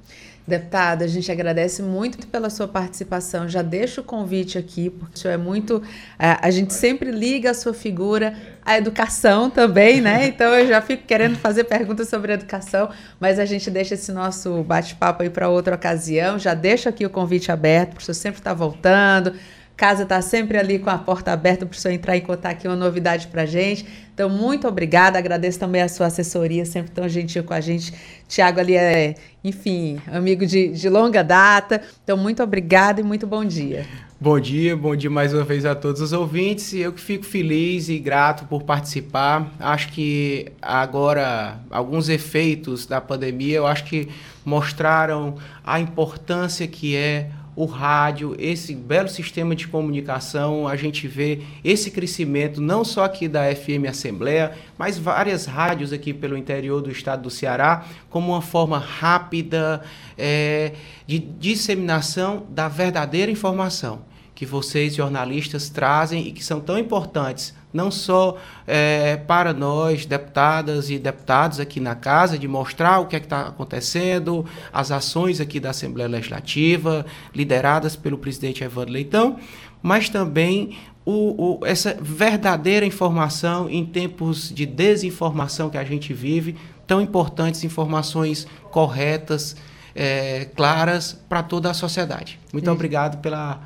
Deputada, 0.45 1.05
a 1.05 1.07
gente 1.07 1.31
agradece 1.31 1.81
muito 1.81 2.27
pela 2.27 2.49
sua 2.49 2.67
participação. 2.67 3.47
Já 3.47 3.61
deixo 3.61 4.01
o 4.01 4.03
convite 4.03 4.57
aqui, 4.57 4.89
porque 4.89 5.15
o 5.15 5.17
senhor 5.17 5.33
é 5.35 5.37
muito. 5.37 5.81
É, 6.19 6.37
a 6.41 6.51
gente 6.51 6.73
sempre 6.73 7.09
liga 7.09 7.51
a 7.51 7.53
sua 7.53 7.73
figura 7.73 8.35
à 8.65 8.77
educação 8.77 9.49
também, 9.49 10.01
né? 10.01 10.27
Então 10.27 10.53
eu 10.53 10.67
já 10.67 10.81
fico 10.81 11.03
querendo 11.03 11.37
fazer 11.37 11.63
perguntas 11.65 12.09
sobre 12.09 12.33
educação, 12.33 12.89
mas 13.19 13.39
a 13.39 13.45
gente 13.45 13.69
deixa 13.69 13.93
esse 13.93 14.11
nosso 14.11 14.63
bate-papo 14.63 15.23
aí 15.23 15.29
para 15.29 15.49
outra 15.49 15.75
ocasião. 15.75 16.39
Já 16.39 16.53
deixo 16.53 16.87
aqui 16.89 17.05
o 17.05 17.09
convite 17.09 17.51
aberto, 17.51 17.89
porque 17.89 18.03
o 18.03 18.05
senhor 18.05 18.15
sempre 18.15 18.39
está 18.39 18.53
voltando 18.53 19.33
Casa 19.75 20.03
está 20.03 20.21
sempre 20.21 20.57
ali 20.57 20.77
com 20.77 20.89
a 20.89 20.97
porta 20.97 21.31
aberta 21.31 21.65
para 21.65 21.75
o 21.75 21.77
senhor 21.77 21.95
entrar 21.95 22.15
e 22.15 22.21
contar 22.21 22.51
aqui 22.51 22.67
uma 22.67 22.75
novidade 22.75 23.27
para 23.27 23.41
a 23.41 23.45
gente. 23.45 23.85
Então, 24.13 24.29
muito 24.29 24.67
obrigada. 24.67 25.17
Agradeço 25.17 25.59
também 25.59 25.81
a 25.81 25.89
sua 25.89 26.07
assessoria, 26.07 26.65
sempre 26.65 26.91
tão 26.91 27.09
gentil 27.09 27.43
com 27.43 27.53
a 27.53 27.59
gente. 27.59 27.93
Tiago 28.27 28.59
ali 28.59 28.75
é, 28.75 29.15
enfim, 29.43 29.99
amigo 30.07 30.45
de, 30.45 30.69
de 30.69 30.87
longa 30.87 31.23
data. 31.23 31.81
Então, 32.03 32.15
muito 32.15 32.43
obrigada 32.43 33.01
e 33.01 33.03
muito 33.03 33.25
bom 33.25 33.43
dia. 33.43 33.85
Bom 34.21 34.39
dia, 34.39 34.77
bom 34.77 34.95
dia 34.95 35.09
mais 35.09 35.33
uma 35.33 35.43
vez 35.43 35.65
a 35.65 35.75
todos 35.75 35.99
os 35.99 36.13
ouvintes. 36.13 36.73
Eu 36.73 36.93
que 36.93 37.01
fico 37.01 37.25
feliz 37.25 37.89
e 37.89 37.99
grato 37.99 38.45
por 38.45 38.63
participar. 38.63 39.51
Acho 39.59 39.89
que 39.89 40.49
agora 40.61 41.59
alguns 41.69 42.07
efeitos 42.07 42.85
da 42.85 43.01
pandemia, 43.01 43.57
eu 43.57 43.67
acho 43.67 43.83
que 43.83 44.07
mostraram 44.45 45.35
a 45.61 45.79
importância 45.79 46.65
que 46.67 46.95
é 46.95 47.29
o 47.55 47.65
rádio, 47.65 48.35
esse 48.39 48.73
belo 48.73 49.07
sistema 49.07 49.55
de 49.55 49.67
comunicação, 49.67 50.67
a 50.67 50.75
gente 50.75 51.07
vê 51.07 51.41
esse 51.63 51.91
crescimento 51.91 52.59
não 52.59 52.83
só 52.83 53.03
aqui 53.03 53.27
da 53.27 53.53
FM 53.53 53.87
Assembleia, 53.89 54.53
mas 54.77 54.97
várias 54.97 55.45
rádios 55.45 55.93
aqui 55.93 56.13
pelo 56.13 56.37
interior 56.37 56.81
do 56.81 56.91
estado 56.91 57.23
do 57.23 57.29
Ceará, 57.29 57.85
como 58.09 58.31
uma 58.31 58.41
forma 58.41 58.77
rápida 58.77 59.81
é, 60.17 60.73
de 61.05 61.19
disseminação 61.19 62.45
da 62.49 62.67
verdadeira 62.67 63.31
informação 63.31 64.01
que 64.35 64.45
vocês 64.45 64.95
jornalistas 64.95 65.69
trazem 65.69 66.27
e 66.27 66.31
que 66.31 66.43
são 66.43 66.59
tão 66.59 66.77
importantes 66.77 67.53
não 67.73 67.89
só 67.89 68.37
é, 68.67 69.17
para 69.17 69.53
nós, 69.53 70.05
deputadas 70.05 70.89
e 70.89 70.99
deputados 70.99 71.59
aqui 71.59 71.79
na 71.79 71.95
casa, 71.95 72.37
de 72.37 72.47
mostrar 72.47 72.99
o 72.99 73.07
que 73.07 73.15
é 73.15 73.19
está 73.19 73.47
acontecendo, 73.47 74.45
as 74.71 74.91
ações 74.91 75.41
aqui 75.41 75.59
da 75.59 75.71
Assembleia 75.71 76.07
Legislativa, 76.07 77.05
lideradas 77.33 77.95
pelo 77.95 78.17
presidente 78.17 78.63
Evandro 78.63 78.93
Leitão, 78.93 79.39
mas 79.81 80.07
também 80.07 80.77
o, 81.05 81.59
o, 81.59 81.65
essa 81.65 81.97
verdadeira 81.99 82.85
informação 82.85 83.69
em 83.69 83.85
tempos 83.85 84.49
de 84.53 84.65
desinformação 84.65 85.69
que 85.69 85.77
a 85.77 85.83
gente 85.83 86.13
vive, 86.13 86.55
tão 86.87 87.01
importantes 87.01 87.63
informações 87.63 88.47
corretas, 88.71 89.55
é, 89.95 90.45
claras 90.55 91.13
para 91.27 91.43
toda 91.43 91.69
a 91.69 91.73
sociedade. 91.73 92.39
Muito 92.51 92.69
obrigado 92.71 93.21
pela 93.21 93.61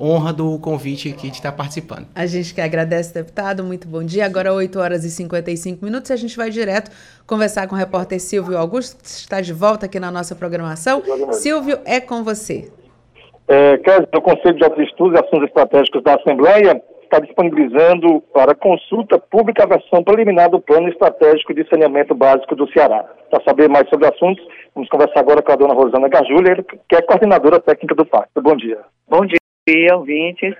honra 0.00 0.32
do 0.32 0.58
convite 0.58 1.08
aqui 1.08 1.28
de 1.28 1.36
estar 1.36 1.52
participando. 1.52 2.06
A 2.14 2.26
gente 2.26 2.54
que 2.54 2.60
agradece, 2.60 3.12
deputado. 3.12 3.62
Muito 3.62 3.86
bom 3.86 4.02
dia. 4.02 4.24
Agora 4.24 4.52
8 4.52 4.78
horas 4.78 5.04
e 5.04 5.10
55 5.10 5.84
minutos 5.84 6.10
e 6.10 6.12
a 6.12 6.16
gente 6.16 6.36
vai 6.36 6.50
direto 6.50 6.90
conversar 7.26 7.68
com 7.68 7.74
o 7.74 7.78
repórter 7.78 8.20
Silvio 8.20 8.56
Augusto, 8.56 8.96
que 9.02 9.08
está 9.08 9.40
de 9.40 9.52
volta 9.52 9.86
aqui 9.86 10.00
na 10.00 10.10
nossa 10.10 10.34
programação. 10.34 11.02
Silvio, 11.32 11.78
é 11.84 12.00
com 12.00 12.24
você. 12.24 12.72
É, 13.48 13.80
o 14.16 14.22
Conselho 14.22 14.54
de 14.54 14.64
Altos 14.64 14.84
Estudos 14.84 15.18
e 15.18 15.24
Assuntos 15.24 15.48
Estratégicos 15.48 16.02
da 16.04 16.14
Assembleia 16.14 16.80
está 17.02 17.18
disponibilizando 17.18 18.22
para 18.32 18.54
consulta 18.54 19.18
pública 19.18 19.64
a 19.64 19.66
versão 19.66 20.04
preliminar 20.04 20.48
do 20.48 20.60
Plano 20.60 20.88
Estratégico 20.88 21.52
de 21.52 21.68
Saneamento 21.68 22.14
Básico 22.14 22.54
do 22.54 22.70
Ceará. 22.70 23.04
Para 23.28 23.42
saber 23.42 23.68
mais 23.68 23.88
sobre 23.88 24.06
assuntos, 24.06 24.46
vamos 24.72 24.88
conversar 24.88 25.18
agora 25.18 25.42
com 25.42 25.50
a 25.50 25.56
dona 25.56 25.74
Rosana 25.74 26.08
Gajulha, 26.08 26.64
que 26.88 26.96
é 26.96 27.02
coordenadora 27.02 27.58
técnica 27.58 27.96
do 27.96 28.06
Pacto. 28.06 28.40
Bom 28.40 28.54
dia. 28.54 28.78
Bom 29.08 29.26
dia 29.26 29.40
dia, 29.70 29.96
ouvintes. 29.96 30.54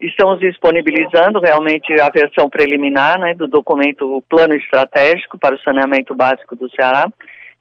Estamos 0.00 0.38
disponibilizando 0.38 1.40
realmente 1.40 1.92
a 2.00 2.08
versão 2.08 2.48
preliminar 2.48 3.18
né, 3.18 3.34
do 3.34 3.48
documento 3.48 4.22
Plano 4.28 4.54
Estratégico 4.54 5.36
para 5.38 5.56
o 5.56 5.60
Saneamento 5.60 6.14
Básico 6.14 6.54
do 6.54 6.70
Ceará. 6.70 7.08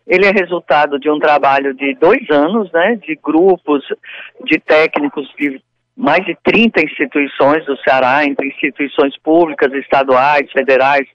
Ele 0.06 0.26
é 0.26 0.32
resultado 0.32 1.00
de 1.00 1.10
um 1.10 1.20
trabalho 1.20 1.74
de 1.74 1.96
dois 1.96 2.30
anos, 2.30 2.72
né, 2.72 2.96
de 2.96 3.16
grupos 3.22 3.84
de 4.46 4.60
técnicos 4.60 5.28
de 5.38 5.60
mais 5.96 6.24
de 6.24 6.38
30 6.44 6.80
instituições 6.84 7.66
do 7.66 7.76
Ceará, 7.78 8.24
entre 8.24 8.48
instituições 8.48 9.18
públicas, 9.18 9.74
estaduais, 9.74 10.52
federais, 10.52 11.08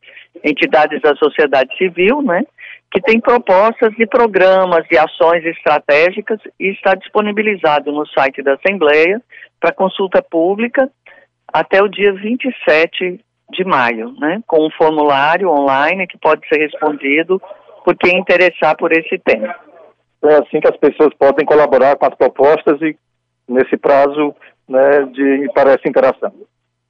entidades 0.43 1.01
da 1.01 1.15
sociedade 1.15 1.73
civil, 1.77 2.21
né, 2.21 2.43
que 2.91 3.01
tem 3.01 3.21
propostas 3.21 3.95
de 3.95 4.07
programas 4.07 4.85
e 4.91 4.99
ações 4.99 5.45
estratégicas 5.45 6.41
e 6.59 6.71
está 6.73 6.97
disponibilizado 6.97 7.93
no 7.93 8.05
site 8.09 8.43
da 8.43 8.55
Assembleia 8.55 9.23
para 9.63 9.73
consulta 9.73 10.21
pública 10.21 10.91
até 11.47 11.81
o 11.81 11.89
dia 11.89 12.13
27 12.13 13.21
de 13.53 13.65
maio, 13.65 14.13
né, 14.19 14.43
com 14.47 14.67
um 14.67 14.71
formulário 14.71 15.49
online 15.49 16.07
que 16.09 16.19
pode 16.19 16.47
ser 16.49 16.59
respondido 16.59 17.41
por 17.85 17.97
quem 17.97 18.19
interessar 18.19 18.77
por 18.77 18.91
esse 18.91 19.19
tema. 19.19 19.55
É 20.25 20.35
assim 20.35 20.61
que 20.61 20.69
as 20.69 20.77
pessoas 20.77 21.15
podem 21.15 21.47
colaborar 21.47 21.97
com 21.97 22.07
as 22.07 22.15
propostas 22.15 22.81
e 22.83 22.97
nesse 23.49 23.77
prazo 23.77 24.35
né, 24.69 25.03
de 25.13 25.49
para 25.55 25.73
essa 25.73 25.89
interação. 25.89 26.33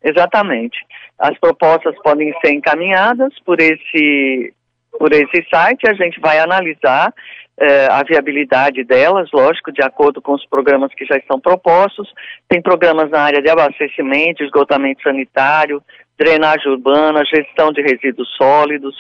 Exatamente. 0.03 0.79
As 1.18 1.39
propostas 1.39 1.95
podem 2.03 2.33
ser 2.41 2.53
encaminhadas 2.53 3.33
por 3.45 3.61
esse 3.61 4.55
por 4.99 5.12
esse 5.12 5.47
site, 5.49 5.88
a 5.88 5.95
gente 5.95 6.20
vai 6.20 6.38
analisar 6.38 7.12
eh, 7.59 7.88
a 7.90 8.03
viabilidade 8.03 8.84
delas, 8.84 9.30
lógico, 9.32 9.72
de 9.72 9.82
acordo 9.82 10.20
com 10.20 10.32
os 10.32 10.47
programas 10.47 10.93
que 10.95 11.05
já 11.05 11.16
estão 11.16 11.40
propostos. 11.40 12.12
Tem 12.49 12.62
programas 12.62 13.11
na 13.11 13.20
área 13.20 13.43
de 13.43 13.51
abastecimento, 13.51 14.43
esgotamento 14.43 15.03
sanitário, 15.03 15.82
drenagem 16.18 16.70
urbana, 16.70 17.24
gestão 17.24 17.72
de 17.72 17.82
resíduos 17.82 18.28
sólidos, 18.36 18.97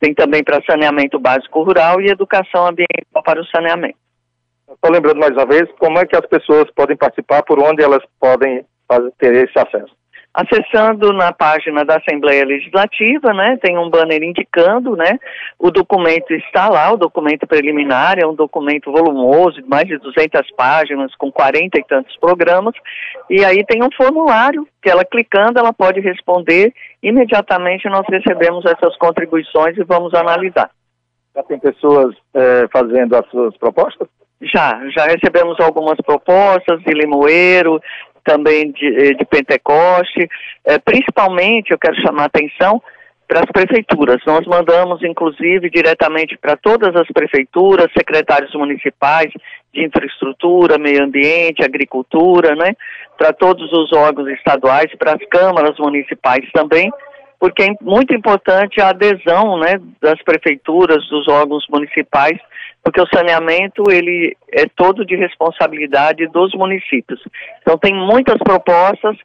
tem 0.00 0.14
também 0.14 0.42
para 0.42 0.62
saneamento 0.68 1.18
básico 1.18 1.62
rural 1.62 2.00
e 2.00 2.10
educação 2.10 2.66
ambiental 2.66 3.22
para 3.24 3.40
o 3.40 3.46
saneamento. 3.46 3.96
Só 4.66 4.90
lembrando 4.90 5.20
mais 5.20 5.32
uma 5.32 5.46
vez, 5.46 5.70
como 5.78 5.98
é 5.98 6.06
que 6.06 6.16
as 6.16 6.26
pessoas 6.26 6.64
podem 6.74 6.96
participar, 6.96 7.42
por 7.42 7.62
onde 7.62 7.82
elas 7.82 8.02
podem 8.18 8.64
fazer, 8.88 9.12
ter 9.18 9.34
esse 9.44 9.58
acesso? 9.58 9.94
Acessando 10.34 11.12
na 11.12 11.30
página 11.30 11.84
da 11.84 11.98
Assembleia 11.98 12.42
Legislativa, 12.46 13.34
né, 13.34 13.58
tem 13.62 13.76
um 13.76 13.90
banner 13.90 14.22
indicando, 14.22 14.96
né, 14.96 15.18
o 15.58 15.70
documento 15.70 16.32
está 16.32 16.70
lá, 16.70 16.90
o 16.90 16.96
documento 16.96 17.46
preliminar, 17.46 18.18
é 18.18 18.26
um 18.26 18.34
documento 18.34 18.90
volumoso, 18.90 19.60
de 19.60 19.68
mais 19.68 19.86
de 19.86 19.98
200 19.98 20.50
páginas, 20.56 21.14
com 21.16 21.30
40 21.30 21.78
e 21.78 21.84
tantos 21.84 22.16
programas, 22.16 22.74
e 23.28 23.44
aí 23.44 23.62
tem 23.66 23.84
um 23.84 23.92
formulário 23.94 24.66
que 24.82 24.88
ela 24.88 25.04
clicando, 25.04 25.58
ela 25.58 25.72
pode 25.72 26.00
responder, 26.00 26.72
imediatamente 27.02 27.86
nós 27.90 28.06
recebemos 28.08 28.64
essas 28.64 28.96
contribuições 28.96 29.76
e 29.76 29.84
vamos 29.84 30.14
analisar. 30.14 30.70
Já 31.36 31.42
tem 31.42 31.58
pessoas 31.58 32.14
é, 32.32 32.66
fazendo 32.72 33.16
as 33.16 33.28
suas 33.28 33.54
propostas? 33.58 34.08
Já, 34.40 34.80
já 34.90 35.04
recebemos 35.04 35.60
algumas 35.60 35.96
propostas 35.98 36.82
de 36.82 36.92
Limoeiro, 36.92 37.80
também 38.24 38.70
de, 38.72 38.86
eh, 38.86 39.14
de 39.14 39.24
Pentecoste, 39.24 40.28
é, 40.64 40.78
principalmente 40.78 41.70
eu 41.70 41.78
quero 41.78 42.00
chamar 42.00 42.24
a 42.24 42.26
atenção 42.26 42.82
para 43.32 43.40
as 43.40 43.50
prefeituras. 43.50 44.20
Nós 44.26 44.46
mandamos, 44.46 45.02
inclusive, 45.02 45.70
diretamente 45.70 46.36
para 46.36 46.54
todas 46.56 46.94
as 46.94 47.08
prefeituras, 47.08 47.90
secretários 47.96 48.54
municipais 48.54 49.32
de 49.72 49.86
infraestrutura, 49.86 50.76
meio 50.78 51.02
ambiente, 51.02 51.64
agricultura, 51.64 52.54
né, 52.54 52.74
para 53.16 53.32
todos 53.32 53.72
os 53.72 53.90
órgãos 53.92 54.28
estaduais, 54.28 54.94
para 54.98 55.12
as 55.12 55.24
câmaras 55.30 55.78
municipais 55.78 56.44
também, 56.52 56.92
porque 57.40 57.62
é 57.62 57.74
muito 57.80 58.14
importante 58.14 58.80
a 58.80 58.90
adesão, 58.90 59.58
né, 59.58 59.80
das 60.00 60.22
prefeituras, 60.22 61.08
dos 61.08 61.26
órgãos 61.26 61.64
municipais 61.70 62.38
porque 62.82 63.00
o 63.00 63.06
saneamento 63.14 63.84
ele 63.90 64.36
é 64.50 64.66
todo 64.66 65.04
de 65.04 65.16
responsabilidade 65.16 66.26
dos 66.28 66.52
municípios. 66.54 67.22
Então 67.60 67.78
tem 67.78 67.94
muitas 67.94 68.38
propostas 68.38 69.16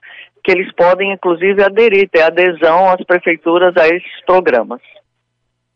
que 0.44 0.52
eles 0.52 0.72
podem 0.74 1.12
inclusive 1.12 1.64
aderir, 1.64 2.10
ter 2.10 2.22
adesão 2.22 2.90
às 2.90 3.04
prefeituras 3.04 3.76
a 3.78 3.88
esses 3.88 4.26
programas. 4.26 4.82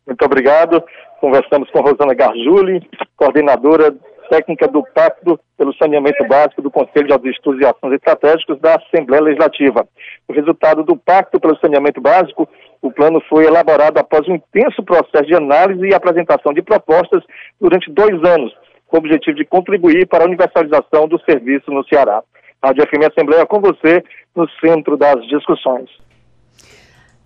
Muito 0.06 0.24
obrigado. 0.24 0.84
Conversamos 1.20 1.70
com 1.72 1.82
Rosana 1.82 2.14
Garjuli, 2.14 2.82
coordenadora 3.16 3.94
técnica 4.32 4.66
do 4.66 4.82
Pacto 4.96 5.38
pelo 5.58 5.76
Saneamento 5.76 6.26
Básico 6.26 6.62
do 6.62 6.72
Conselho 6.72 7.20
de 7.20 7.30
Estudos 7.30 7.60
e 7.62 7.66
Ações 7.66 7.96
Estratégicos 7.96 8.60
da 8.62 8.76
Assembleia 8.76 9.22
Legislativa. 9.22 9.86
O 10.26 10.32
resultado 10.32 10.84
do 10.84 10.96
Pacto 10.96 11.38
pelo 11.38 11.60
Saneamento 11.60 12.00
Básico 12.00 12.48
o 12.82 12.92
plano 12.92 13.22
foi 13.30 13.46
elaborado 13.46 14.00
após 14.00 14.28
um 14.28 14.36
intenso 14.36 14.84
processo 14.84 15.26
de 15.26 15.36
análise 15.36 15.86
e 15.88 15.94
apresentação 15.94 16.54
de 16.54 16.62
propostas 16.62 17.24
durante 17.60 17.92
dois 17.92 18.24
anos, 18.24 18.52
com 18.88 18.98
o 18.98 19.00
objetivo 19.00 19.38
de 19.38 19.46
contribuir 19.46 20.08
para 20.08 20.24
a 20.24 20.28
universalização 20.28 21.08
do 21.08 21.20
serviço 21.22 21.72
no 21.72 21.86
Ceará. 21.88 22.24
Rádio 22.64 22.86
FM 22.88 23.12
Assembleia 23.12 23.46
com 23.46 23.60
você 23.60 24.04
no 24.36 24.48
centro 24.60 24.98
das 24.98 25.26
discussões. 25.28 25.90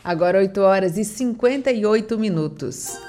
Agora 0.04 0.38
8 0.38 0.62
horas 0.62 0.98
e 0.98 1.04
58 1.04 2.18
minutos. 2.18 3.00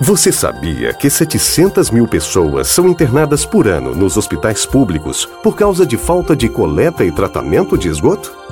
Você 0.00 0.30
sabia 0.30 0.94
que 0.94 1.10
700 1.10 1.90
mil 1.90 2.06
pessoas 2.06 2.68
são 2.68 2.88
internadas 2.88 3.44
por 3.44 3.66
ano 3.66 3.96
nos 3.96 4.16
hospitais 4.16 4.64
públicos 4.64 5.26
por 5.42 5.56
causa 5.56 5.84
de 5.84 5.96
falta 5.96 6.36
de 6.36 6.48
coleta 6.48 7.04
e 7.04 7.10
tratamento 7.10 7.76
de 7.76 7.88
esgoto? 7.88 8.47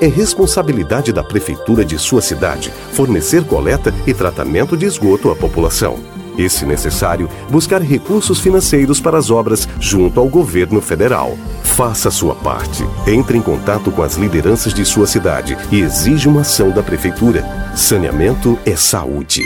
É 0.00 0.06
responsabilidade 0.06 1.12
da 1.12 1.22
prefeitura 1.22 1.84
de 1.84 1.98
sua 1.98 2.20
cidade 2.20 2.72
fornecer 2.92 3.44
coleta 3.44 3.94
e 4.06 4.14
tratamento 4.14 4.76
de 4.76 4.86
esgoto 4.86 5.30
à 5.30 5.36
população. 5.36 5.98
E, 6.38 6.48
se 6.50 6.66
necessário, 6.66 7.30
buscar 7.48 7.80
recursos 7.80 8.38
financeiros 8.38 9.00
para 9.00 9.16
as 9.16 9.30
obras 9.30 9.66
junto 9.80 10.20
ao 10.20 10.28
governo 10.28 10.82
federal. 10.82 11.34
Faça 11.62 12.08
a 12.08 12.12
sua 12.12 12.34
parte. 12.34 12.84
Entre 13.06 13.38
em 13.38 13.42
contato 13.42 13.90
com 13.90 14.02
as 14.02 14.16
lideranças 14.16 14.74
de 14.74 14.84
sua 14.84 15.06
cidade 15.06 15.56
e 15.72 15.80
exija 15.80 16.28
uma 16.28 16.42
ação 16.42 16.68
da 16.70 16.82
prefeitura. 16.82 17.42
Saneamento 17.74 18.58
é 18.66 18.76
saúde. 18.76 19.40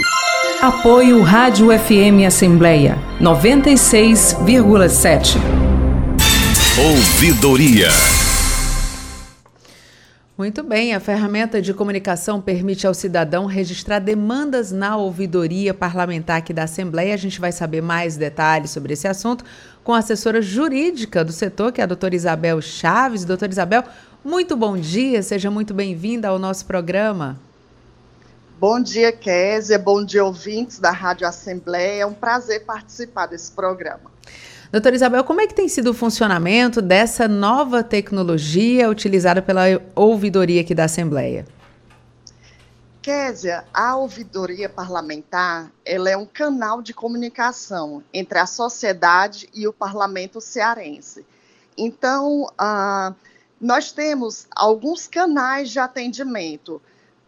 Apoio 0.60 1.22
Rádio 1.22 1.68
FM 1.68 2.26
Assembleia 2.26 2.98
96,7. 3.20 5.36
Ouvidoria. 6.78 7.88
Muito 10.40 10.62
bem, 10.62 10.94
a 10.94 11.00
ferramenta 11.00 11.60
de 11.60 11.74
comunicação 11.74 12.40
permite 12.40 12.86
ao 12.86 12.94
cidadão 12.94 13.44
registrar 13.44 13.98
demandas 13.98 14.72
na 14.72 14.96
ouvidoria 14.96 15.74
parlamentar 15.74 16.38
aqui 16.38 16.54
da 16.54 16.62
Assembleia. 16.62 17.12
A 17.12 17.18
gente 17.18 17.38
vai 17.38 17.52
saber 17.52 17.82
mais 17.82 18.16
detalhes 18.16 18.70
sobre 18.70 18.94
esse 18.94 19.06
assunto 19.06 19.44
com 19.84 19.92
a 19.92 19.98
assessora 19.98 20.40
jurídica 20.40 21.22
do 21.22 21.30
setor, 21.30 21.72
que 21.72 21.82
é 21.82 21.84
a 21.84 21.86
doutora 21.86 22.14
Isabel 22.14 22.58
Chaves. 22.62 23.26
Doutora 23.26 23.52
Isabel, 23.52 23.84
muito 24.24 24.56
bom 24.56 24.78
dia, 24.78 25.22
seja 25.22 25.50
muito 25.50 25.74
bem-vinda 25.74 26.28
ao 26.28 26.38
nosso 26.38 26.64
programa. 26.64 27.38
Bom 28.58 28.80
dia, 28.80 29.12
Késia, 29.12 29.78
bom 29.78 30.02
dia, 30.02 30.24
ouvintes 30.24 30.78
da 30.78 30.90
Rádio 30.90 31.28
Assembleia. 31.28 32.04
É 32.04 32.06
um 32.06 32.14
prazer 32.14 32.64
participar 32.64 33.26
desse 33.26 33.52
programa. 33.52 34.10
Doutora 34.72 34.94
Isabel, 34.94 35.24
como 35.24 35.40
é 35.40 35.48
que 35.48 35.54
tem 35.54 35.68
sido 35.68 35.90
o 35.90 35.94
funcionamento 35.94 36.80
dessa 36.80 37.26
nova 37.26 37.82
tecnologia 37.82 38.88
utilizada 38.88 39.42
pela 39.42 39.62
ouvidoria 39.96 40.60
aqui 40.60 40.76
da 40.76 40.84
Assembleia? 40.84 41.44
Késia, 43.02 43.64
a 43.74 43.96
ouvidoria 43.96 44.68
parlamentar 44.68 45.72
ela 45.84 46.08
é 46.08 46.16
um 46.16 46.24
canal 46.24 46.80
de 46.82 46.94
comunicação 46.94 48.00
entre 48.14 48.38
a 48.38 48.46
sociedade 48.46 49.48
e 49.52 49.66
o 49.66 49.72
parlamento 49.72 50.40
cearense. 50.40 51.26
Então, 51.76 52.44
uh, 52.44 53.12
nós 53.60 53.90
temos 53.90 54.46
alguns 54.54 55.08
canais 55.08 55.70
de 55.70 55.80
atendimento. 55.80 56.80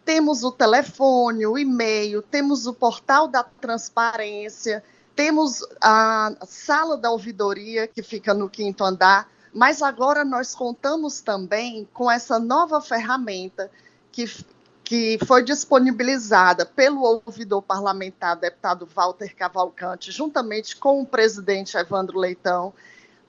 Temos 0.05 0.45
o 0.45 0.51
telefone, 0.51 1.45
o 1.45 1.57
e-mail, 1.57 2.21
temos 2.21 2.67
o 2.67 2.73
portal 2.73 3.27
da 3.27 3.43
transparência, 3.43 4.81
temos 5.15 5.65
a 5.81 6.33
sala 6.45 6.97
da 6.97 7.11
ouvidoria, 7.11 7.87
que 7.87 8.01
fica 8.01 8.33
no 8.33 8.49
quinto 8.49 8.83
andar, 8.83 9.29
mas 9.53 9.81
agora 9.81 10.25
nós 10.25 10.55
contamos 10.55 11.21
também 11.21 11.87
com 11.93 12.09
essa 12.09 12.39
nova 12.39 12.81
ferramenta 12.81 13.69
que, 14.11 14.25
que 14.83 15.19
foi 15.27 15.43
disponibilizada 15.43 16.65
pelo 16.65 17.21
ouvidor 17.25 17.61
parlamentar, 17.61 18.35
deputado 18.35 18.87
Walter 18.87 19.35
Cavalcante, 19.35 20.11
juntamente 20.11 20.75
com 20.75 21.01
o 21.01 21.05
presidente 21.05 21.77
Evandro 21.77 22.17
Leitão. 22.17 22.73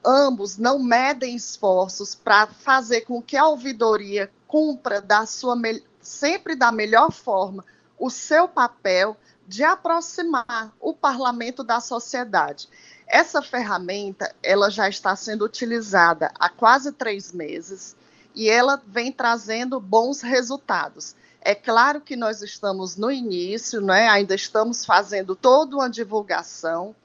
Ambos 0.03 0.57
não 0.57 0.79
medem 0.79 1.35
esforços 1.35 2.15
para 2.15 2.47
fazer 2.47 3.01
com 3.01 3.21
que 3.21 3.37
a 3.37 3.47
ouvidoria 3.47 4.31
cumpra 4.47 5.01
da 5.01 5.25
sua 5.25 5.55
sempre 6.01 6.55
da 6.55 6.71
melhor 6.71 7.11
forma 7.11 7.63
o 7.97 8.09
seu 8.09 8.47
papel 8.47 9.17
de 9.47 9.63
aproximar 9.63 10.73
o 10.79 10.93
parlamento 10.93 11.63
da 11.63 11.79
sociedade. 11.79 12.67
Essa 13.07 13.41
ferramenta 13.41 14.33
ela 14.41 14.69
já 14.69 14.89
está 14.89 15.15
sendo 15.15 15.45
utilizada 15.45 16.31
há 16.39 16.49
quase 16.49 16.91
três 16.91 17.31
meses 17.31 17.95
e 18.33 18.49
ela 18.49 18.81
vem 18.87 19.11
trazendo 19.11 19.79
bons 19.79 20.21
resultados. 20.21 21.15
É 21.39 21.53
claro 21.53 22.01
que 22.01 22.15
nós 22.15 22.41
estamos 22.41 22.95
no 22.95 23.11
início, 23.11 23.79
né? 23.79 24.09
ainda 24.09 24.33
estamos 24.33 24.83
fazendo 24.83 25.35
toda 25.35 25.75
uma 25.75 25.89
divulgação, 25.89 26.95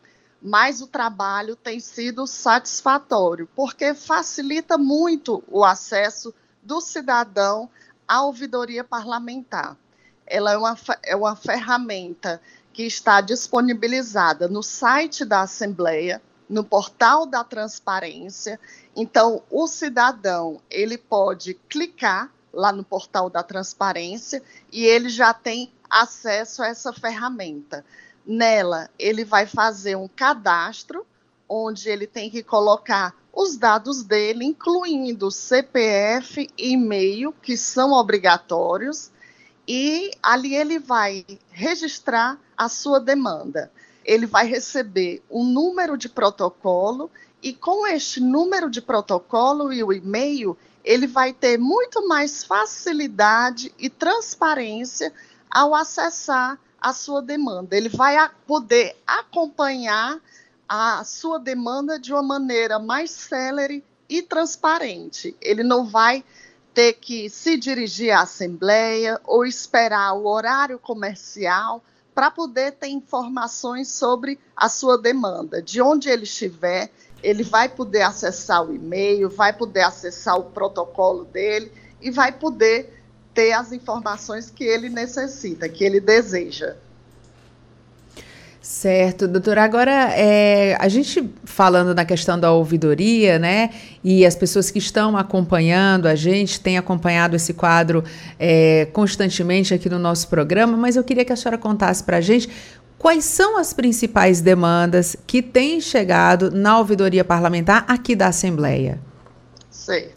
mas 0.41 0.81
o 0.81 0.87
trabalho 0.87 1.55
tem 1.55 1.79
sido 1.79 2.27
satisfatório, 2.27 3.47
porque 3.55 3.93
facilita 3.93 4.79
muito 4.79 5.45
o 5.47 5.63
acesso 5.63 6.35
do 6.63 6.81
cidadão 6.81 7.69
à 8.09 8.23
ouvidoria 8.23 8.83
parlamentar 8.83 9.77
ela 10.31 10.53
é 10.53 10.57
uma, 10.57 10.79
é 11.03 11.17
uma 11.17 11.37
ferramenta 11.37 12.41
que 12.73 12.85
está 12.85 13.21
disponibilizada 13.21 14.49
no 14.49 14.63
site 14.63 15.25
da 15.25 15.43
Assembleia, 15.43 16.23
no 16.49 16.65
portal 16.65 17.27
da 17.27 17.45
transparência. 17.45 18.59
Então, 18.95 19.43
o 19.51 19.67
cidadão 19.67 20.61
ele 20.71 20.97
pode 20.97 21.55
clicar 21.69 22.33
lá 22.53 22.73
no 22.73 22.85
portal 22.85 23.29
da 23.29 23.43
transparência 23.43 24.43
e 24.73 24.85
ele 24.85 25.09
já 25.09 25.35
tem 25.35 25.73
acesso 25.89 26.63
a 26.63 26.69
essa 26.69 26.93
ferramenta. 26.93 27.85
Nela, 28.25 28.89
ele 28.99 29.25
vai 29.25 29.47
fazer 29.47 29.97
um 29.97 30.09
cadastro 30.09 31.05
onde 31.49 31.89
ele 31.89 32.07
tem 32.07 32.31
que 32.31 32.45
colocar 32.45 33.15
os 33.33 33.57
dados 33.57 34.03
dele, 34.03 34.45
incluindo 34.45 35.31
CPF 35.31 36.49
e 36.57 36.73
e-mail, 36.73 37.33
que 37.43 37.57
são 37.57 37.93
obrigatórios, 37.93 39.10
e 39.73 40.11
ali 40.21 40.57
ele 40.57 40.81
vai 40.81 41.25
registrar 41.53 42.37
a 42.57 42.69
sua 42.69 42.99
demanda. 42.99 43.71
Ele 44.05 44.27
vai 44.27 44.45
receber 44.45 45.23
um 45.31 45.45
número 45.45 45.97
de 45.97 46.09
protocolo 46.09 47.09
e 47.41 47.53
com 47.53 47.87
este 47.87 48.19
número 48.19 48.69
de 48.69 48.83
protocolo 48.83 49.73
e 49.73 49.85
o 49.85 49.93
e-mail, 49.93 50.59
ele 50.83 51.07
vai 51.07 51.33
ter 51.33 51.57
muito 51.57 52.09
mais 52.09 52.43
facilidade 52.43 53.73
e 53.79 53.89
transparência 53.89 55.13
ao 55.49 55.73
acessar 55.73 56.59
a 56.81 56.93
sua 56.93 57.23
demanda. 57.23 57.77
Ele 57.77 57.89
vai 57.89 58.17
poder 58.49 58.97
acompanhar 59.07 60.19
a 60.69 61.05
sua 61.05 61.39
demanda 61.39 61.97
de 61.97 62.13
uma 62.13 62.25
maneira 62.25 62.81
mais 62.81 63.13
célere 63.13 63.85
e 64.09 64.21
transparente. 64.21 65.37
Ele 65.41 65.63
não 65.63 65.87
vai 65.87 66.25
ter 66.75 66.95
que 66.95 67.29
se 67.29 67.57
dirigir 67.57 68.11
à 68.11 68.23
Assembleia 68.23 69.21
ou 69.25 69.45
esperar 69.45 70.15
o 70.15 70.27
horário 70.27 70.79
comercial 70.79 71.83
para 72.15 72.31
poder 72.31 72.73
ter 72.73 72.89
informações 72.89 73.89
sobre 73.89 74.39
a 74.57 74.69
sua 74.69 74.99
demanda. 74.99 75.63
De 75.63 75.81
onde 75.81 76.09
ele 76.09 76.25
estiver, 76.25 76.91
ele 77.23 77.43
vai 77.43 77.69
poder 77.69 78.03
acessar 78.03 78.65
o 78.65 78.75
e-mail, 78.75 79.29
vai 79.29 79.53
poder 79.53 79.83
acessar 79.83 80.39
o 80.39 80.45
protocolo 80.45 81.25
dele 81.25 81.73
e 82.01 82.11
vai 82.11 82.33
poder 82.33 83.03
ter 83.33 83.53
as 83.53 83.73
informações 83.73 84.51
que 84.51 84.65
ele 84.65 84.89
necessita, 84.89 85.69
que 85.69 85.85
ele 85.85 86.01
deseja. 86.01 86.77
Certo, 88.63 89.27
doutora. 89.27 89.65
Agora, 89.65 89.91
é, 90.13 90.77
a 90.79 90.87
gente 90.87 91.33
falando 91.45 91.95
na 91.95 92.05
questão 92.05 92.39
da 92.39 92.53
ouvidoria, 92.53 93.39
né? 93.39 93.71
E 94.05 94.27
as 94.27 94.37
pessoas 94.37 94.71
que 94.71 94.79
estão 94.79 95.17
acompanhando 95.17 96.07
a 96.07 96.15
gente 96.15 96.61
têm 96.61 96.77
acompanhado 96.77 97.35
esse 97.35 97.55
quadro 97.55 98.05
é, 98.39 98.87
constantemente 98.93 99.73
aqui 99.73 99.89
no 99.89 99.99
nosso 99.99 100.29
programa, 100.29 100.77
mas 100.77 100.95
eu 100.95 101.03
queria 101.03 101.25
que 101.25 101.33
a 101.33 101.37
senhora 101.37 101.57
contasse 101.57 102.05
para 102.05 102.19
a 102.19 102.21
gente 102.21 102.51
quais 102.99 103.25
são 103.25 103.57
as 103.57 103.73
principais 103.73 104.43
demandas 104.43 105.17
que 105.27 105.41
têm 105.41 105.81
chegado 105.81 106.51
na 106.51 106.79
ouvidoria 106.79 107.25
parlamentar 107.25 107.87
aqui 107.89 108.15
da 108.15 108.27
Assembleia. 108.27 109.01
Sei. 109.71 110.13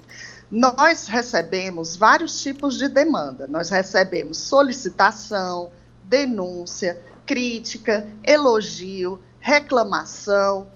Nós 0.52 1.08
recebemos 1.08 1.96
vários 1.96 2.42
tipos 2.42 2.78
de 2.78 2.90
demanda. 2.90 3.48
Nós 3.48 3.70
recebemos 3.70 4.38
solicitação, 4.38 5.72
denúncia 6.04 6.98
crítica, 7.26 8.08
elogio, 8.24 9.22
reclamação. 9.40 10.68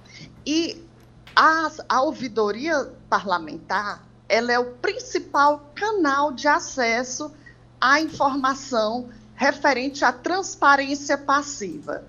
E 0.46 0.84
a, 1.36 1.72
a 1.88 2.02
ouvidoria 2.02 2.92
parlamentar 3.10 4.08
ela 4.30 4.52
é 4.52 4.60
o 4.60 4.74
principal 4.74 5.72
canal 5.74 6.34
de 6.34 6.48
acesso 6.48 7.32
à 7.80 8.02
informação 8.02 9.10
referente 9.36 10.04
à 10.04 10.12
transparência 10.12 11.18
passiva. 11.18 12.04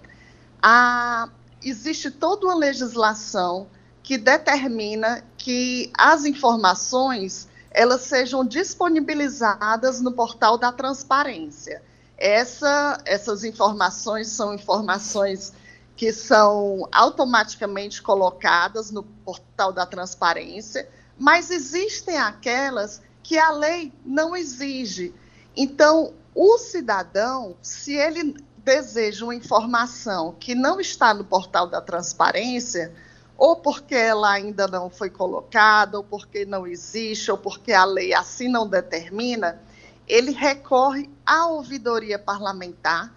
A, 0.61 1.29
existe 1.63 2.11
toda 2.11 2.47
uma 2.47 2.57
legislação 2.57 3.69
que 4.03 4.17
determina 4.17 5.23
que 5.37 5.93
as 5.97 6.25
informações 6.25 7.49
elas 7.71 8.03
sejam 8.03 8.45
disponibilizadas 8.45 10.01
no 10.01 10.11
portal 10.13 10.57
da 10.57 10.73
transparência. 10.73 11.83
Essa, 12.19 12.99
essas 13.05 13.45
informações 13.45 14.29
são 14.29 14.53
informações 14.53 15.53
que 15.97 16.13
são 16.13 16.89
automaticamente 16.91 18.03
colocadas 18.03 18.91
no 18.91 19.03
portal 19.03 19.73
da 19.73 19.87
transparência, 19.87 20.89
mas 21.17 21.51
existem 21.51 22.19
aquelas 22.19 23.01
que 23.23 23.39
a 23.39 23.51
lei 23.53 23.93
não 24.05 24.37
exige. 24.37 25.15
Então, 25.57 26.13
o 26.35 26.59
cidadão, 26.59 27.57
se 27.63 27.95
ele 27.95 28.37
deseja 28.59 29.25
uma 29.25 29.35
informação 29.35 30.35
que 30.39 30.55
não 30.55 30.81
está 30.81 31.15
no 31.15 31.25
portal 31.25 31.67
da 31.67 31.81
transparência, 31.81 32.95
ou 33.37 33.57
porque 33.57 33.95
ela 33.95 34.31
ainda 34.33 34.67
não 34.67 34.91
foi 34.91 35.09
colocada, 35.09 35.99
ou 35.99 36.05
porque 36.05 36.45
não 36.45 36.67
existe, 36.67 37.31
ou 37.31 37.39
porque 37.39 37.73
a 37.73 37.85
lei 37.85 38.13
assim 38.13 38.49
não 38.49 38.67
determina, 38.69 39.61
ele 40.09 40.31
recorre 40.31 41.11
à 41.27 41.47
ouvidoria 41.47 42.19
parlamentar 42.19 43.13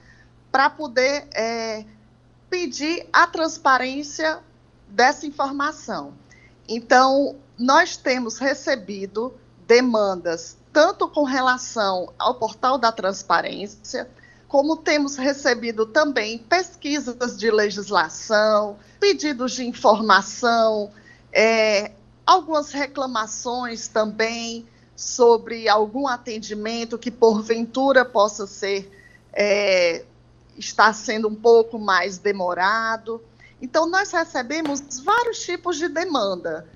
para 0.52 0.70
poder 0.70 1.28
é, 1.34 1.86
pedir 2.50 3.08
a 3.14 3.26
transparência 3.26 4.39
dessa 4.88 5.26
informação. 5.26 6.14
Então, 6.68 7.36
nós 7.58 7.96
temos 7.96 8.38
recebido 8.38 9.34
demandas 9.66 10.58
tanto 10.74 11.08
com 11.08 11.24
relação 11.24 12.14
ao 12.18 12.36
portal 12.36 12.78
da 12.78 12.92
transparência, 12.92 14.10
como 14.48 14.76
temos 14.76 15.16
recebido 15.16 15.86
também 15.86 16.38
pesquisas 16.38 17.38
de 17.38 17.50
legislação, 17.50 18.78
pedidos 19.00 19.54
de 19.54 19.66
informação, 19.66 20.92
é, 21.32 21.92
algumas 22.26 22.72
reclamações 22.72 23.88
também 23.88 24.68
sobre 25.02 25.68
algum 25.68 26.08
atendimento 26.08 26.95
que 26.95 27.10
porventura 27.10 28.06
possa 28.06 28.45
ser 28.45 28.88
é, 29.34 30.06
está 30.56 30.93
sendo 30.93 31.28
um 31.28 31.34
pouco 31.34 31.80
mais 31.80 32.20
demorado. 32.20 33.20
Então 33.60 33.88
nós 33.88 34.12
recebemos 34.12 34.99
vários 35.04 35.39
tipos 35.39 35.78
de 35.78 35.88
demanda. 35.88 36.68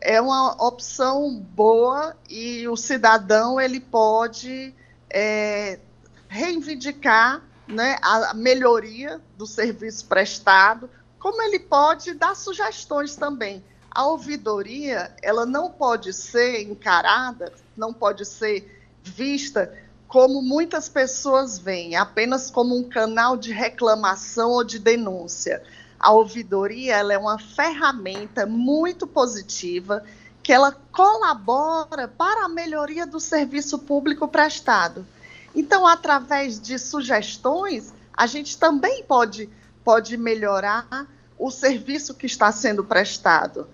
É 0.00 0.20
uma 0.20 0.64
opção 0.64 1.40
boa 1.40 2.16
e 2.30 2.68
o 2.68 2.76
cidadão 2.76 3.60
ele 3.60 3.80
pode 3.80 4.72
é, 5.10 5.80
reivindicar 6.28 7.42
né, 7.66 7.98
a 8.00 8.32
melhoria 8.32 9.20
do 9.36 9.44
serviço 9.44 10.06
prestado, 10.06 10.88
como 11.18 11.42
ele 11.42 11.58
pode 11.58 12.14
dar 12.14 12.36
sugestões 12.36 13.16
também 13.16 13.64
a 13.94 14.06
ouvidoria 14.06 15.14
ela 15.22 15.44
não 15.44 15.70
pode 15.70 16.12
ser 16.12 16.62
encarada, 16.62 17.52
não 17.76 17.92
pode 17.92 18.24
ser 18.24 18.82
vista 19.02 19.72
como 20.08 20.42
muitas 20.42 20.88
pessoas 20.88 21.58
veem, 21.58 21.96
apenas 21.96 22.50
como 22.50 22.76
um 22.76 22.88
canal 22.88 23.36
de 23.36 23.52
reclamação 23.52 24.50
ou 24.50 24.64
de 24.64 24.78
denúncia. 24.78 25.62
A 25.98 26.12
ouvidoria 26.12 26.96
ela 26.96 27.12
é 27.12 27.18
uma 27.18 27.38
ferramenta 27.38 28.46
muito 28.46 29.06
positiva 29.06 30.02
que 30.42 30.52
ela 30.52 30.72
colabora 30.90 32.08
para 32.08 32.46
a 32.46 32.48
melhoria 32.48 33.06
do 33.06 33.20
serviço 33.20 33.78
público 33.78 34.26
prestado. 34.26 35.06
Então, 35.54 35.86
através 35.86 36.60
de 36.60 36.78
sugestões, 36.78 37.92
a 38.12 38.26
gente 38.26 38.58
também 38.58 39.04
pode, 39.04 39.48
pode 39.84 40.16
melhorar 40.16 41.06
o 41.38 41.50
serviço 41.50 42.14
que 42.14 42.26
está 42.26 42.50
sendo 42.50 42.84
prestado. 42.84 43.66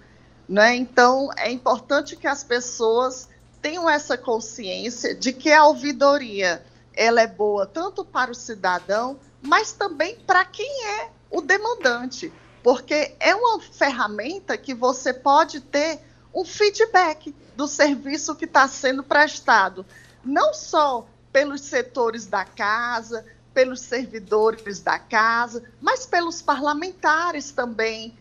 Né? 0.49 0.77
Então, 0.77 1.29
é 1.37 1.51
importante 1.51 2.17
que 2.17 2.27
as 2.27 2.43
pessoas 2.43 3.29
tenham 3.61 3.89
essa 3.89 4.17
consciência 4.17 5.15
de 5.15 5.33
que 5.33 5.53
a 5.53 5.67
ouvidoria 5.67 6.65
ela 6.95 7.21
é 7.21 7.27
boa 7.27 7.67
tanto 7.67 8.05
para 8.05 8.31
o 8.31 8.35
cidadão, 8.35 9.19
mas 9.43 9.73
também 9.73 10.17
para 10.27 10.45
quem 10.45 10.87
é 11.01 11.11
o 11.31 11.41
demandante, 11.41 12.33
porque 12.63 13.15
é 13.21 13.35
uma 13.35 13.61
ferramenta 13.61 14.57
que 14.57 14.75
você 14.75 15.13
pode 15.13 15.61
ter 15.61 16.01
um 16.35 16.45
feedback 16.45 17.35
do 17.57 17.69
serviço 17.69 18.35
que 18.35 18.45
está 18.45 18.67
sendo 18.67 19.03
prestado, 19.03 19.85
não 20.25 20.55
só 20.55 21.07
pelos 21.33 21.61
setores 21.61 22.27
da 22.27 22.45
casa, 22.45 23.25
pelos 23.53 23.81
servidores 23.81 24.81
da 24.81 24.99
casa, 24.99 25.63
mas 25.81 26.07
pelos 26.07 26.41
parlamentares 26.41 27.51
também 27.51 28.17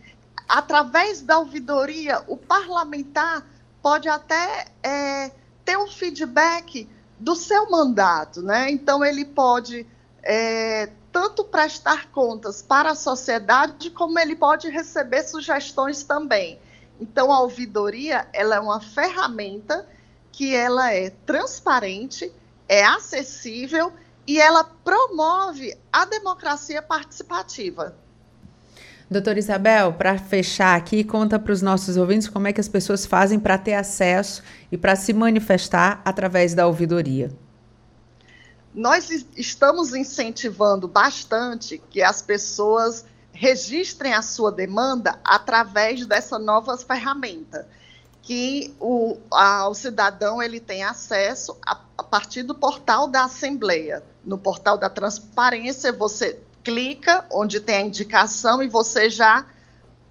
através 0.48 1.20
da 1.20 1.38
ouvidoria, 1.38 2.24
o 2.26 2.36
parlamentar 2.36 3.44
pode 3.82 4.08
até 4.08 4.66
é, 4.82 5.30
ter 5.64 5.76
um 5.76 5.86
feedback 5.86 6.88
do 7.18 7.34
seu 7.34 7.70
mandato, 7.70 8.40
né? 8.42 8.70
Então 8.70 9.04
ele 9.04 9.24
pode 9.24 9.86
é, 10.22 10.90
tanto 11.12 11.44
prestar 11.44 12.10
contas 12.10 12.62
para 12.62 12.92
a 12.92 12.94
sociedade, 12.94 13.90
como 13.90 14.18
ele 14.18 14.34
pode 14.34 14.68
receber 14.68 15.22
sugestões 15.24 16.02
também. 16.02 16.58
Então 17.00 17.32
a 17.32 17.40
ouvidoria 17.40 18.26
ela 18.32 18.56
é 18.56 18.60
uma 18.60 18.80
ferramenta 18.80 19.86
que 20.32 20.54
ela 20.54 20.92
é 20.92 21.10
transparente, 21.10 22.32
é 22.68 22.84
acessível 22.84 23.92
e 24.26 24.40
ela 24.40 24.62
promove 24.62 25.76
a 25.92 26.04
democracia 26.04 26.80
participativa. 26.80 27.96
Doutora 29.10 29.38
Isabel, 29.38 29.94
para 29.94 30.18
fechar 30.18 30.76
aqui, 30.76 31.02
conta 31.02 31.38
para 31.38 31.52
os 31.52 31.62
nossos 31.62 31.96
ouvintes 31.96 32.28
como 32.28 32.46
é 32.46 32.52
que 32.52 32.60
as 32.60 32.68
pessoas 32.68 33.06
fazem 33.06 33.40
para 33.40 33.56
ter 33.56 33.72
acesso 33.72 34.42
e 34.70 34.76
para 34.76 34.94
se 34.94 35.14
manifestar 35.14 36.02
através 36.04 36.52
da 36.52 36.66
ouvidoria. 36.66 37.30
Nós 38.74 39.08
estamos 39.34 39.94
incentivando 39.94 40.86
bastante 40.86 41.82
que 41.88 42.02
as 42.02 42.20
pessoas 42.20 43.06
registrem 43.32 44.12
a 44.12 44.20
sua 44.20 44.52
demanda 44.52 45.18
através 45.24 46.04
dessa 46.04 46.38
nova 46.38 46.76
ferramenta, 46.76 47.66
que 48.20 48.74
o, 48.78 49.16
a, 49.32 49.66
o 49.68 49.74
cidadão 49.74 50.42
ele 50.42 50.60
tem 50.60 50.84
acesso 50.84 51.56
a, 51.64 51.80
a 51.96 52.02
partir 52.02 52.42
do 52.42 52.54
portal 52.54 53.08
da 53.08 53.24
Assembleia. 53.24 54.02
No 54.22 54.36
portal 54.36 54.76
da 54.76 54.90
transparência, 54.90 55.90
você 55.94 56.38
clica 56.68 57.24
onde 57.32 57.58
tem 57.60 57.76
a 57.76 57.80
indicação 57.80 58.62
e 58.62 58.68
você 58.68 59.08
já 59.08 59.46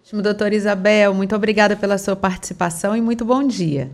Ótimo, 0.00 0.22
doutora 0.22 0.54
Isabel, 0.54 1.12
muito 1.14 1.34
obrigada 1.34 1.76
pela 1.76 1.98
sua 1.98 2.14
participação 2.14 2.96
e 2.96 3.00
muito 3.00 3.24
bom 3.24 3.44
dia. 3.44 3.90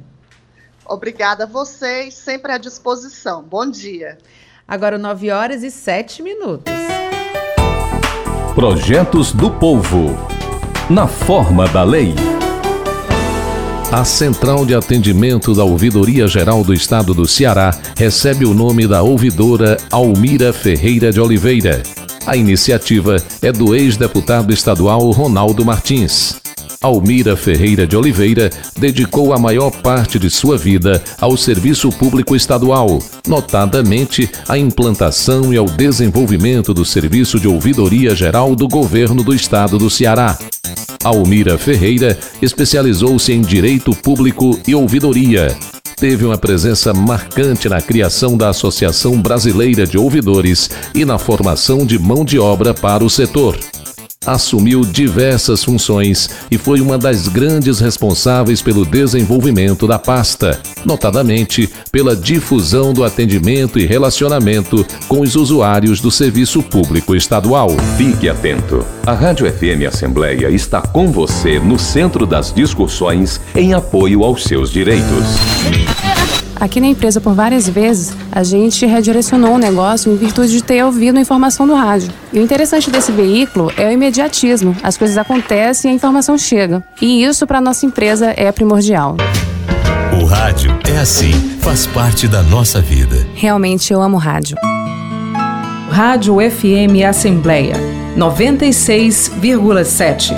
Obrigada 0.89 1.45
a 1.45 1.47
vocês, 1.47 2.15
sempre 2.15 2.53
à 2.53 2.59
disposição. 2.59 3.43
Bom 3.43 3.69
dia. 3.69 4.19
Agora 4.67 4.99
9 4.99 5.31
horas 5.31 5.63
e 5.63 5.71
7 5.71 6.23
minutos. 6.23 6.73
Projetos 8.55 9.33
do 9.33 9.51
Povo. 9.51 10.17
Na 10.89 11.07
forma 11.07 11.69
da 11.69 11.83
lei. 11.83 12.15
A 13.93 14.05
Central 14.05 14.67
de 14.67 14.75
Atendimento 14.75 15.55
da 15.55 15.63
Ouvidoria 15.63 16.27
Geral 16.27 16.65
do 16.65 16.75
Estado 16.75 17.15
do 17.15 17.27
Ceará 17.27 17.71
recebe 17.97 18.45
o 18.45 18.53
nome 18.53 18.87
da 18.87 19.03
ouvidora 19.03 19.77
Almira 19.93 20.53
Ferreira 20.53 21.13
de 21.13 21.21
Oliveira. 21.21 21.83
A 22.27 22.37
iniciativa 22.37 23.17
é 23.41 23.53
do 23.53 23.75
ex-deputado 23.75 24.53
estadual 24.53 25.09
Ronaldo 25.13 25.65
Martins. 25.65 26.46
Almira 26.87 27.37
Ferreira 27.37 27.85
de 27.85 27.97
Oliveira 27.97 28.49
dedicou 28.79 29.33
a 29.33 29.39
maior 29.39 29.73
parte 29.73 30.21
de 30.21 30.31
sua 30.31 30.57
vida 30.57 31.03
ao 31.21 31.37
serviço 31.37 31.91
público 31.91 32.37
estadual, 32.37 33.01
notadamente 33.27 34.31
à 34.49 34.57
implantação 34.57 35.53
e 35.53 35.57
ao 35.57 35.67
desenvolvimento 35.67 36.73
do 36.73 36.85
Serviço 36.85 37.41
de 37.41 37.49
Ouvidoria 37.49 38.15
Geral 38.15 38.55
do 38.55 38.69
Governo 38.69 39.25
do 39.25 39.35
Estado 39.35 39.79
do 39.79 39.91
Ceará. 39.91 40.39
Almira 41.03 41.59
Ferreira 41.59 42.17
especializou-se 42.41 43.33
em 43.33 43.41
Direito 43.41 43.91
Público 43.91 44.57
e 44.67 44.73
Ouvidoria. 44.73 45.57
Teve 45.97 46.25
uma 46.25 46.39
presença 46.39 46.95
marcante 46.95 47.69
na 47.69 47.81
criação 47.81 48.37
da 48.37 48.51
Associação 48.51 49.21
Brasileira 49.21 49.85
de 49.85 49.99
Ouvidores 49.99 50.71
e 50.95 51.05
na 51.05 51.19
formação 51.19 51.85
de 51.85 51.99
mão 51.99 52.25
de 52.25 52.39
obra 52.39 52.73
para 52.73 53.03
o 53.03 53.11
setor 53.11 53.59
assumiu 54.25 54.83
diversas 54.85 55.63
funções 55.63 56.31
e 56.51 56.59
foi 56.59 56.81
uma 56.81 56.99
das 56.99 57.29
grandes 57.29 57.81
responsáveis 57.81 58.63
pelo 58.63 58.85
desenvolvimento 58.85 59.87
da 59.87 59.99
pasta, 59.99 60.61
notadamente 60.85 61.69
pela 61.91 62.17
difusão 62.17 62.93
do 62.93 63.05
atendimento 63.05 63.79
e 63.79 63.87
relacionamento 63.87 64.87
com 65.09 65.21
os 65.21 65.37
usuários 65.37 66.01
do 66.01 66.11
serviço 66.11 66.63
público 66.63 67.15
estadual. 67.15 67.71
Fique 67.97 68.29
atento. 68.29 68.85
A 69.07 69.13
Rádio 69.13 69.51
FM 69.51 69.87
Assembleia 69.89 70.51
está 70.51 70.81
com 70.81 71.11
você 71.11 71.59
no 71.59 71.79
centro 71.79 72.27
das 72.27 72.53
discussões 72.53 73.41
em 73.55 73.75
apoio 73.75 74.25
aos 74.25 74.45
seus 74.45 74.71
direitos. 74.71 75.96
Aqui 76.59 76.81
na 76.81 76.87
empresa, 76.87 77.21
por 77.21 77.35
várias 77.35 77.69
vezes, 77.69 78.17
a 78.33 78.43
gente 78.43 78.87
redirecionou 78.87 79.55
o 79.55 79.59
negócio 79.59 80.11
em 80.11 80.17
virtude 80.17 80.51
de 80.51 80.63
ter 80.63 80.83
ouvido 80.83 81.19
a 81.19 81.21
informação 81.21 81.67
do 81.67 81.75
rádio. 81.75 82.11
E 82.33 82.39
o 82.39 82.43
interessante 82.43 82.91
desse 82.91 83.13
veículo 83.13 83.71
é 83.77 83.87
o 83.87 83.93
imediatismo. 83.93 84.75
As 84.83 84.97
coisas 84.97 85.19
acontecem 85.19 85.91
e 85.91 85.93
a 85.93 85.95
informação 85.95 86.39
chega. 86.39 86.83
E 87.01 87.23
isso, 87.23 87.47
para 87.47 87.61
nossa 87.61 87.85
empresa, 87.85 88.33
é 88.37 88.51
primordial. 88.51 89.17
O 90.19 90.25
rádio 90.25 90.75
é 90.89 90.97
assim, 90.99 91.33
faz 91.61 91.87
parte 91.87 92.27
da 92.27 92.43
nossa 92.43 92.81
vida. 92.81 93.27
Realmente 93.35 93.93
eu 93.93 94.01
amo 94.01 94.17
rádio. 94.17 94.57
Rádio 95.91 96.39
FM 96.39 97.05
Assembleia 97.07 97.75
96,7. 98.17 100.33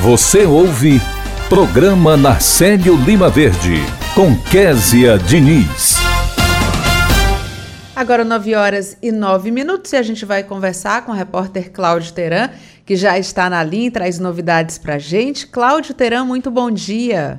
Você 0.00 0.44
ouve 0.44 1.00
Programa 1.48 2.16
Narcélio 2.16 2.96
Lima 2.96 3.28
Verde, 3.28 3.74
com 4.14 4.34
Késia 4.50 5.18
Diniz. 5.18 5.96
Agora 7.94 8.24
9 8.24 8.54
horas 8.54 8.96
e 9.02 9.12
9 9.12 9.50
minutos 9.50 9.92
e 9.92 9.96
a 9.96 10.02
gente 10.02 10.24
vai 10.24 10.42
conversar 10.42 11.04
com 11.04 11.12
o 11.12 11.14
repórter 11.14 11.70
Cláudio 11.70 12.14
Teran, 12.14 12.48
que 12.86 12.96
já 12.96 13.18
está 13.18 13.50
na 13.50 13.62
linha 13.62 13.88
e 13.88 13.90
traz 13.90 14.18
novidades 14.18 14.78
para 14.78 14.94
a 14.94 14.98
gente. 14.98 15.46
Cláudio 15.46 15.92
Teran, 15.92 16.24
muito 16.24 16.50
bom 16.50 16.70
dia. 16.70 17.38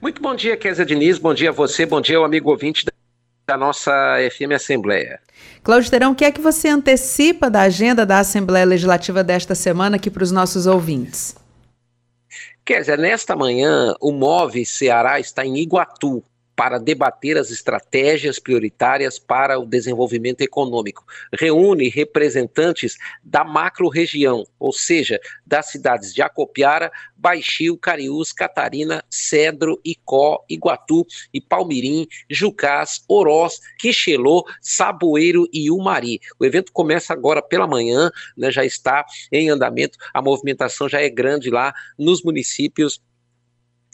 Muito 0.00 0.22
bom 0.22 0.36
dia, 0.36 0.56
Késia 0.56 0.86
Diniz, 0.86 1.18
bom 1.18 1.34
dia 1.34 1.50
a 1.50 1.52
você, 1.52 1.84
bom 1.84 2.00
dia 2.00 2.16
ao 2.16 2.24
amigo 2.24 2.48
ouvinte 2.48 2.86
da 3.44 3.56
nossa 3.56 3.92
FM 4.30 4.52
Assembleia. 4.54 5.18
Cláudio 5.64 5.90
Teran, 5.90 6.10
o 6.10 6.14
que 6.14 6.24
é 6.24 6.30
que 6.30 6.40
você 6.40 6.68
antecipa 6.68 7.50
da 7.50 7.62
agenda 7.62 8.06
da 8.06 8.20
Assembleia 8.20 8.64
Legislativa 8.64 9.24
desta 9.24 9.56
semana 9.56 9.96
aqui 9.96 10.10
para 10.10 10.22
os 10.22 10.30
nossos 10.30 10.66
ouvintes? 10.66 11.42
Quer 12.64 12.80
dizer, 12.80 12.98
nesta 12.98 13.36
manhã, 13.36 13.94
o 14.00 14.10
MOVE 14.10 14.64
Ceará 14.64 15.20
está 15.20 15.44
em 15.44 15.58
Iguatu, 15.58 16.24
para 16.56 16.78
debater 16.78 17.36
as 17.36 17.50
estratégias 17.50 18.38
prioritárias 18.38 19.18
para 19.18 19.58
o 19.58 19.66
desenvolvimento 19.66 20.40
econômico. 20.40 21.04
Reúne 21.32 21.88
representantes 21.88 22.96
da 23.22 23.44
macro-região, 23.44 24.46
ou 24.58 24.72
seja, 24.72 25.20
das 25.46 25.70
cidades 25.70 26.14
de 26.14 26.22
Acopiara, 26.22 26.92
Baixio, 27.16 27.76
Cariús, 27.76 28.32
Catarina, 28.32 29.02
Cedro, 29.10 29.80
Icó, 29.84 30.44
Iguatu 30.48 31.06
e 31.32 31.40
Palmirim, 31.40 32.06
Jucás, 32.28 33.02
Oroz, 33.08 33.60
Quixelô, 33.78 34.44
Saboeiro 34.60 35.48
e 35.52 35.70
Umari. 35.70 36.20
O 36.38 36.44
evento 36.44 36.72
começa 36.72 37.12
agora 37.12 37.42
pela 37.42 37.66
manhã, 37.66 38.10
né, 38.36 38.50
já 38.50 38.64
está 38.64 39.04
em 39.32 39.48
andamento, 39.48 39.98
a 40.12 40.20
movimentação 40.20 40.88
já 40.88 41.00
é 41.00 41.08
grande 41.08 41.50
lá 41.50 41.74
nos 41.98 42.22
municípios 42.22 43.00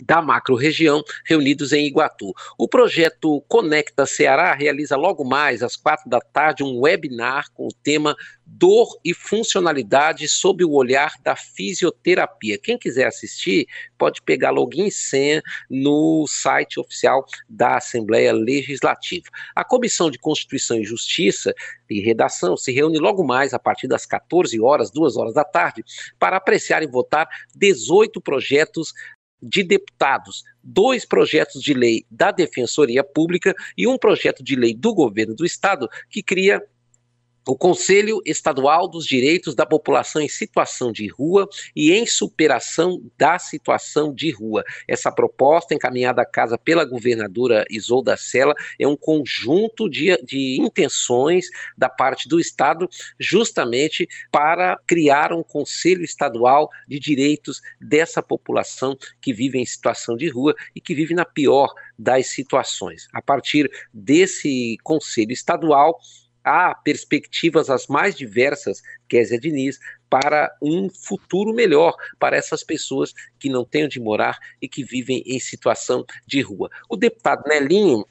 da 0.05 0.23
macro-região 0.23 1.03
reunidos 1.27 1.73
em 1.73 1.87
Iguatu. 1.87 2.33
O 2.59 2.69
projeto 2.69 3.43
Conecta 3.49 4.07
Ceará 4.07 4.55
realiza 4.55 4.97
logo 4.97 5.25
mais 5.25 5.63
às 5.63 5.77
quatro 5.77 6.09
da 6.09 6.21
tarde 6.21 6.63
um 6.63 6.81
webinar 6.81 7.47
com 7.53 7.67
o 7.67 7.75
tema 7.83 8.17
Dor 8.47 8.99
e 9.05 9.15
Funcionalidade 9.15 10.29
sob 10.29 10.65
o 10.65 10.73
olhar 10.73 11.13
da 11.23 11.37
fisioterapia. 11.37 12.59
Quem 12.59 12.77
quiser 12.77 13.07
assistir 13.07 13.67
pode 13.97 14.21
pegar 14.23 14.51
login 14.51 14.87
e 14.87 14.91
senha 14.91 15.43
no 15.71 16.27
site 16.27 16.81
oficial 16.81 17.25
da 17.49 17.77
Assembleia 17.77 18.33
Legislativa. 18.33 19.27
A 19.55 19.65
Comissão 19.65 20.11
de 20.11 20.19
Constituição 20.19 20.79
e 20.79 20.85
Justiça 20.85 21.55
e 21.89 22.01
Redação 22.01 22.57
se 22.57 22.73
reúne 22.73 22.99
logo 22.99 23.25
mais 23.25 23.55
a 23.55 23.59
partir 23.59 23.87
das 23.87 24.05
14 24.05 24.61
horas, 24.61 24.91
2 24.91 25.17
horas 25.17 25.35
da 25.35 25.45
tarde, 25.45 25.85
para 26.19 26.37
apreciar 26.37 26.83
e 26.83 26.87
votar 26.87 27.29
18 27.55 28.21
projetos 28.21 28.93
de 29.43 29.63
deputados, 29.63 30.45
dois 30.63 31.05
projetos 31.05 31.63
de 31.63 31.75
lei 31.75 32.05
da 32.11 32.31
Defensoria 32.31 33.03
Pública 33.03 33.55
e 33.77 33.87
um 33.87 33.99
projeto 33.99 34.43
de 34.43 34.57
lei 34.57 34.75
do 34.75 34.95
governo 34.95 35.35
do 35.35 35.45
estado 35.45 35.89
que 36.09 36.23
cria 36.23 36.63
o 37.47 37.57
Conselho 37.57 38.21
Estadual 38.25 38.87
dos 38.89 39.07
Direitos 39.07 39.55
da 39.55 39.65
População 39.65 40.21
em 40.21 40.29
Situação 40.29 40.93
de 40.93 41.09
Rua 41.09 41.49
e 41.75 41.93
em 41.93 42.07
Superação 42.07 43.03
da 43.17 43.39
Situação 43.39 44.13
de 44.15 44.31
Rua. 44.31 44.63
Essa 44.87 45.11
proposta, 45.11 45.75
encaminhada 45.75 46.23
à 46.23 46.27
casa 46.27 46.59
pela 46.59 46.85
governadora 46.85 47.65
Isolda 47.71 48.17
Sela, 48.17 48.55
é 48.79 48.87
um 48.87 48.97
conjunto 48.97 49.89
de, 49.89 50.17
de 50.23 50.61
intenções 50.61 51.47
da 51.77 51.89
parte 51.89 52.29
do 52.29 52.39
Estado, 52.39 52.89
justamente 53.19 54.09
para 54.31 54.79
criar 54.87 55.33
um 55.33 55.43
Conselho 55.43 56.05
Estadual 56.05 56.69
de 56.87 56.99
Direitos 56.99 57.61
dessa 57.81 58.23
população 58.23 58.97
que 59.21 59.33
vive 59.33 59.59
em 59.59 59.67
situação 59.67 60.17
de 60.17 60.29
rua 60.29 60.55
e 60.75 60.81
que 60.81 60.95
vive 60.95 61.15
na 61.15 61.25
pior 61.25 61.73
das 61.99 62.29
situações. 62.29 63.09
A 63.13 63.21
partir 63.21 63.71
desse 63.93 64.77
Conselho 64.83 65.33
Estadual, 65.33 65.99
há 66.45 66.75
perspectivas 66.75 67.71
as 67.71 67.87
mais 67.87 68.17
diversas, 68.17 68.83
Kézia 69.09 69.39
Diniz, 69.39 69.79
para 70.09 70.55
um 70.61 70.91
futuro 70.91 71.55
melhor 71.55 71.95
para 72.19 72.37
essas 72.37 72.65
pessoas 72.65 73.15
que 73.39 73.49
não 73.49 73.65
têm 73.65 73.85
onde 73.85 74.01
morar 74.01 74.39
e 74.61 74.69
que 74.69 74.83
vivem 74.83 75.23
em 75.25 75.39
situação 75.39 76.05
de 76.27 76.41
rua. 76.41 76.69
O 76.89 76.97
deputado 76.97 77.47
Nelinho 77.47 78.05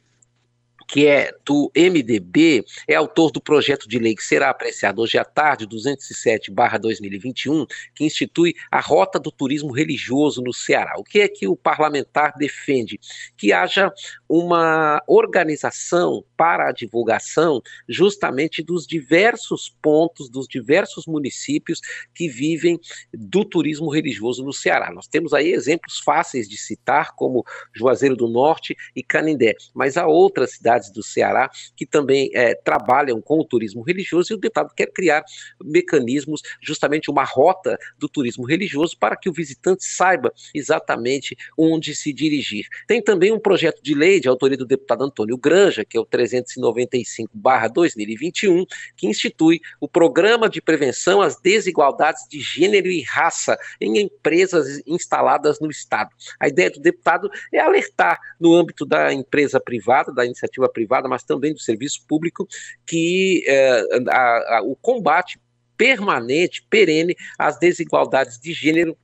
que 0.89 1.05
é 1.05 1.31
do 1.45 1.71
MDB, 1.75 2.65
é 2.87 2.95
autor 2.95 3.31
do 3.31 3.39
projeto 3.39 3.87
de 3.87 3.99
lei 3.99 4.15
que 4.15 4.23
será 4.23 4.49
apreciado 4.49 5.01
hoje 5.01 5.19
à 5.19 5.23
tarde, 5.23 5.67
207-2021, 5.67 7.67
que 7.93 8.03
institui 8.03 8.55
a 8.71 8.79
Rota 8.79 9.19
do 9.19 9.31
Turismo 9.31 9.71
Religioso 9.71 10.41
no 10.41 10.51
Ceará. 10.51 10.95
O 10.97 11.03
que 11.03 11.19
é 11.19 11.27
que 11.27 11.47
o 11.47 11.55
parlamentar 11.55 12.33
defende? 12.37 12.99
Que 13.37 13.53
haja 13.53 13.93
uma 14.27 14.99
organização 15.07 16.23
para 16.35 16.69
a 16.69 16.71
divulgação 16.71 17.61
justamente 17.87 18.63
dos 18.63 18.87
diversos 18.87 19.75
pontos, 19.81 20.27
dos 20.27 20.47
diversos 20.47 21.05
municípios 21.05 21.81
que 22.15 22.27
vivem 22.27 22.79
do 23.13 23.45
turismo 23.45 23.89
religioso 23.89 24.43
no 24.43 24.53
Ceará. 24.53 24.91
Nós 24.91 25.07
temos 25.07 25.35
aí 25.35 25.51
exemplos 25.51 25.99
fáceis 25.99 26.49
de 26.49 26.57
citar, 26.57 27.13
como 27.15 27.45
Juazeiro 27.75 28.15
do 28.15 28.27
Norte 28.27 28.75
e 28.95 29.03
Canindé, 29.03 29.53
mas 29.75 29.97
há 29.97 30.07
outras 30.07 30.53
cidades 30.53 30.78
cidades 30.79 30.89
do 30.89 31.03
Ceará 31.03 31.51
que 31.75 31.85
também 31.85 32.31
é, 32.33 32.55
trabalham 32.55 33.21
com 33.21 33.37
o 33.39 33.45
turismo 33.45 33.81
religioso 33.81 34.31
e 34.33 34.35
o 34.35 34.39
deputado 34.39 34.73
quer 34.73 34.87
criar 34.87 35.23
mecanismos, 35.63 36.41
justamente 36.61 37.11
uma 37.11 37.23
rota 37.23 37.77
do 37.97 38.07
turismo 38.07 38.45
religioso 38.45 38.95
para 38.97 39.17
que 39.17 39.29
o 39.29 39.33
visitante 39.33 39.85
saiba 39.85 40.31
exatamente 40.53 41.35
onde 41.57 41.95
se 41.95 42.13
dirigir. 42.13 42.67
Tem 42.87 43.01
também 43.01 43.31
um 43.31 43.39
projeto 43.39 43.81
de 43.81 43.93
lei 43.93 44.19
de 44.19 44.27
autoria 44.27 44.57
do 44.57 44.65
deputado 44.65 45.03
Antônio 45.03 45.37
Granja, 45.37 45.85
que 45.85 45.97
é 45.97 45.99
o 45.99 46.05
395/2021, 46.05 48.65
que 48.95 49.07
institui 49.07 49.59
o 49.79 49.87
Programa 49.87 50.47
de 50.49 50.61
Prevenção 50.61 51.21
às 51.21 51.39
Desigualdades 51.39 52.27
de 52.29 52.39
Gênero 52.39 52.87
e 52.87 53.01
Raça 53.01 53.57
em 53.81 53.99
empresas 53.99 54.81
instaladas 54.85 55.59
no 55.59 55.69
Estado. 55.69 56.11
A 56.39 56.47
ideia 56.47 56.69
do 56.69 56.79
deputado 56.79 57.29
é 57.53 57.59
alertar 57.59 58.19
no 58.39 58.55
âmbito 58.55 58.85
da 58.85 59.11
empresa 59.13 59.59
privada, 59.59 60.13
da 60.13 60.25
iniciativa 60.25 60.68
privada, 60.69 61.07
mas 61.07 61.23
também 61.23 61.53
do 61.53 61.59
serviço 61.59 62.05
público, 62.07 62.47
que 62.85 63.43
é, 63.47 63.83
a, 64.09 64.57
a, 64.57 64.61
o 64.63 64.75
combate 64.75 65.39
permanente, 65.77 66.65
perene, 66.69 67.15
às 67.37 67.57
desigualdades 67.57 68.37
de 68.37 68.53
gênero 68.53 68.97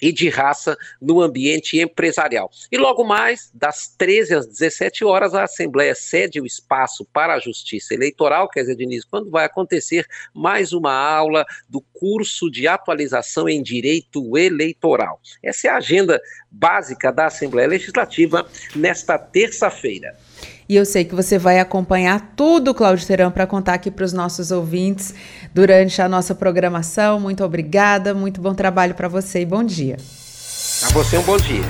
e 0.00 0.12
de 0.12 0.28
raça 0.28 0.76
no 1.00 1.20
ambiente 1.20 1.78
empresarial. 1.78 2.50
E 2.72 2.78
logo 2.78 3.04
mais, 3.04 3.50
das 3.52 3.94
13 3.98 4.34
às 4.34 4.46
17 4.46 5.04
horas, 5.04 5.34
a 5.34 5.44
Assembleia 5.44 5.94
cede 5.94 6.40
o 6.40 6.46
espaço 6.46 7.04
para 7.12 7.34
a 7.34 7.38
Justiça 7.38 7.94
Eleitoral, 7.94 8.48
quer 8.48 8.60
dizer, 8.60 8.76
Denise, 8.76 9.06
quando 9.06 9.30
vai 9.30 9.44
acontecer 9.44 10.06
mais 10.34 10.72
uma 10.72 10.92
aula 10.92 11.44
do 11.68 11.80
curso 11.92 12.50
de 12.50 12.66
atualização 12.66 13.48
em 13.48 13.62
direito 13.62 14.36
eleitoral. 14.36 15.20
Essa 15.42 15.68
é 15.68 15.70
a 15.70 15.76
agenda 15.76 16.20
básica 16.50 17.12
da 17.12 17.26
Assembleia 17.26 17.68
Legislativa 17.68 18.48
nesta 18.74 19.18
terça-feira. 19.18 20.16
E 20.70 20.76
eu 20.76 20.84
sei 20.84 21.04
que 21.04 21.16
você 21.16 21.36
vai 21.36 21.58
acompanhar 21.58 22.32
tudo, 22.36 22.72
Cláudio 22.72 23.04
Terão, 23.04 23.28
para 23.28 23.44
contar 23.44 23.74
aqui 23.74 23.90
para 23.90 24.04
os 24.04 24.12
nossos 24.12 24.52
ouvintes 24.52 25.12
durante 25.52 26.00
a 26.00 26.08
nossa 26.08 26.32
programação. 26.32 27.18
Muito 27.18 27.42
obrigada, 27.42 28.14
muito 28.14 28.40
bom 28.40 28.54
trabalho 28.54 28.94
para 28.94 29.08
você 29.08 29.40
e 29.40 29.44
bom 29.44 29.64
dia. 29.64 29.96
A 30.84 30.92
você 30.92 31.18
um 31.18 31.22
bom 31.22 31.36
dia. 31.38 31.64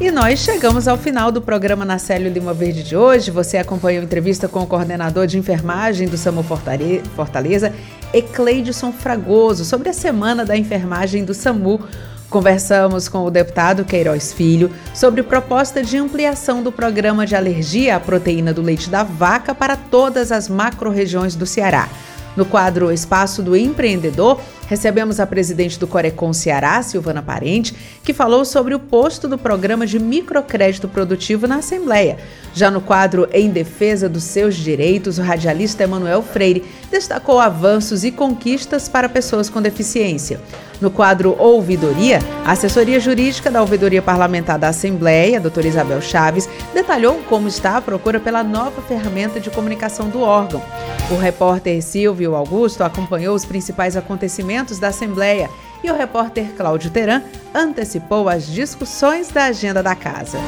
E 0.00 0.12
nós 0.12 0.38
chegamos 0.38 0.86
ao 0.86 0.96
final 0.96 1.32
do 1.32 1.42
programa 1.42 1.84
na 1.84 1.98
Célio 1.98 2.30
Lima 2.30 2.54
Verde 2.54 2.84
de 2.84 2.96
hoje. 2.96 3.32
Você 3.32 3.58
acompanhou 3.58 4.02
a 4.02 4.04
entrevista 4.04 4.46
com 4.46 4.60
o 4.60 4.66
coordenador 4.68 5.26
de 5.26 5.36
enfermagem 5.36 6.06
do 6.06 6.16
SAMU 6.16 6.44
Fortaleza, 6.44 7.74
Ecleidson 8.14 8.92
Fragoso, 8.92 9.64
sobre 9.64 9.88
a 9.88 9.92
semana 9.92 10.44
da 10.44 10.56
enfermagem 10.56 11.24
do 11.24 11.34
SAMU. 11.34 11.80
Conversamos 12.28 13.08
com 13.08 13.24
o 13.24 13.30
deputado 13.30 13.84
Queiroz 13.84 14.32
Filho 14.32 14.70
sobre 14.92 15.22
proposta 15.22 15.82
de 15.82 15.96
ampliação 15.96 16.62
do 16.62 16.72
programa 16.72 17.24
de 17.24 17.36
alergia 17.36 17.96
à 17.96 18.00
proteína 18.00 18.52
do 18.52 18.62
leite 18.62 18.90
da 18.90 19.04
vaca 19.04 19.54
para 19.54 19.76
todas 19.76 20.32
as 20.32 20.48
macro-regiões 20.48 21.36
do 21.36 21.46
Ceará. 21.46 21.88
No 22.36 22.44
quadro 22.44 22.92
Espaço 22.92 23.42
do 23.42 23.56
Empreendedor, 23.56 24.40
recebemos 24.66 25.20
a 25.20 25.26
presidente 25.26 25.78
do 25.78 25.86
Corecon 25.86 26.32
Ceará, 26.32 26.82
Silvana 26.82 27.22
Parente, 27.22 27.74
que 28.02 28.12
falou 28.12 28.44
sobre 28.44 28.74
o 28.74 28.78
posto 28.78 29.28
do 29.28 29.38
programa 29.38 29.86
de 29.86 29.98
microcrédito 29.98 30.88
produtivo 30.88 31.46
na 31.46 31.56
Assembleia. 31.56 32.18
Já 32.54 32.70
no 32.70 32.80
quadro 32.80 33.28
Em 33.32 33.50
Defesa 33.50 34.08
dos 34.08 34.24
Seus 34.24 34.54
Direitos, 34.54 35.18
o 35.18 35.22
radialista 35.22 35.84
Emanuel 35.84 36.22
Freire 36.22 36.64
destacou 36.90 37.38
avanços 37.38 38.04
e 38.04 38.10
conquistas 38.10 38.88
para 38.88 39.08
pessoas 39.08 39.48
com 39.48 39.60
deficiência. 39.60 40.40
No 40.80 40.90
quadro 40.90 41.34
Ouvidoria, 41.38 42.18
a 42.44 42.52
assessoria 42.52 43.00
jurídica 43.00 43.50
da 43.50 43.62
Ouvidoria 43.62 44.02
Parlamentar 44.02 44.58
da 44.58 44.68
Assembleia, 44.68 45.40
doutora 45.40 45.66
Isabel 45.66 46.02
Chaves, 46.02 46.48
detalhou 46.74 47.22
como 47.28 47.48
está 47.48 47.78
a 47.78 47.80
procura 47.80 48.20
pela 48.20 48.42
nova 48.42 48.82
ferramenta 48.82 49.40
de 49.40 49.48
comunicação 49.48 50.10
do 50.10 50.20
órgão. 50.20 50.62
O 51.10 51.16
repórter 51.16 51.80
Silvio 51.82 52.34
Augusto 52.34 52.84
acompanhou 52.84 53.34
os 53.34 53.44
principais 53.44 53.96
acontecimentos 53.96 54.55
da 54.64 54.88
Assembleia 54.88 55.50
e 55.82 55.90
o 55.90 55.96
repórter 55.96 56.52
Cláudio 56.56 56.90
Teran 56.90 57.22
antecipou 57.54 58.28
as 58.28 58.46
discussões 58.46 59.28
da 59.28 59.44
agenda 59.44 59.82
da 59.82 59.94
casa. 59.94 60.38